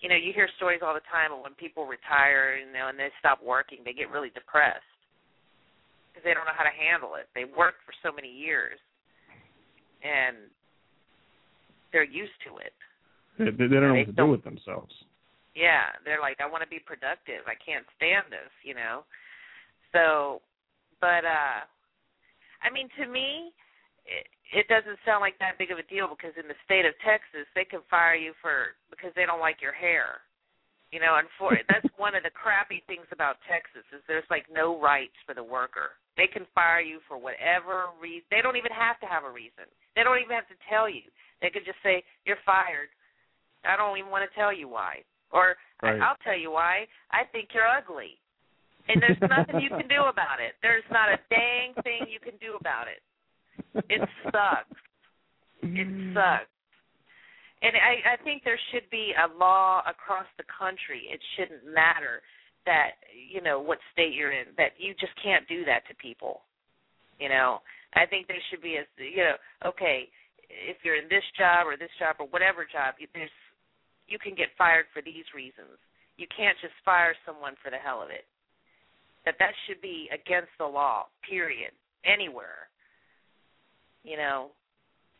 [0.00, 2.96] you know, you hear stories all the time of when people retire, you know, and
[2.98, 4.86] they stop working, they get really depressed
[6.10, 7.28] because they don't know how to handle it.
[7.36, 8.80] They worked for so many years,
[10.02, 10.48] and
[11.92, 12.74] they're used to it.
[13.38, 14.92] they, they don't know they what to do with themselves.
[15.54, 17.42] Yeah, they're like, I want to be productive.
[17.46, 19.02] I can't stand this, you know.
[19.92, 20.42] So,
[21.00, 21.66] but uh
[22.62, 23.52] I mean, to me,
[24.04, 26.92] it, it doesn't sound like that big of a deal because in the state of
[27.00, 30.20] Texas, they can fire you for because they don't like your hair.
[30.92, 34.46] You know, and for that's one of the crappy things about Texas is there's like
[34.52, 35.96] no rights for the worker.
[36.16, 38.28] They can fire you for whatever reason.
[38.28, 39.64] They don't even have to have a reason.
[39.96, 41.08] They don't even have to tell you.
[41.40, 42.92] They could just say you're fired.
[43.64, 45.00] I don't even want to tell you why.
[45.32, 46.00] Or Right.
[46.00, 46.84] I'll tell you why.
[47.10, 48.20] I think you're ugly.
[48.88, 50.56] And there's nothing you can do about it.
[50.62, 53.00] There's not a dang thing you can do about it.
[53.88, 54.80] It sucks.
[55.62, 56.12] It mm.
[56.12, 56.50] sucks.
[57.62, 61.08] And I, I think there should be a law across the country.
[61.12, 62.24] It shouldn't matter
[62.66, 64.48] that you know what state you're in.
[64.56, 66.40] That you just can't do that to people.
[67.20, 67.60] You know,
[67.94, 69.36] I think there should be a you know
[69.68, 70.08] okay
[70.48, 73.30] if you're in this job or this job or whatever job, there's
[74.10, 75.78] you can get fired for these reasons.
[76.18, 78.26] You can't just fire someone for the hell of it.
[79.24, 81.06] That that should be against the law.
[81.24, 81.72] Period.
[82.04, 82.68] Anywhere.
[84.02, 84.50] You know,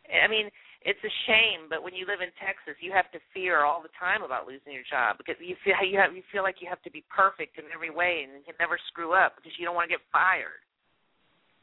[0.09, 0.49] I mean,
[0.83, 3.93] it's a shame, but when you live in Texas, you have to fear all the
[4.01, 6.81] time about losing your job because you feel you have you feel like you have
[6.83, 9.77] to be perfect in every way and you can never screw up because you don't
[9.77, 10.65] want to get fired.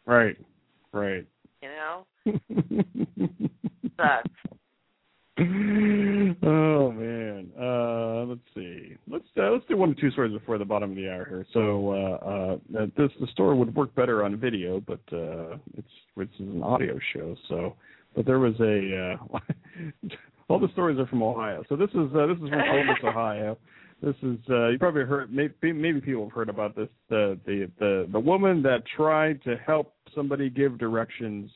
[0.05, 0.37] Right.
[0.93, 1.25] Right.
[1.61, 2.05] You know,
[3.97, 4.46] sucks.
[5.39, 7.51] oh man.
[7.59, 8.95] Uh let's see.
[9.07, 11.45] Let's uh, let's do one or two stories before the bottom of the hour here.
[11.53, 15.87] So uh uh this the story would work better on video, but uh it's
[16.17, 17.75] is an audio show, so
[18.15, 19.39] but there was a uh
[20.49, 21.63] all the stories are from Ohio.
[21.69, 23.57] So this is uh, this is from Columbus, Ohio.
[24.01, 27.69] This is uh you probably heard maybe maybe people have heard about this the the
[27.77, 31.51] the the woman that tried to help somebody give directions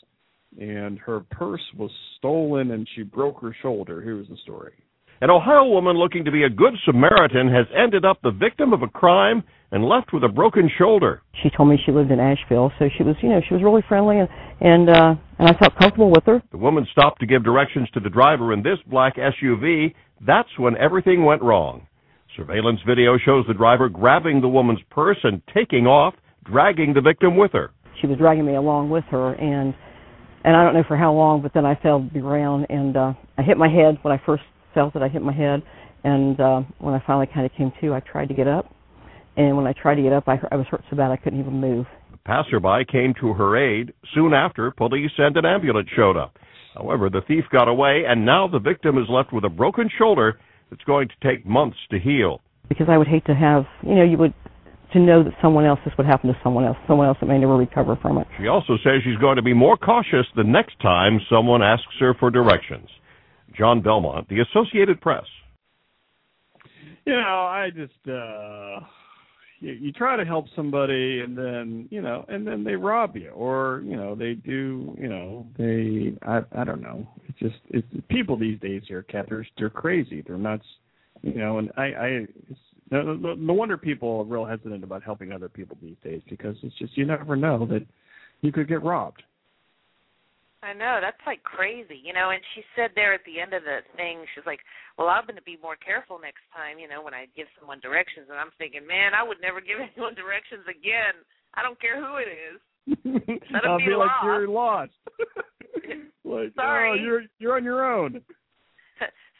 [0.59, 4.01] and her purse was stolen and she broke her shoulder.
[4.01, 4.73] Here's the story.
[5.21, 8.81] An Ohio woman looking to be a good Samaritan has ended up the victim of
[8.81, 11.21] a crime and left with a broken shoulder.
[11.43, 13.83] She told me she lived in Asheville, so she was, you know, she was really
[13.87, 14.27] friendly and
[14.61, 16.41] and uh and I felt comfortable with her.
[16.51, 19.93] The woman stopped to give directions to the driver in this black SUV.
[20.25, 21.87] That's when everything went wrong.
[22.35, 26.15] Surveillance video shows the driver grabbing the woman's purse and taking off,
[26.45, 27.71] dragging the victim with her.
[27.99, 29.75] She was dragging me along with her and
[30.43, 32.95] and I don't know for how long, but then I fell to the ground and
[32.97, 34.43] uh I hit my head when I first
[34.73, 35.01] felt it.
[35.01, 35.61] I hit my head
[36.03, 38.73] and uh when I finally kind of came to, I tried to get up.
[39.37, 41.39] And when I tried to get up, I, I was hurt so bad I couldn't
[41.39, 41.85] even move.
[42.13, 43.93] A passerby came to her aid.
[44.13, 46.37] Soon after, police and an ambulance showed up.
[46.75, 50.37] However, the thief got away, and now the victim is left with a broken shoulder
[50.69, 52.41] that's going to take months to heal.
[52.67, 54.33] because I would hate to have, you know, you would
[54.93, 57.37] to know that someone else this would happen to someone else, someone else that may
[57.37, 58.27] never recover from it.
[58.39, 62.13] She also says she's going to be more cautious the next time someone asks her
[62.19, 62.87] for directions.
[63.57, 65.25] John Belmont, The Associated Press.
[67.05, 68.85] You know, I just uh
[69.59, 73.29] you, you try to help somebody and then, you know, and then they rob you
[73.29, 77.07] or, you know, they do, you know, they I I don't know.
[77.27, 80.23] It's just it's people these days here, Kat, they're they're crazy.
[80.25, 80.65] They're nuts.
[81.21, 82.07] You know, and I I
[82.49, 82.59] it's
[82.91, 86.55] no, no, no wonder people are real hesitant about helping other people these days because
[86.61, 87.85] it's just you never know that
[88.41, 89.23] you could get robbed.
[90.63, 92.29] I know that's like crazy, you know.
[92.29, 94.59] And she said there at the end of the thing, she's like,
[94.97, 97.79] "Well, I'm going to be more careful next time, you know, when I give someone
[97.81, 101.17] directions." And I'm thinking, man, I would never give anyone directions again.
[101.55, 102.59] I don't care who it is.
[103.51, 104.25] Let I'll be be like lost.
[104.25, 104.91] you're lost.
[106.27, 106.91] like oh, Sorry.
[106.91, 108.21] oh, you're you're on your own.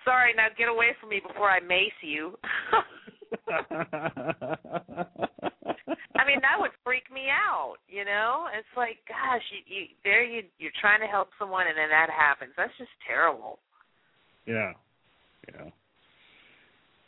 [0.06, 2.34] Sorry, now get away from me before I mace you.
[3.50, 4.58] I
[6.28, 7.78] mean, that would freak me out.
[7.88, 11.78] You know, it's like, gosh, you, you there you you're trying to help someone, and
[11.78, 12.54] then that happens.
[12.58, 13.60] That's just terrible.
[14.46, 14.74] Yeah,
[15.54, 15.70] yeah.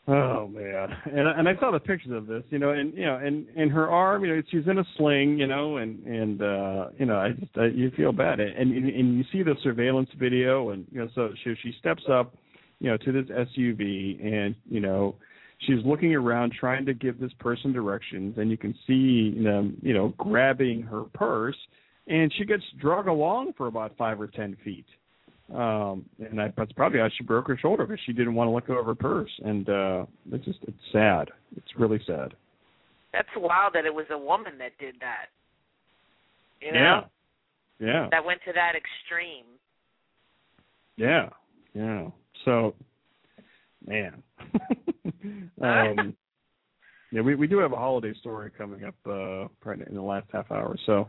[0.05, 3.15] Oh man, and and I saw the pictures of this, you know, and you know,
[3.15, 6.89] and and her arm, you know, she's in a sling, you know, and and uh,
[6.97, 10.09] you know, I just uh, you feel bad, and, and and you see the surveillance
[10.19, 12.33] video, and you know, so she she steps up,
[12.79, 15.15] you know, to this SUV, and you know,
[15.65, 19.93] she's looking around trying to give this person directions, and you can see them, you
[19.93, 21.57] know, grabbing her purse,
[22.07, 24.85] and she gets dragged along for about five or ten feet.
[25.53, 28.51] Um and I, that's probably how she broke her shoulder because she didn't want to
[28.51, 31.29] let go of her purse and uh it's just it's sad.
[31.57, 32.33] It's really sad.
[33.11, 35.27] That's wild that it was a woman that did that.
[36.61, 36.79] You know,
[37.79, 37.87] yeah.
[37.87, 38.07] Yeah.
[38.09, 39.45] That went to that extreme.
[40.95, 41.29] yeah.
[41.73, 42.07] Yeah.
[42.45, 42.73] So
[43.85, 44.23] man
[45.61, 46.15] um
[47.11, 49.47] yeah we we do have a holiday story coming up uh
[49.87, 51.07] in the last half hour so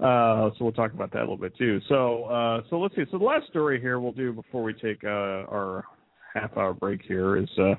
[0.00, 1.80] uh so we'll talk about that a little bit too.
[1.88, 3.04] So uh so let's see.
[3.10, 5.84] So the last story here we'll do before we take uh our
[6.34, 7.74] half hour break here is uh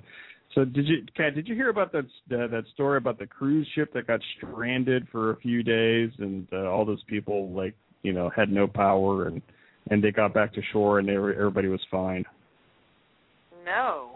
[0.53, 3.67] so did you Kat, did you hear about that that that story about the cruise
[3.75, 8.13] ship that got stranded for a few days and uh, all those people like you
[8.13, 9.41] know had no power and
[9.89, 12.23] and they got back to shore and they were, everybody was fine?
[13.65, 14.10] No,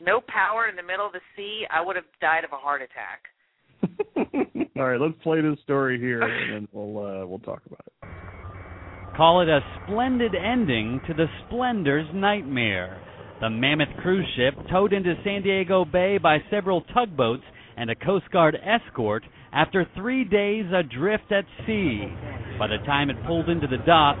[0.00, 1.64] no power in the middle of the sea.
[1.70, 3.22] I would have died of a heart attack.
[4.76, 8.08] all right let's play this story here and then we'll uh we'll talk about it
[9.18, 13.02] Call it a splendid ending to the Splendor's nightmare.
[13.40, 17.42] The Mammoth cruise ship, towed into San Diego Bay by several tugboats
[17.76, 22.04] and a Coast Guard escort after three days adrift at sea.
[22.60, 24.18] By the time it pulled into the dock,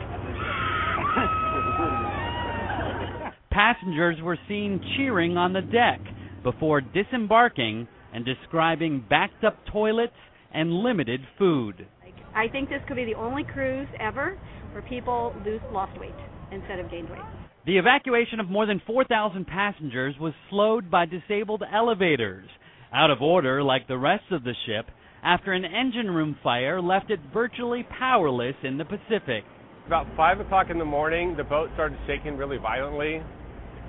[3.50, 6.00] passengers were seen cheering on the deck
[6.42, 10.12] before disembarking and describing backed up toilets
[10.52, 11.86] and limited food.
[12.34, 14.38] I think this could be the only cruise ever
[14.72, 16.14] where people lose lost weight
[16.52, 17.20] instead of gained weight.
[17.66, 22.48] The evacuation of more than 4,000 passengers was slowed by disabled elevators,
[22.94, 24.86] out of order like the rest of the ship,
[25.22, 29.44] after an engine room fire left it virtually powerless in the Pacific.
[29.86, 33.20] About 5 o'clock in the morning, the boat started shaking really violently.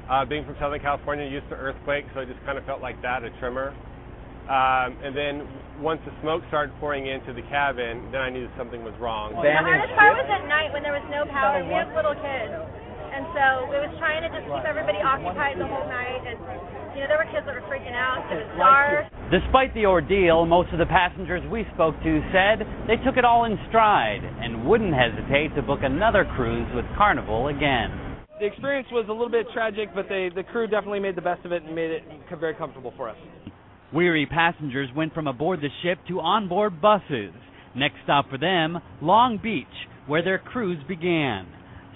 [0.10, 3.00] Uh, being from Southern California, used to earthquakes, so it just kind of felt like
[3.06, 3.78] that, a tremor.
[4.50, 5.46] Um, and then
[5.78, 9.38] once the smoke started pouring into the cabin, then I knew something was wrong.
[9.38, 11.62] The hardest part was at night when there was no power.
[11.62, 12.58] We have little kids,
[13.14, 16.26] and so it was trying to just keep everybody occupied the whole night.
[16.26, 16.42] And
[16.98, 18.26] you know, there were kids that were freaking out.
[18.34, 19.14] It was dark.
[19.30, 23.46] Despite the ordeal, most of the passengers we spoke to said they took it all
[23.46, 28.09] in stride and wouldn't hesitate to book another cruise with Carnival again.
[28.40, 31.46] The experience was a little bit tragic, but they, the crew definitely made the best
[31.46, 32.04] of it and made it
[32.40, 33.18] very comfortable for us.
[33.94, 37.34] Weary passengers went from aboard the ship to onboard buses.
[37.76, 39.68] Next stop for them, Long Beach,
[40.08, 41.48] where their cruise began.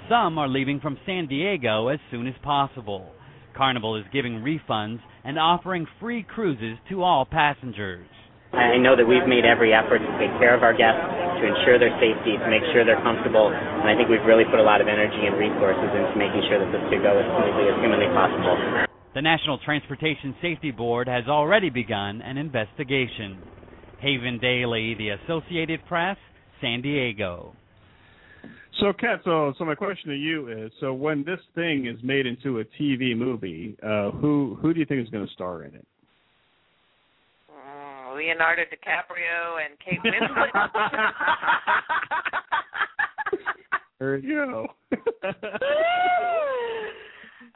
[0.10, 3.10] Some are leaving from San Diego as soon as possible.
[3.56, 8.07] Carnival is giving refunds and offering free cruises to all passengers.
[8.53, 11.81] I know that we've made every effort to take care of our guests, to ensure
[11.81, 14.77] their safety, to make sure they're comfortable, and I think we've really put a lot
[14.77, 18.05] of energy and resources into making sure that this could go as smoothly as humanly
[18.13, 18.85] possible.
[19.17, 23.41] The National Transportation Safety Board has already begun an investigation.
[23.99, 26.17] Haven Daley, The Associated Press,
[26.61, 27.55] San Diego.
[28.80, 32.25] So, Kat, so so my question to you is: so when this thing is made
[32.25, 35.73] into a TV movie, uh, who who do you think is going to star in
[35.75, 35.88] it?
[38.15, 40.52] Leonardo DiCaprio and Kate Winslet.
[43.99, 44.68] There you go.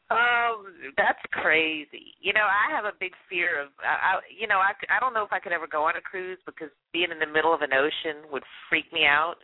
[0.10, 2.16] Um, that's crazy.
[2.22, 5.14] You know, I have a big fear of, I, I, you know, I, I don't
[5.14, 7.60] know if I could ever go on a cruise because being in the middle of
[7.60, 9.36] an ocean would freak me out,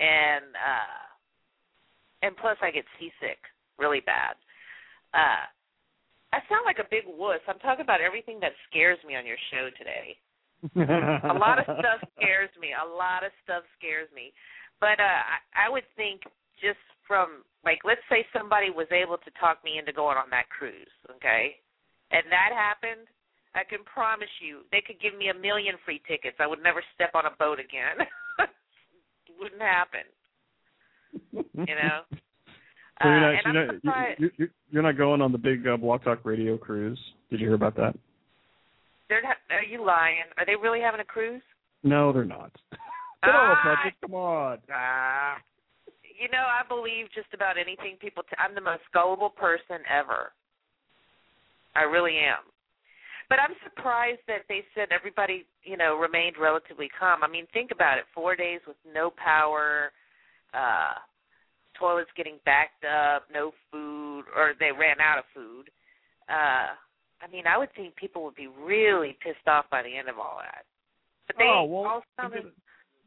[0.00, 1.04] and uh,
[2.24, 3.36] and plus I get seasick
[3.78, 4.40] really bad.
[5.12, 5.44] Uh,
[6.36, 7.40] I sound like a big wuss.
[7.48, 10.20] I'm talking about everything that scares me on your show today.
[10.76, 12.76] a lot of stuff scares me.
[12.76, 14.36] A lot of stuff scares me.
[14.76, 15.24] But uh
[15.56, 16.28] I, I would think
[16.60, 20.52] just from like let's say somebody was able to talk me into going on that
[20.52, 21.56] cruise, okay?
[22.12, 23.08] And that happened,
[23.56, 26.36] I can promise you they could give me a million free tickets.
[26.36, 28.04] I would never step on a boat again.
[29.40, 30.04] Wouldn't happen.
[31.32, 32.04] You know?
[33.02, 35.76] So you're Uh, not, and you're, not you're, you're, not going on the big uh,
[35.76, 36.98] Blog Talk Radio cruise.
[37.30, 37.94] Did you hear about that?
[39.08, 40.24] They're not, are you lying?
[40.38, 41.42] Are they really having a cruise?
[41.82, 42.52] No, they're not.
[43.24, 43.60] Come on, Ah.
[43.76, 43.94] Patrick.
[44.00, 44.58] Come on.
[44.72, 45.36] Ah.
[46.18, 48.22] You know, I believe just about anything people.
[48.22, 50.32] T- I'm the most gullible person ever.
[51.74, 52.40] I really am.
[53.28, 57.22] But I'm surprised that they said everybody, you know, remained relatively calm.
[57.22, 59.90] I mean, think about it: four days with no power,
[60.54, 60.94] uh,
[61.78, 65.70] toilets getting backed up, no food, or they ran out of food.
[66.28, 66.74] Uh,
[67.22, 70.18] I mean, I would think people would be really pissed off by the end of
[70.18, 70.64] all that.
[71.26, 72.44] But they oh well, all sounded.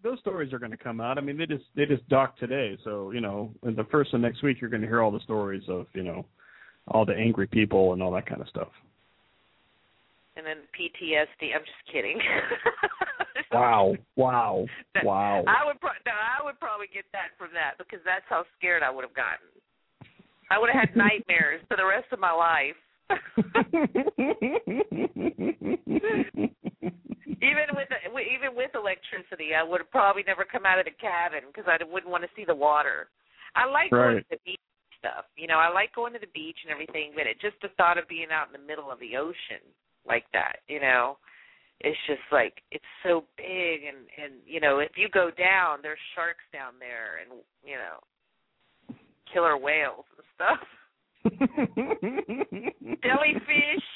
[0.04, 1.18] those stories are going to come out.
[1.18, 4.22] I mean, they just they just docked today, so you know, in the first of
[4.22, 6.26] next week, you're going to hear all the stories of you know,
[6.88, 8.70] all the angry people and all that kind of stuff.
[10.36, 11.54] And then PTSD.
[11.54, 12.20] I'm just kidding.
[13.52, 13.96] Wow!
[14.16, 14.66] Wow!
[15.04, 15.44] Wow!
[15.48, 18.84] I would pro- no, I would probably get that from that because that's how scared
[18.84, 19.50] I would have gotten.
[20.52, 22.78] I would have had nightmares for the rest of my life.
[27.42, 31.50] even with even with electricity, I would have probably never come out of the cabin
[31.50, 33.10] because I wouldn't want to see the water.
[33.56, 35.26] I like going to the beach and stuff.
[35.38, 37.98] You know, I like going to the beach and everything, but it just the thought
[37.98, 39.66] of being out in the middle of the ocean
[40.06, 41.18] like that, you know,
[41.82, 46.00] it's just like it's so big and and you know if you go down, there's
[46.16, 48.96] sharks down there and you know
[49.32, 50.60] killer whales and stuff.
[53.04, 53.88] Jellyfish,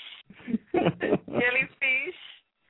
[0.73, 2.19] jellyfish.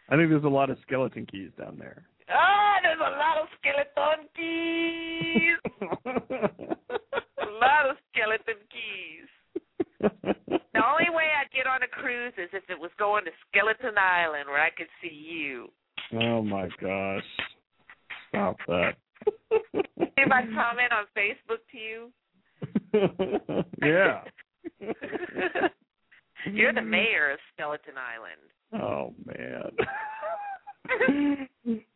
[0.09, 2.05] I think there's a lot of skeleton keys down there.
[2.29, 5.57] Ah, there's a lot of skeleton keys.
[7.41, 9.27] a lot of skeleton keys.
[10.73, 13.97] The only way I'd get on a cruise is if it was going to Skeleton
[13.97, 15.67] Island where I could see you.
[16.13, 17.23] Oh my gosh!
[18.29, 18.95] Stop that.
[20.15, 22.13] If I comment on Facebook to you,
[23.81, 24.21] yeah.
[26.53, 28.39] you're the mayor of Skeleton Island.
[28.81, 29.71] Oh man.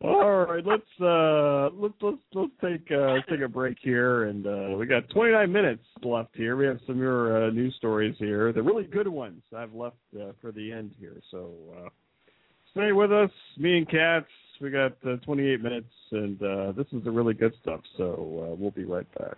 [0.02, 4.46] All right, let's uh let's let's let's take uh let's take a break here and
[4.46, 6.56] uh we got 29 minutes left here.
[6.56, 8.52] We have some more uh, news stories here.
[8.52, 11.20] The really good ones I've left uh, for the end here.
[11.30, 11.88] So uh
[12.72, 14.26] stay with us, me and Cats.
[14.60, 17.80] We got uh, 28 minutes and uh this is the really good stuff.
[17.96, 19.36] So uh, we'll be right back.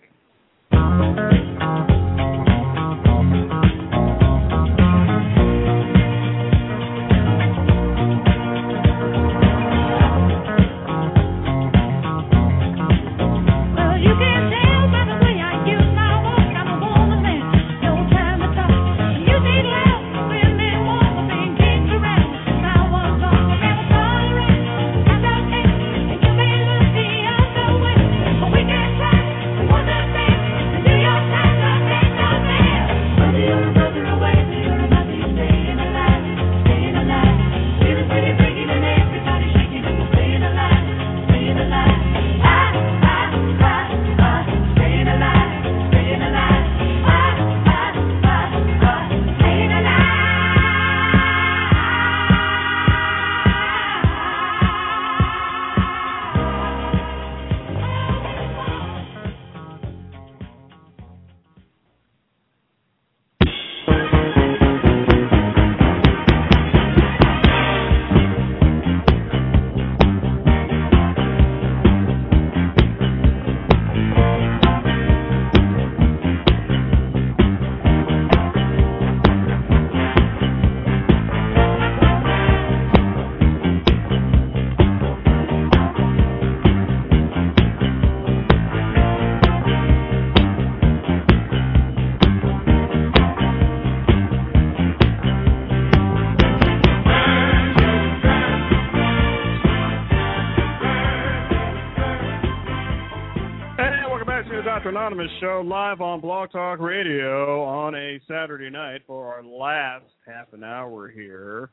[105.10, 110.52] Anonymous Show, live on Blog Talk Radio on a Saturday night for our last half
[110.52, 111.70] an hour here.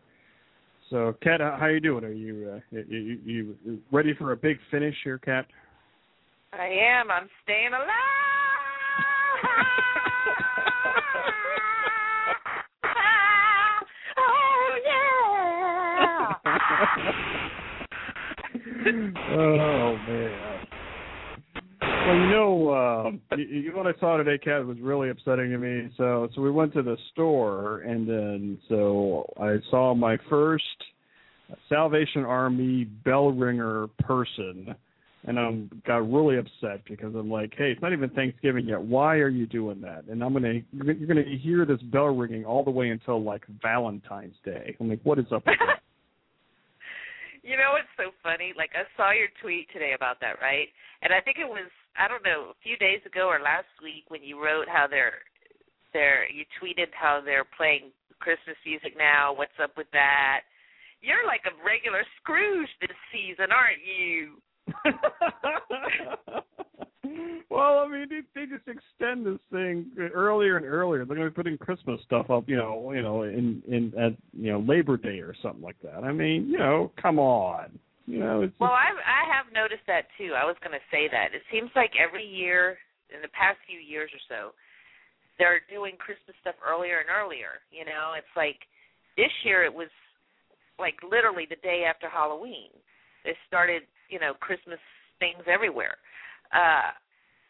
[0.90, 2.04] So, Kat, how you doing?
[2.04, 2.60] Are you, uh,
[2.90, 5.46] you, you you ready for a big finish here, Kat?
[6.52, 7.12] I am.
[7.12, 7.84] I'm staying alive.
[14.18, 16.34] oh yeah.
[19.38, 20.57] oh man.
[22.08, 25.52] Well, you know, uh, you, you know what I saw today, Kat, was really upsetting
[25.52, 25.90] to me.
[25.98, 30.64] So, so we went to the store, and then so I saw my first
[31.68, 34.74] Salvation Army bell ringer person,
[35.26, 35.52] and I
[35.86, 38.82] got really upset because I'm like, hey, it's not even Thanksgiving yet.
[38.82, 40.06] Why are you doing that?
[40.10, 44.38] And I'm gonna you're gonna hear this bell ringing all the way until like Valentine's
[44.46, 44.78] Day.
[44.80, 45.46] I'm like, what is up?
[45.46, 45.80] With that?
[47.48, 48.52] You know what's so funny?
[48.60, 50.68] Like I saw your tweet today about that, right?
[51.02, 54.06] And I think it was I don't know, a few days ago or last week
[54.10, 55.26] when you wrote how they're
[55.94, 59.34] they're you tweeted how they're playing Christmas music now.
[59.34, 60.42] What's up with that?
[61.02, 64.42] You're like a regular Scrooge this season, aren't you?
[67.50, 71.06] well, I mean, they, they just extend this thing earlier and earlier.
[71.06, 74.12] They're going to be putting Christmas stuff up, you know, you know, in in at
[74.34, 76.04] you know Labor Day or something like that.
[76.04, 78.42] I mean, you know, come on, you know.
[78.42, 80.34] It's Well, I I have noticed that too.
[80.34, 81.36] I was going to say that.
[81.36, 82.80] It seems like every year
[83.14, 84.56] in the past few years or so,
[85.38, 87.62] they're doing Christmas stuff earlier and earlier.
[87.70, 88.64] You know, it's like
[89.20, 89.92] this year it was
[90.80, 92.72] like literally the day after Halloween.
[93.28, 94.82] They started, you know, Christmas
[95.20, 96.00] things everywhere.
[96.56, 96.96] Uh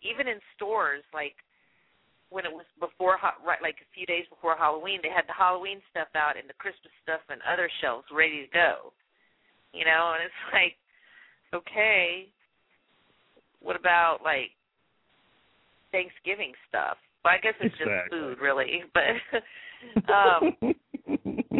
[0.01, 1.37] even in stores like
[2.29, 3.15] when it was before
[3.45, 6.59] right like a few days before Halloween, they had the Halloween stuff out and the
[6.59, 8.91] Christmas stuff and other shelves ready to go.
[9.77, 10.75] You know, and it's like
[11.53, 12.27] okay,
[13.61, 14.49] what about like
[15.91, 16.97] Thanksgiving stuff?
[17.23, 18.83] Well, I guess it's just food, really.
[18.93, 20.57] But um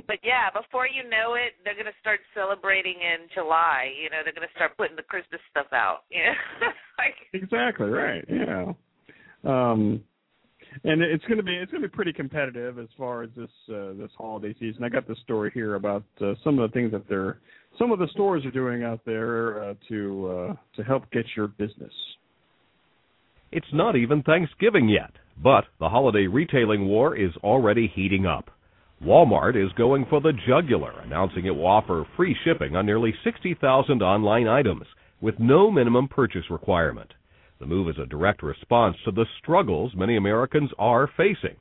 [0.07, 3.93] but yeah, before you know it, they're gonna start celebrating in July.
[4.01, 5.99] You know, they're gonna start putting the Christmas stuff out.
[6.09, 6.67] You know,
[6.97, 8.25] like exactly right.
[8.27, 8.73] Yeah.
[9.43, 10.01] Um,
[10.83, 13.49] and it's going to be it's going to be pretty competitive as far as this
[13.69, 14.83] uh, this holiday season.
[14.83, 17.39] I got the story here about uh, some of the things that they're
[17.79, 21.47] some of the stores are doing out there uh, to uh, to help get your
[21.47, 21.93] business.
[23.51, 28.49] It's not even Thanksgiving yet, but the holiday retailing war is already heating up.
[29.03, 34.01] Walmart is going for the jugular, announcing it will offer free shipping on nearly 60,000
[34.01, 34.85] online items
[35.21, 37.13] with no minimum purchase requirement.
[37.59, 41.55] The move is a direct response to the struggles many Americans are facing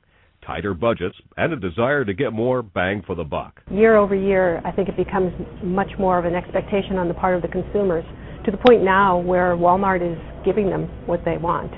[0.47, 3.61] tighter budgets and a desire to get more bang for the buck.
[3.69, 7.35] year over year, I think it becomes much more of an expectation on the part
[7.35, 8.05] of the consumers
[8.45, 11.71] to the point now where Walmart is giving them what they want.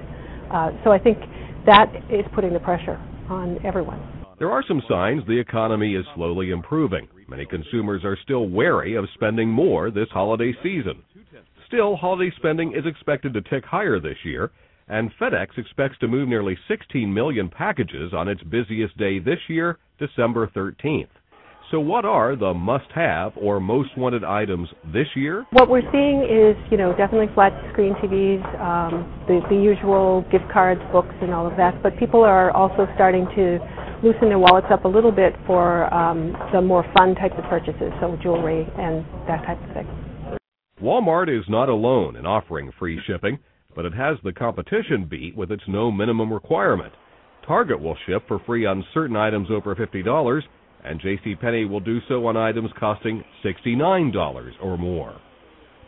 [0.53, 1.17] Uh, so I think
[1.65, 2.97] that is putting the pressure
[3.27, 3.99] on everyone.
[4.37, 7.07] There are some signs the economy is slowly improving.
[7.27, 11.03] Many consumers are still wary of spending more this holiday season.
[11.67, 14.51] Still, holiday spending is expected to tick higher this year,
[14.89, 19.77] and FedEx expects to move nearly 16 million packages on its busiest day this year,
[19.99, 21.07] December 13th.
[21.71, 25.45] So, what are the must have or most wanted items this year?
[25.51, 30.45] What we're seeing is, you know, definitely flat screen TVs, um, the, the usual gift
[30.51, 31.83] cards, books, and all of that.
[31.83, 33.59] But people are also starting to
[34.01, 37.93] loosen their wallets up a little bit for um, the more fun types of purchases,
[38.01, 39.87] so jewelry and that type of thing.
[40.81, 43.37] Walmart is not alone in offering free shipping,
[43.75, 46.93] but it has the competition beat with its no minimum requirement.
[47.45, 50.41] Target will ship for free on certain items over $50,
[50.83, 55.19] and JCPenney will do so on items costing $69 or more.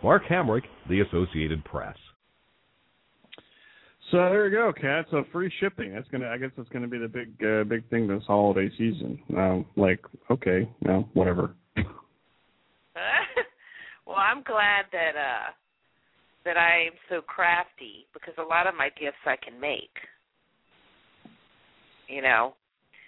[0.04, 1.96] Mark Hamrick, The Associated Press.
[4.12, 5.06] So there you go, Kat.
[5.10, 5.94] So free shipping.
[5.94, 6.28] That's gonna.
[6.28, 9.18] I guess that's gonna be the big uh, big thing this holiday season.
[9.38, 11.56] Um, like, okay, no, whatever.
[14.06, 15.52] well, I'm glad that uh
[16.46, 19.98] that I'm so crafty because a lot of my gifts I can make.
[22.08, 22.54] You know.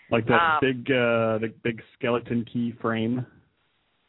[0.09, 3.25] Like that Um, big uh the big skeleton key frame.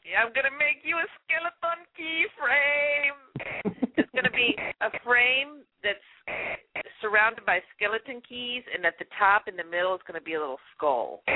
[0.04, 3.14] Yeah, I'm gonna make you a skeleton key frame.
[3.96, 6.04] it's gonna be a frame that's
[7.00, 10.40] surrounded by skeleton keys, and at the top in the middle is gonna be a
[10.40, 11.22] little skull.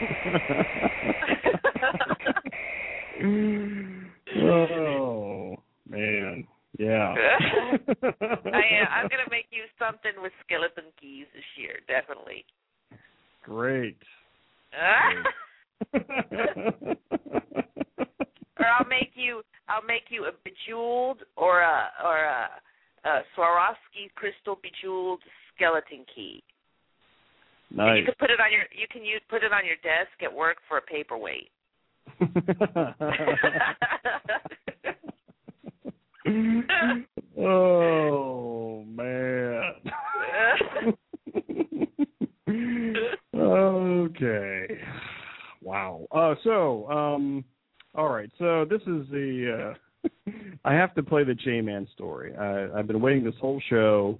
[4.42, 5.56] oh
[5.90, 6.46] man,
[6.78, 7.14] yeah.
[7.14, 8.86] I am.
[8.88, 12.44] I'm gonna make you something with skeleton keys this year, definitely.
[13.42, 13.98] Great.
[15.94, 16.00] or
[18.78, 22.48] I'll make you I'll make you a bejeweled or a or a,
[23.04, 25.20] a Swarovski crystal bejeweled
[25.54, 26.42] skeleton key.
[27.70, 27.98] And Nice.
[27.98, 30.32] you can put it on your you can use put it on your desk at
[30.32, 31.50] work for a paperweight.
[37.38, 39.72] oh man.
[43.36, 44.66] okay.
[45.62, 46.06] Wow.
[46.12, 47.44] Uh so, um
[47.94, 48.30] all right.
[48.38, 49.74] So this is the
[50.04, 50.08] uh
[50.64, 52.36] I have to play the J-Man story.
[52.36, 54.18] I I've been waiting this whole show.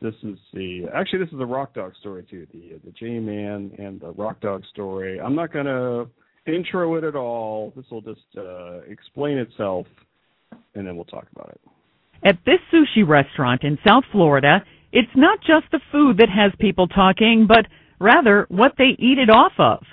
[0.00, 2.46] This is the actually this is the Rock Dog story too.
[2.52, 5.20] The the J-Man and the Rock Dog story.
[5.20, 6.08] I'm not going to
[6.52, 7.72] intro it at all.
[7.76, 9.86] This will just uh explain itself
[10.74, 11.60] and then we'll talk about it.
[12.24, 16.88] At this sushi restaurant in South Florida, it's not just the food that has people
[16.88, 17.66] talking, but
[17.98, 19.84] rather what they eat it off of.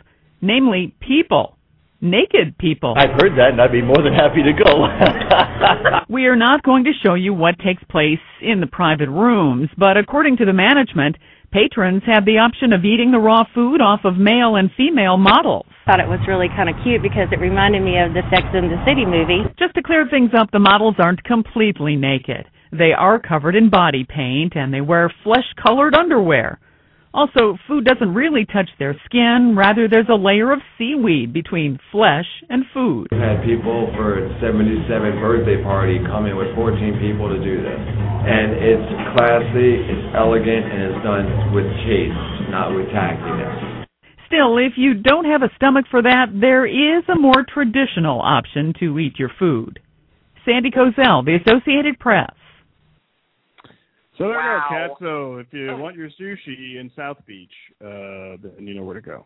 [0.42, 1.58] Namely, people.
[2.02, 2.96] Naked people.
[2.98, 6.04] I've heard that, and I'd be more than happy to go.
[6.14, 9.96] we are not going to show you what takes place in the private rooms, but
[9.96, 11.16] according to the management,
[11.54, 15.68] Patrons had the option of eating the raw food off of male and female models.
[15.86, 18.72] Thought it was really kind of cute because it reminded me of the Sex and
[18.72, 19.46] the City movie.
[19.60, 22.50] Just to clear things up, the models aren't completely naked.
[22.72, 26.58] They are covered in body paint and they wear flesh colored underwear.
[27.14, 32.26] Also, food doesn't really touch their skin, rather, there's a layer of seaweed between flesh
[32.50, 33.06] and food.
[33.12, 37.62] We had people for its 77th birthday party come in with 14 people to do
[37.62, 37.78] this.
[37.78, 43.86] And it's classy, it's elegant, and it's done with taste, not with tackiness.
[44.26, 48.74] Still, if you don't have a stomach for that, there is a more traditional option
[48.80, 49.80] to eat your food.
[50.46, 52.34] Sandy Kozel, The Associated Press.
[54.18, 54.68] So there Wow.
[54.70, 54.98] you go, Kat.
[55.00, 59.02] So if you want your sushi in South Beach, uh, then you know where to
[59.02, 59.26] go.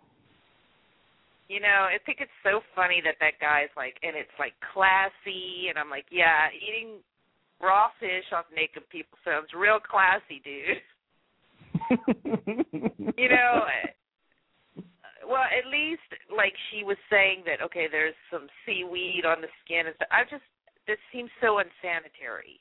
[1.49, 5.69] You know, I think it's so funny that that guy's like, and it's like classy,
[5.69, 6.99] and I'm like, yeah, eating
[7.61, 10.83] raw fish off naked people sounds real classy, dude.
[13.17, 13.87] you know, uh,
[15.27, 19.87] well, at least like she was saying that okay, there's some seaweed on the skin
[19.87, 20.11] and stuff.
[20.11, 20.43] I just
[20.87, 22.59] this seems so unsanitary.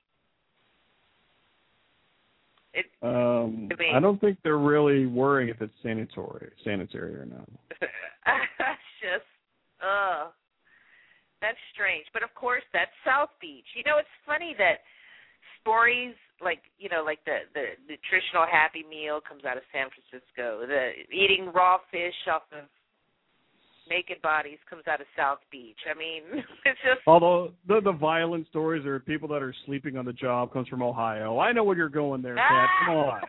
[2.76, 7.24] It Um, I mean- I don't think they're really worrying if it's sanitary, sanitary or
[7.24, 7.48] not.
[8.58, 9.24] that's just
[9.80, 10.28] uh
[11.40, 12.06] that's strange.
[12.12, 13.66] But of course that's South Beach.
[13.74, 14.84] You know, it's funny that
[15.60, 20.66] stories like you know, like the the nutritional happy meal comes out of San Francisco.
[20.66, 22.68] The eating raw fish off of
[23.88, 25.78] naked bodies comes out of South Beach.
[25.90, 26.22] I mean,
[26.64, 30.52] it's just Although the the violent stories or people that are sleeping on the job
[30.52, 31.38] comes from Ohio.
[31.38, 32.44] I know where you're going there, Kat.
[32.50, 32.86] Ah!
[32.86, 33.20] Come on.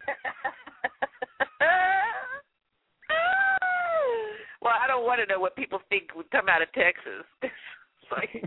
[4.62, 7.26] well, I don't want to know what people think would come out of Texas.
[8.12, 8.44] like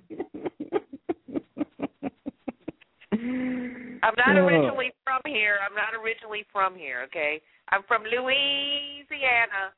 [4.02, 4.46] I'm not Oh.
[4.46, 5.58] originally from here.
[5.66, 7.40] I'm not originally from here, okay?
[7.68, 9.72] I'm from Louisiana.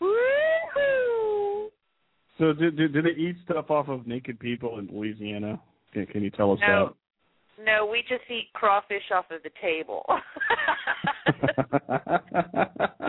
[0.00, 1.35] Woo-hoo.
[2.38, 5.60] So did, did did they eat stuff off of naked people in Louisiana?
[5.92, 6.94] Can, can you tell us No.
[7.64, 10.04] No, we just eat crawfish off of the table.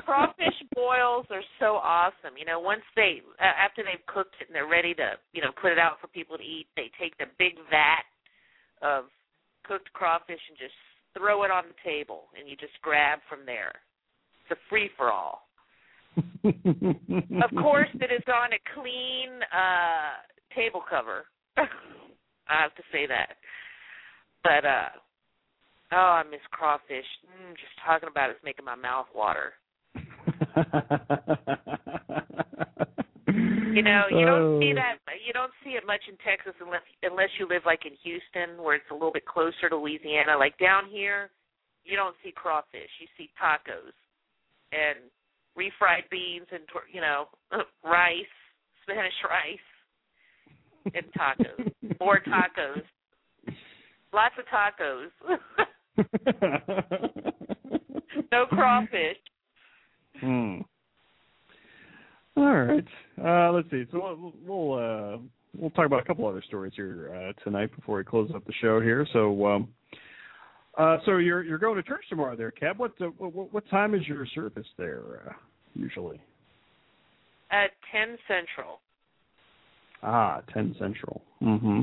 [0.06, 2.38] crawfish boils are so awesome.
[2.40, 5.52] You know, once they uh, after they've cooked it and they're ready to, you know,
[5.62, 8.08] put it out for people to eat, they take the big vat
[8.82, 9.06] of
[9.66, 10.76] cooked crawfish and just
[11.18, 13.74] throw it on the table and you just grab from there.
[14.44, 15.47] It's a free for all.
[16.18, 20.18] Of course it is on a clean uh
[20.56, 21.26] table cover.
[21.58, 23.36] I have to say that.
[24.44, 24.90] But uh
[25.94, 27.06] oh, I miss crawfish.
[27.26, 29.54] Mm, just talking about it's making my mouth water.
[33.28, 34.76] You know, you don't see Oh.
[34.82, 34.98] that.
[35.26, 38.76] You don't see it much in Texas unless unless you live like in Houston, where
[38.76, 40.38] it's a little bit closer to Louisiana.
[40.38, 41.30] Like down here,
[41.84, 42.90] you don't see crawfish.
[43.00, 43.94] You see tacos
[44.72, 44.98] and
[45.58, 46.62] refried beans and
[46.94, 47.26] you know
[47.84, 48.26] rice,
[48.84, 49.58] Spanish rice,
[50.94, 51.72] and tacos.
[52.00, 52.84] More tacos.
[54.14, 55.12] Lots of tacos.
[58.32, 59.18] no crawfish.
[60.22, 60.60] Hmm.
[62.36, 62.86] All right.
[63.24, 63.86] Uh, let's see.
[63.92, 65.18] So we'll we'll, uh,
[65.56, 68.54] we'll talk about a couple other stories here uh, tonight before we close up the
[68.62, 69.08] show here.
[69.12, 69.68] So, um,
[70.78, 72.78] uh, so you're you're going to church tomorrow, there, Kat.
[72.78, 75.34] What uh, what, what time is your service there uh,
[75.78, 76.20] usually?
[77.52, 78.80] At ten central.
[80.04, 81.22] Ah, ten central.
[81.42, 81.82] Mm-hmm.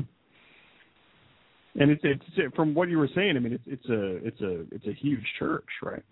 [1.77, 3.35] And it's it's from what you were saying.
[3.35, 6.03] I mean, it's it's a it's a it's a huge church, right?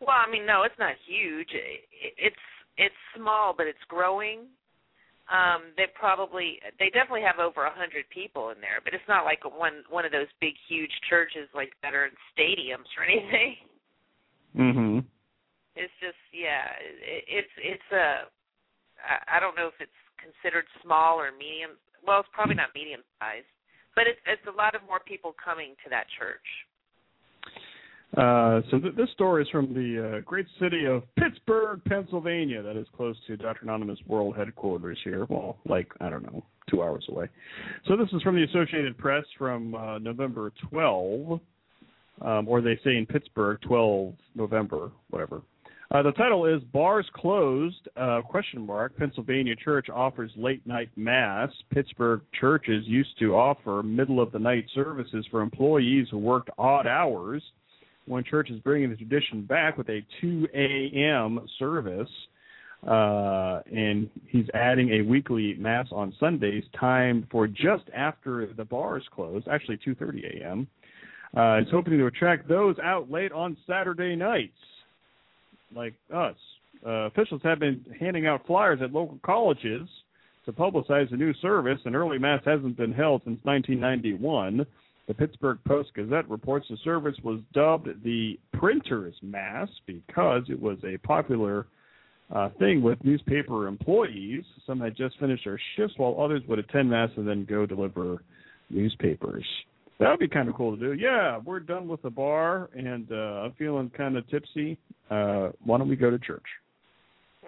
[0.00, 1.48] Well, I mean, no, it's not huge.
[1.52, 2.44] It- It's
[2.76, 4.40] it's small, but it's growing.
[5.30, 9.24] Um, they probably they definitely have over a hundred people in there, but it's not
[9.24, 13.56] like one one of those big huge churches like that are in stadiums or anything.
[14.56, 14.98] Mm-hmm.
[15.76, 18.30] It's just yeah, it, it's it's a
[19.02, 21.76] I, I don't know if it's considered small or medium.
[22.06, 23.50] Well, it's probably not medium sized,
[23.94, 26.46] but it's it's a lot of more people coming to that church.
[28.16, 32.76] Uh, so th- this story is from the uh, great city of Pittsburgh, Pennsylvania, that
[32.76, 33.62] is close to Dr.
[33.62, 35.26] Anonymous World Headquarters here.
[35.28, 37.28] Well, like, I don't know, two hours away.
[37.88, 41.40] So this is from the Associated Press from uh, November 12,
[42.22, 45.42] um, or they say in Pittsburgh, 12 November, whatever.
[45.94, 51.50] Uh, the title is Bars Closed, uh, question mark, Pennsylvania Church offers late night mass.
[51.72, 56.88] Pittsburgh churches used to offer middle of the night services for employees who worked odd
[56.88, 57.44] hours.
[58.06, 61.46] One church is bringing the tradition back with a 2 a.m.
[61.60, 62.10] service,
[62.84, 69.04] uh, and he's adding a weekly mass on Sundays, timed for just after the bars
[69.14, 70.66] close, actually 2:30 a.m.
[71.36, 74.58] Uh, hoping to attract those out late on Saturday nights.
[75.74, 76.36] Like us.
[76.86, 79.88] Uh, officials have been handing out flyers at local colleges
[80.44, 81.78] to publicize the new service.
[81.84, 84.66] An early mass hasn't been held since 1991.
[85.06, 90.78] The Pittsburgh Post Gazette reports the service was dubbed the Printer's Mass because it was
[90.84, 91.66] a popular
[92.34, 94.44] uh, thing with newspaper employees.
[94.66, 98.22] Some had just finished their shifts, while others would attend mass and then go deliver
[98.70, 99.44] newspapers.
[100.00, 100.92] That would be kind of cool to do.
[100.92, 104.76] Yeah, we're done with the bar, and uh, I'm feeling kind of tipsy.
[105.10, 106.42] Uh, why don't we go to church?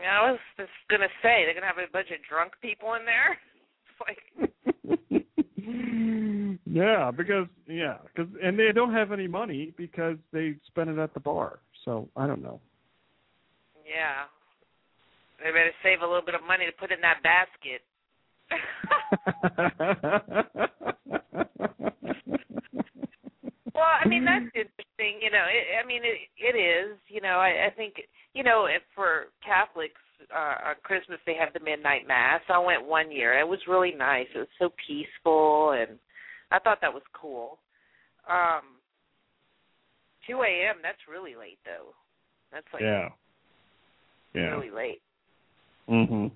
[0.00, 3.04] Yeah, I was just gonna say they're gonna have a bunch of drunk people in
[3.04, 3.38] there.
[3.88, 5.26] It's like
[6.66, 11.14] Yeah, because yeah, because and they don't have any money because they spent it at
[11.14, 11.60] the bar.
[11.84, 12.60] So I don't know.
[13.84, 14.24] Yeah.
[15.38, 17.82] They better save a little bit of money to put in that basket.
[23.76, 25.20] well, I mean that's interesting.
[25.20, 26.98] You know, it, I mean it, it is.
[27.08, 27.94] You know, I, I think
[28.32, 30.00] you know for Catholics
[30.34, 32.40] uh, on Christmas they have the midnight mass.
[32.48, 33.38] I went one year.
[33.38, 34.26] It was really nice.
[34.34, 35.98] It was so peaceful, and
[36.50, 37.58] I thought that was cool.
[38.28, 38.80] Um,
[40.26, 40.76] 2 a.m.
[40.82, 41.94] That's really late though.
[42.52, 43.08] That's like Yeah.
[44.34, 44.50] Yeah.
[44.50, 45.02] really late.
[45.88, 46.30] Mhm.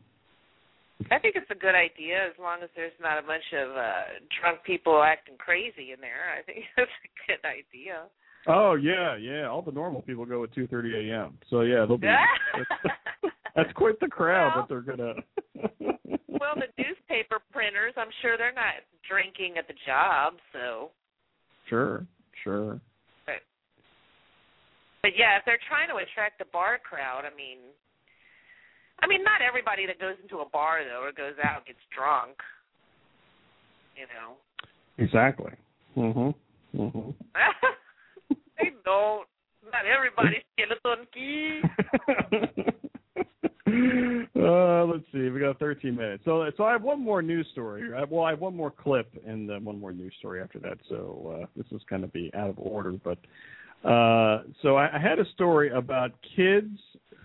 [1.10, 4.20] I think it's a good idea as long as there's not a bunch of uh
[4.40, 6.36] drunk people acting crazy in there.
[6.36, 8.06] I think that's a good idea.
[8.47, 9.48] Oh yeah, yeah.
[9.48, 11.39] All the normal people go at 2:30 a.m.
[11.48, 12.09] So yeah, they'll be.
[12.09, 15.14] that's, that's quite the crowd that they're gonna.
[16.40, 20.90] well, the newspaper printers, I'm sure they're not drinking at the job, so
[21.68, 22.06] Sure,
[22.43, 22.81] sure.
[23.27, 23.36] but
[25.02, 27.59] but yeah, if they're trying to attract the bar crowd, I mean
[29.02, 32.36] I mean not everybody that goes into a bar though or goes out gets drunk.
[33.97, 34.36] You know.
[34.98, 35.52] Exactly.
[35.97, 36.35] Mhm.
[36.74, 37.14] Mhm.
[38.59, 39.27] they don't.
[39.72, 41.60] Not everybody's skeleton key.
[44.36, 45.28] uh, let's see.
[45.28, 46.24] We got 13 minutes.
[46.24, 47.94] So, so I have one more news story.
[47.94, 50.78] I, well, I have one more clip and then one more news story after that.
[50.89, 53.18] So uh, this is going to be out of order, but
[53.89, 56.78] uh, so I, I had a story about kids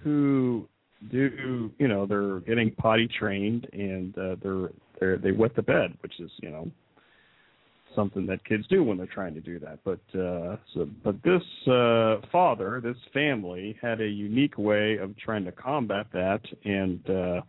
[0.03, 0.67] who
[1.11, 4.69] do, you know, they're getting potty trained and uh, they're
[4.99, 6.69] they they wet the bed, which is, you know,
[7.95, 9.79] something that kids do when they're trying to do that.
[9.83, 15.45] But uh so but this uh father, this family had a unique way of trying
[15.45, 17.41] to combat that and uh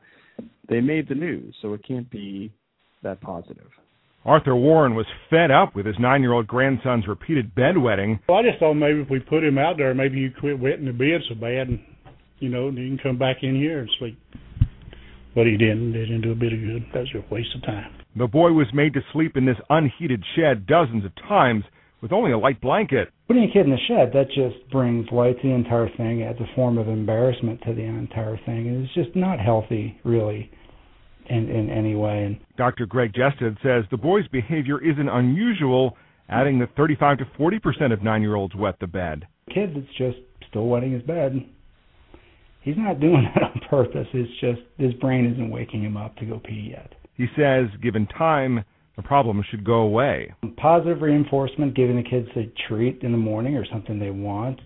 [0.68, 2.52] they made the news, so it can't be
[3.02, 3.70] that positive.
[4.24, 8.18] Arthur Warren was fed up with his nine year old grandson's repeated bedwetting.
[8.28, 10.86] Well, I just thought maybe if we put him out there, maybe you quit wetting
[10.86, 11.80] the bed so bad, and
[12.38, 14.18] you know, and he can come back in here and sleep.
[15.34, 15.92] But he didn't.
[15.92, 16.86] They didn't do a bit of good.
[16.94, 17.92] That was a waste of time.
[18.16, 21.64] The boy was made to sleep in this unheated shed dozens of times
[22.00, 23.10] with only a light blanket.
[23.26, 26.38] Putting a kid in the shed, that just brings light to the entire thing, adds
[26.40, 30.50] a form of embarrassment to the entire thing, and it's just not healthy, really,
[31.28, 32.24] in, in any way.
[32.24, 32.86] And Dr.
[32.86, 35.96] Greg Jested says the boy's behavior isn't unusual,
[36.28, 39.26] adding that 35 to 40 percent of nine year olds wet the bed.
[39.50, 40.18] a kid that's just
[40.48, 41.44] still wetting his bed,
[42.66, 44.06] he's not doing that on purpose.
[44.12, 46.92] It's just his brain isn't waking him up to go pee yet.
[47.14, 48.62] He says, given time,
[48.96, 50.34] the problem should go away.
[50.58, 54.60] Positive reinforcement, giving the kids a treat in the morning or something they want,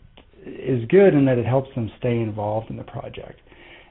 [0.44, 3.40] is good in that it helps them stay involved in the project.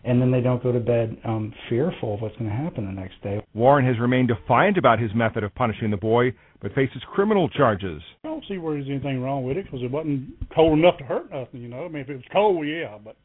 [0.06, 2.92] And then they don't go to bed um, fearful of what's going to happen the
[2.92, 3.42] next day.
[3.54, 6.32] Warren has remained defiant about his method of punishing the boy,
[6.62, 8.02] but faces criminal charges.
[8.24, 11.04] I don't see where there's anything wrong with it because it wasn't cold enough to
[11.04, 11.62] hurt nothing.
[11.62, 13.18] You know, I mean, if it was cold, yeah, but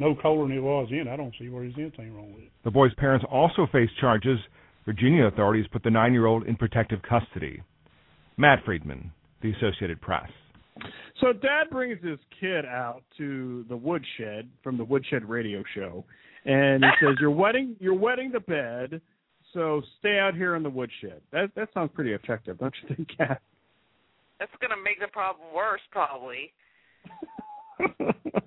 [0.00, 1.08] no colder than it was in.
[1.08, 2.50] I don't see where there's anything wrong with it.
[2.64, 4.38] The boy's parents also face charges.
[4.84, 7.62] Virginia authorities put the nine year old in protective custody.
[8.36, 9.10] Matt Friedman,
[9.42, 10.30] The Associated Press.
[11.20, 16.04] So dad brings his kid out to the woodshed from the woodshed radio show,
[16.44, 19.00] and he says, "You're wetting, you're wetting the bed,
[19.52, 23.08] so stay out here in the woodshed." That that sounds pretty effective, don't you think,
[23.16, 23.42] Kat?
[24.38, 26.52] That's gonna make the problem worse, probably.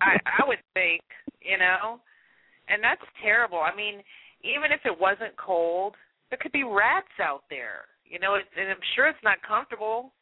[0.01, 1.01] I I would think,
[1.41, 1.99] you know,
[2.69, 3.59] and that's terrible.
[3.59, 4.01] I mean,
[4.43, 5.95] even if it wasn't cold,
[6.29, 7.85] there could be rats out there.
[8.05, 10.13] You know, it, and I'm sure it's not comfortable.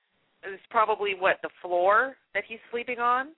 [0.44, 3.30] It's probably what the floor that he's sleeping on.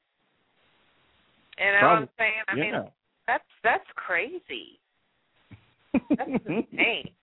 [1.57, 2.43] You know what I'm saying?
[2.47, 2.73] I mean,
[3.27, 4.79] that's that's crazy.
[5.93, 7.09] That's insane.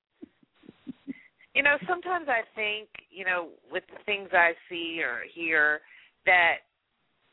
[1.55, 5.81] You know, sometimes I think, you know, with the things I see or hear,
[6.25, 6.59] that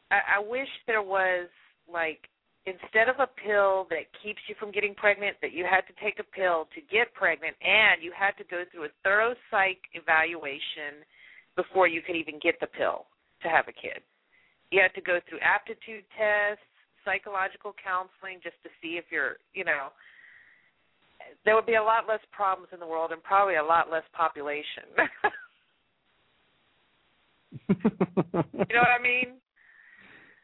[0.10, 1.47] I, I wish there was
[1.91, 2.22] like
[2.66, 6.18] instead of a pill that keeps you from getting pregnant, that you had to take
[6.18, 11.06] a pill to get pregnant, and you had to go through a thorough psych evaluation
[11.56, 13.06] before you could even get the pill
[13.42, 14.02] to have a kid.
[14.72, 16.66] You had to go through aptitude tests,
[17.06, 19.94] psychological counseling just to see if you're, you know,
[21.46, 24.04] there would be a lot less problems in the world and probably a lot less
[24.14, 24.90] population.
[27.70, 29.38] you know what I mean?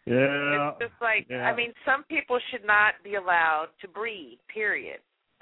[0.06, 0.72] Yeah.
[0.72, 1.44] It's just like yeah.
[1.44, 4.40] I mean, some people should not be allowed to breathe.
[4.53, 4.99] Period.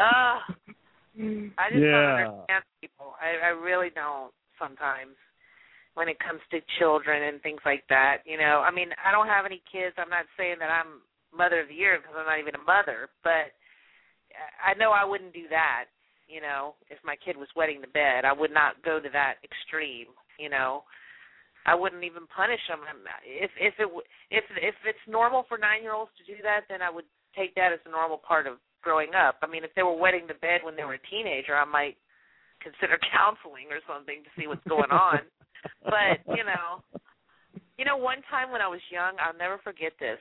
[0.00, 0.40] Ah,
[1.60, 1.92] I just Yeah.
[1.92, 3.12] don't understand people.
[3.20, 5.12] I, I really don't sometimes
[5.92, 8.22] when it comes to children and things like that.
[8.24, 9.94] You know, I mean, I don't have any kids.
[9.98, 11.02] I'm not saying that I'm
[11.36, 13.52] mother of the year because I'm not even a mother, but
[14.64, 15.92] I know I wouldn't do that.
[16.30, 19.42] You know, if my kid was wetting the bed, I would not go to that
[19.42, 20.14] extreme.
[20.38, 20.84] You know,
[21.66, 22.80] I wouldn't even punish them.
[23.26, 23.88] If if it
[24.30, 27.04] if if it's normal for nine year olds to do that, then I would
[27.36, 29.38] take that as a normal part of growing up.
[29.42, 31.96] I mean, if they were wetting the bed when they were a teenager, I might
[32.62, 35.20] consider counseling or something to see what's going on.
[35.84, 36.80] but you know,
[37.76, 40.18] you know, one time when I was young, I'll never forget this.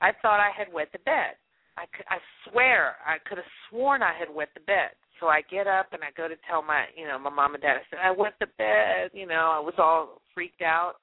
[0.00, 1.38] I thought I had wet the bed.
[1.76, 4.98] I could, I swear I could have sworn I had wet the bed.
[5.20, 7.62] So I get up and I go to tell my, you know, my mom and
[7.62, 7.76] dad.
[7.76, 9.10] I said I wet the bed.
[9.12, 10.94] You know, I was all freaked out.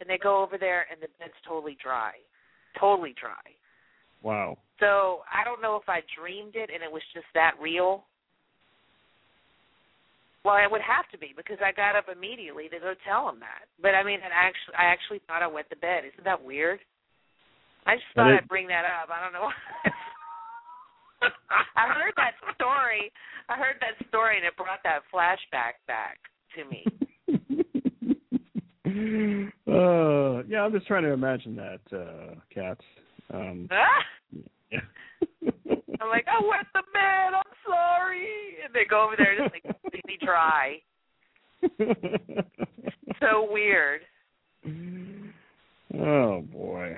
[0.00, 2.12] And they go over there and the bed's totally dry,
[2.80, 3.44] totally dry.
[4.22, 4.56] Wow.
[4.80, 8.04] So I don't know if I dreamed it and it was just that real.
[10.42, 13.40] Well, it would have to be because I got up immediately to go tell him
[13.44, 13.68] that.
[13.76, 16.08] But I mean, it actually, I actually thought I wet the bed.
[16.08, 16.80] Isn't that weird?
[17.84, 19.12] I just thought is- I'd bring that up.
[19.12, 19.52] I don't know.
[21.22, 23.12] I heard that story.
[23.48, 26.18] I heard that story, and it brought that flashback back
[26.56, 26.84] to me.
[29.66, 32.78] uh, yeah, I'm just trying to imagine that, uh, Kat.
[33.32, 34.04] Um, Ah!
[34.72, 34.80] yeah.
[36.00, 37.34] I'm like, I wet the bed.
[37.34, 38.56] I'm sorry.
[38.64, 40.82] And they go over there and just like completely dry.
[43.20, 44.00] So weird.
[46.00, 46.96] oh boy.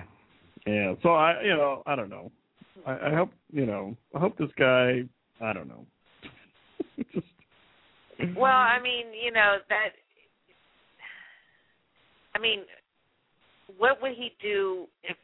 [0.67, 0.95] Yeah.
[1.03, 2.31] So I, you know, I don't know.
[2.87, 5.03] I, I hope, you know, I hope this guy.
[5.41, 5.87] I don't know.
[7.13, 7.27] just
[8.37, 9.91] Well, I mean, you know that.
[12.35, 12.61] I mean,
[13.79, 15.17] what would he do if,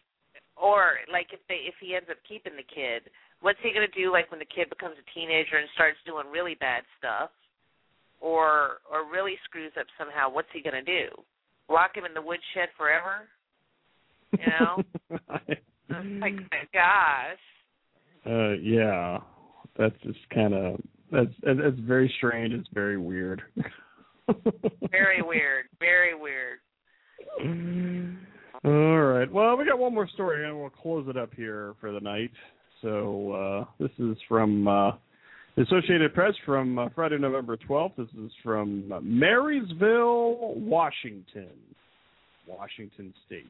[0.56, 3.10] or like if they if he ends up keeping the kid?
[3.40, 6.56] What's he gonna do like when the kid becomes a teenager and starts doing really
[6.58, 7.30] bad stuff,
[8.20, 10.30] or or really screws up somehow?
[10.30, 11.08] What's he gonna do?
[11.70, 13.28] Lock him in the woodshed forever?
[14.32, 14.82] You know?
[16.20, 17.38] like my gosh.
[18.26, 19.18] Uh, yeah,
[19.78, 22.52] that's just kind of that's that's very strange.
[22.52, 23.42] It's very weird.
[24.90, 25.64] Very weird.
[25.80, 26.58] Very weird.
[28.62, 29.32] All right.
[29.32, 32.30] Well, we got one more story, and we'll close it up here for the night.
[32.82, 34.92] So uh, this is from uh,
[35.56, 37.96] the Associated Press from uh, Friday, November 12th.
[37.96, 41.48] This is from Marysville, Washington,
[42.46, 43.46] Washington State.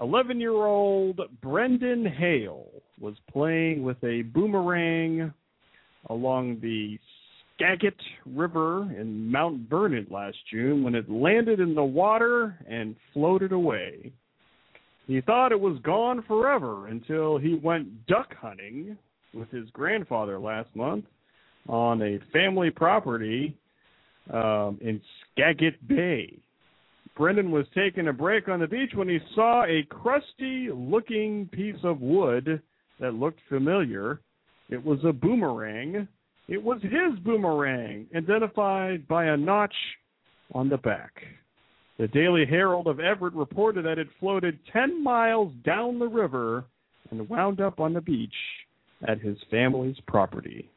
[0.00, 2.68] 11 year old Brendan Hale
[3.00, 5.32] was playing with a boomerang
[6.08, 6.98] along the
[7.54, 13.52] Skagit River in Mount Vernon last June when it landed in the water and floated
[13.52, 14.12] away.
[15.06, 18.96] He thought it was gone forever until he went duck hunting
[19.34, 21.04] with his grandfather last month
[21.68, 23.56] on a family property
[24.32, 25.00] um, in
[25.32, 26.38] Skagit Bay.
[27.20, 31.76] Brendan was taking a break on the beach when he saw a crusty looking piece
[31.84, 32.62] of wood
[32.98, 34.22] that looked familiar.
[34.70, 36.08] It was a boomerang.
[36.48, 39.74] It was his boomerang, identified by a notch
[40.54, 41.12] on the back.
[41.98, 46.64] The Daily Herald of Everett reported that it floated 10 miles down the river
[47.10, 48.32] and wound up on the beach
[49.06, 50.70] at his family's property.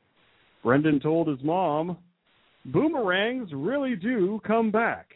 [0.62, 1.96] Brendan told his mom,
[2.66, 5.08] Boomerangs really do come back.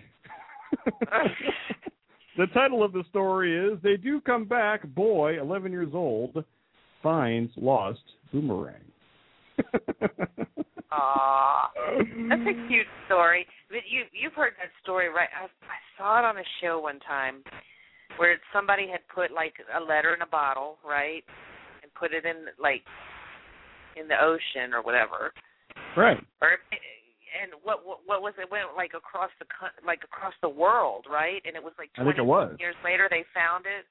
[2.38, 6.44] The title of the story is They Do Come Back, Boy, 11 years old,
[7.04, 8.00] finds lost
[8.32, 8.76] boomerang.
[10.92, 11.72] Aw,
[12.30, 13.46] that's a cute story.
[13.70, 15.30] But you you've heard that story, right?
[15.36, 17.44] I, I saw it on a show one time
[18.18, 21.24] where somebody had put like a letter in a bottle, right,
[21.84, 22.84] and put it in like
[24.00, 25.34] in the ocean or whatever.
[25.96, 26.18] Right.
[26.42, 26.58] Or
[27.36, 28.50] and what what, what was it?
[28.52, 29.46] Went like across the
[29.86, 31.42] like across the world, right?
[31.46, 32.56] And it was like I think it 20 was.
[32.60, 33.86] years later they found it.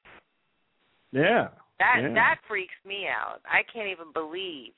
[1.12, 1.48] Yeah.
[1.78, 2.14] That yeah.
[2.14, 3.40] that freaks me out.
[3.44, 4.72] I can't even believe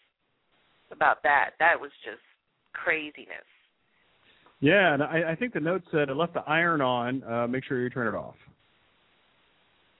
[0.91, 1.51] about that.
[1.59, 2.23] That was just
[2.73, 3.47] craziness.
[4.61, 7.23] Yeah, and I, I think the note said, I left the iron on.
[7.23, 8.35] Uh, make sure you turn it off.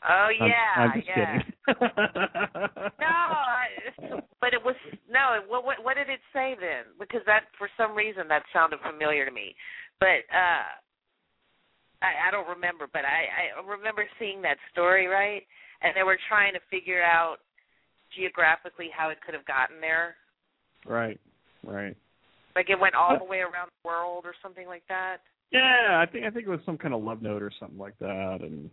[0.05, 1.43] Oh I'm- yeah, I'm, just yeah.
[1.43, 1.53] kidding.
[3.01, 3.67] no, I,
[4.41, 4.77] but it was
[5.11, 5.41] no.
[5.49, 6.87] What, what what did it say then?
[6.99, 9.55] Because that for some reason that sounded familiar to me.
[9.99, 10.71] But uh
[12.01, 15.43] I, I don't remember, but I, I remember seeing that story, right?
[15.83, 17.39] And they were trying to figure out
[18.17, 20.15] geographically how it could have gotten there.
[20.87, 21.19] Right.
[21.65, 21.97] Right.
[22.55, 25.19] Like it went all the way around the world or something like that.
[25.51, 27.99] Yeah, I think I think it was some kind of love note or something like
[28.01, 28.69] that, and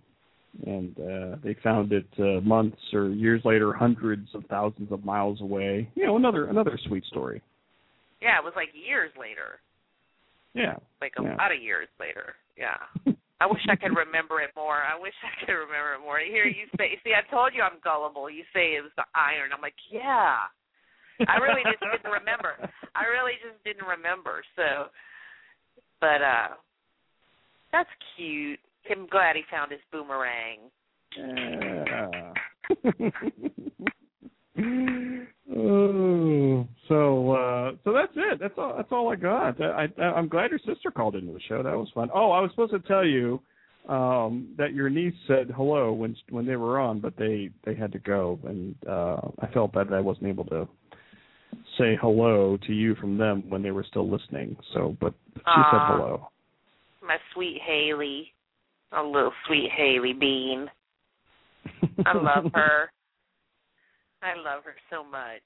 [0.66, 5.42] and uh, they found it uh, months or years later, hundreds of thousands of miles
[5.42, 5.90] away.
[5.96, 7.42] You know, another another sweet story.
[8.22, 9.60] Yeah, it was like years later.
[10.54, 10.80] Yeah.
[11.02, 11.36] Like a yeah.
[11.36, 12.34] lot of years later.
[12.58, 12.80] Yeah.
[13.42, 14.80] I wish I could remember it more.
[14.80, 16.24] I wish I could remember it more.
[16.24, 18.32] Here you say, see, I told you I'm gullible.
[18.32, 19.52] You say it was the iron.
[19.52, 20.48] I'm like, yeah.
[21.28, 22.56] I really just didn't remember.
[22.96, 24.40] I really just didn't remember.
[24.56, 24.88] So,
[26.00, 26.56] but uh,
[27.76, 28.60] that's cute.
[28.90, 30.60] I'm glad he found his boomerang.
[35.56, 38.40] Oh, so uh, so that's it.
[38.40, 38.74] That's all.
[38.76, 39.62] That's all I got.
[39.62, 41.64] I, I I'm glad your sister called into the show.
[41.64, 42.10] That was fun.
[42.14, 43.42] Oh, I was supposed to tell you
[43.88, 47.92] um that your niece said hello when when they were on, but they they had
[47.92, 50.68] to go, and uh I felt bad that I wasn't able to
[51.78, 54.58] say hello to you from them when they were still listening.
[54.74, 56.30] So, but she said hello.
[57.06, 58.32] My sweet Haley.
[58.92, 60.68] A little sweet Haley Bean.
[62.06, 62.92] I love her.
[64.22, 65.42] I love her so much.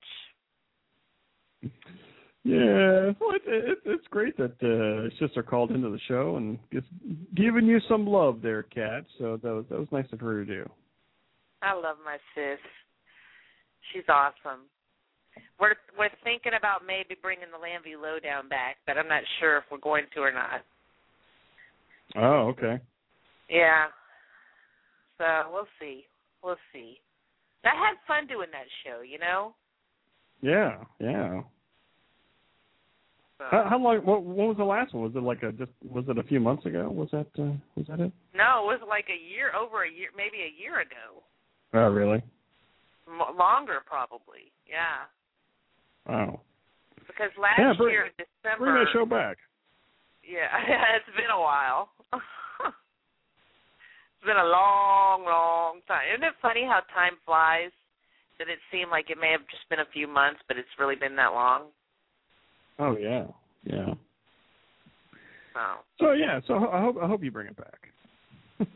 [2.44, 6.88] Yeah, well, it, it, it's great that uh, sister called into the show and just
[7.36, 9.04] giving you some love there, Kat.
[9.18, 10.70] So that was that was nice of her to do.
[11.62, 12.60] I love my sis.
[13.92, 14.62] She's awesome.
[15.60, 19.64] We're we're thinking about maybe bringing the Landview Lowdown back, but I'm not sure if
[19.70, 20.62] we're going to or not.
[22.16, 22.80] Oh, okay.
[23.50, 23.86] Yeah.
[25.18, 26.06] So we'll see.
[26.44, 26.98] We'll see.
[27.66, 29.54] I had fun doing that show, you know.
[30.42, 31.42] Yeah, yeah.
[33.38, 33.46] So.
[33.52, 33.98] How, how long?
[34.00, 35.04] What, what was the last one?
[35.04, 35.72] Was it like a just?
[35.84, 36.90] Was it a few months ago?
[36.90, 37.28] Was that?
[37.38, 38.12] Uh, was that it?
[38.34, 41.24] No, it was like a year, over a year, maybe a year ago.
[41.74, 42.24] Oh, really?
[43.08, 44.52] M- longer, probably.
[44.68, 45.08] Yeah.
[46.08, 46.42] Wow.
[47.08, 48.66] Because last Yeah, bring- year in December.
[48.66, 49.38] Bring that show back.
[50.24, 50.48] Yeah,
[50.96, 51.90] it's been a while.
[54.20, 56.04] it's been a long, long time.
[56.14, 57.72] Isn't it funny how time flies?
[58.38, 60.96] That it seemed like it may have just been a few months, but it's really
[60.96, 61.64] been that long.
[62.80, 63.26] Oh yeah,
[63.64, 63.94] yeah.
[65.56, 65.80] Oh.
[66.00, 67.80] So yeah, so I hope I hope you bring it back.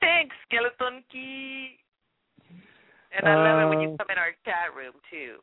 [0.00, 1.76] Thanks, Skeleton Key.
[3.16, 5.38] And I love it when you Uh, come in our chat room too.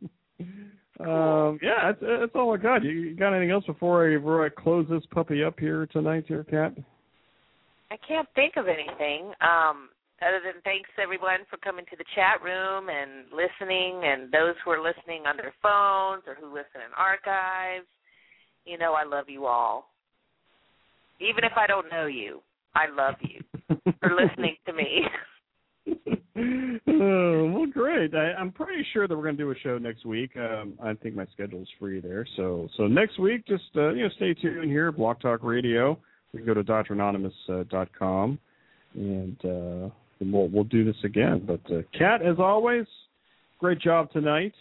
[1.00, 2.82] Um, yeah, that's, that's all I got.
[2.82, 6.24] You, you got anything else before I before I close this puppy up here tonight,
[6.26, 6.74] here, Kat?
[7.90, 9.32] I can't think of anything.
[9.40, 9.88] Um,
[10.20, 14.70] other than thanks everyone for coming to the chat room and listening, and those who
[14.72, 17.86] are listening on their phones or who listen in archives.
[18.64, 19.90] You know, I love you all.
[21.20, 22.40] Even if I don't know you,
[22.74, 23.42] I love you
[24.00, 25.02] for listening to me.
[26.88, 28.14] oh, well, great.
[28.14, 30.36] I, I'm pretty sure that we're going to do a show next week.
[30.36, 32.26] Um, I think my schedule's free there.
[32.36, 35.98] So, so next week, just uh, you know, stay tuned here, Blog Talk Radio.
[36.32, 38.38] We can go to dranonymous.com,
[38.94, 39.90] and uh,
[40.20, 41.44] and we'll we'll do this again.
[41.46, 42.86] But uh, Kat, as always,
[43.58, 44.54] great job tonight.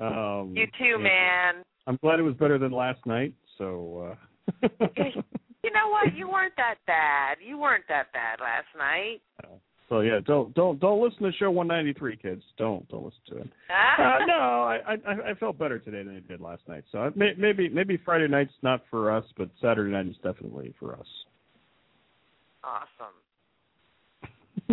[0.00, 1.64] Um, you too, man.
[1.86, 3.34] I'm glad it was better than last night.
[3.58, 4.16] So.
[4.62, 4.68] Uh,
[5.62, 6.16] You know what?
[6.16, 7.36] You weren't that bad.
[7.46, 9.20] You weren't that bad last night.
[9.90, 12.42] So yeah, don't don't don't listen to show 193, kids.
[12.56, 13.50] Don't don't listen to it.
[14.00, 16.84] Uh, no, I, I I felt better today than I did last night.
[16.90, 20.72] So I- may, maybe maybe Friday night's not for us, but Saturday night is definitely
[20.80, 21.06] for us.
[22.64, 23.12] Awesome.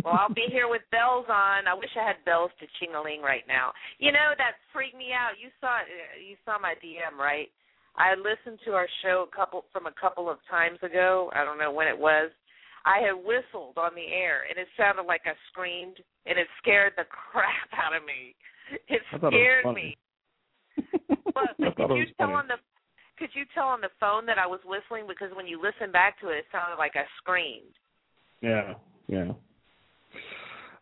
[0.05, 1.67] well, I'll be here with bells on.
[1.67, 3.73] I wish I had bells to chingaling right now.
[3.99, 5.35] You know that freaked me out.
[5.41, 5.79] You saw
[6.23, 7.49] you saw my DM, right?
[7.97, 11.31] I listened to our show a couple from a couple of times ago.
[11.33, 12.29] I don't know when it was.
[12.87, 16.93] I had whistled on the air, and it sounded like I screamed, and it scared
[16.95, 18.33] the crap out of me.
[18.87, 19.97] It scared me.
[21.37, 22.33] But, could you tell funny.
[22.33, 22.55] on the
[23.19, 26.19] could you tell on the phone that I was whistling because when you listen back
[26.21, 27.73] to it, it sounded like I screamed.
[28.41, 28.73] Yeah,
[29.07, 29.33] yeah.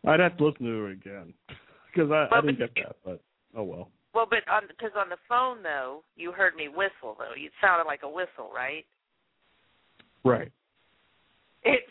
[0.08, 1.34] I'd have to listen to it again
[1.92, 2.96] because I, I didn't get that.
[3.04, 3.22] But
[3.56, 3.90] oh well.
[4.14, 7.36] Well, but on because on the phone though, you heard me whistle though.
[7.36, 8.86] It sounded like a whistle, right?
[10.24, 10.52] Right.
[11.66, 11.82] It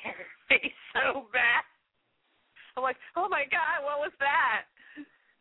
[0.00, 1.64] scared me so bad.
[2.76, 4.62] I'm like, oh my god, what was that?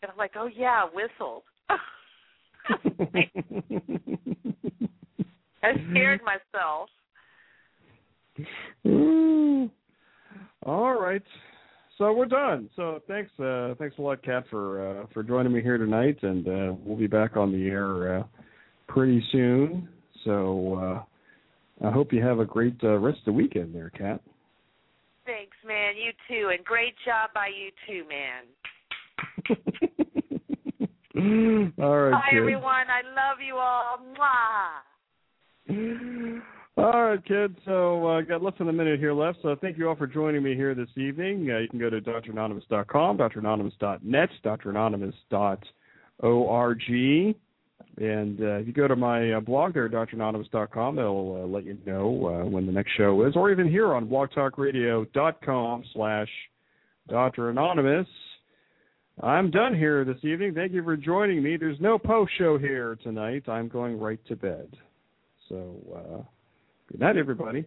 [0.02, 1.44] And I'm like, oh yeah, whistled.
[5.64, 6.90] I scared myself.
[10.66, 11.24] All right.
[11.98, 12.70] So we're done.
[12.76, 16.48] So thanks, uh, thanks a lot, Kat, for uh, for joining me here tonight, and
[16.48, 18.24] uh, we'll be back on the air uh,
[18.88, 19.90] pretty soon.
[20.24, 21.04] So uh,
[21.84, 24.20] I hope you have a great uh, rest of the weekend there, Kat.
[25.26, 25.96] Thanks, man.
[25.98, 28.44] You too, and great job by you too, man.
[31.80, 32.40] all right, Bye, kids.
[32.40, 32.88] everyone.
[32.90, 34.00] I love you all.
[35.70, 36.42] Mwah.
[36.78, 37.58] All right, kids.
[37.66, 39.40] So uh, got less than a minute here left.
[39.42, 41.52] So thank you all for joining me here this evening.
[41.52, 46.82] Uh, you can go to dranonymous.com, dranonymous.net, dranonymous.org.
[47.98, 51.78] And uh, if you go to my uh, blog there, dranonymous.com, they'll uh, let you
[51.86, 56.30] know uh, when the next show is, or even here on blogtalkradio.com slash
[57.10, 57.50] Dr.
[57.50, 58.08] Anonymous.
[59.24, 60.54] I'm done here this evening.
[60.54, 61.58] Thank you for joining me.
[61.58, 63.50] There's no post show here tonight.
[63.50, 64.68] I'm going right to bed.
[65.50, 66.22] So, uh,
[66.92, 67.66] good night, everybody.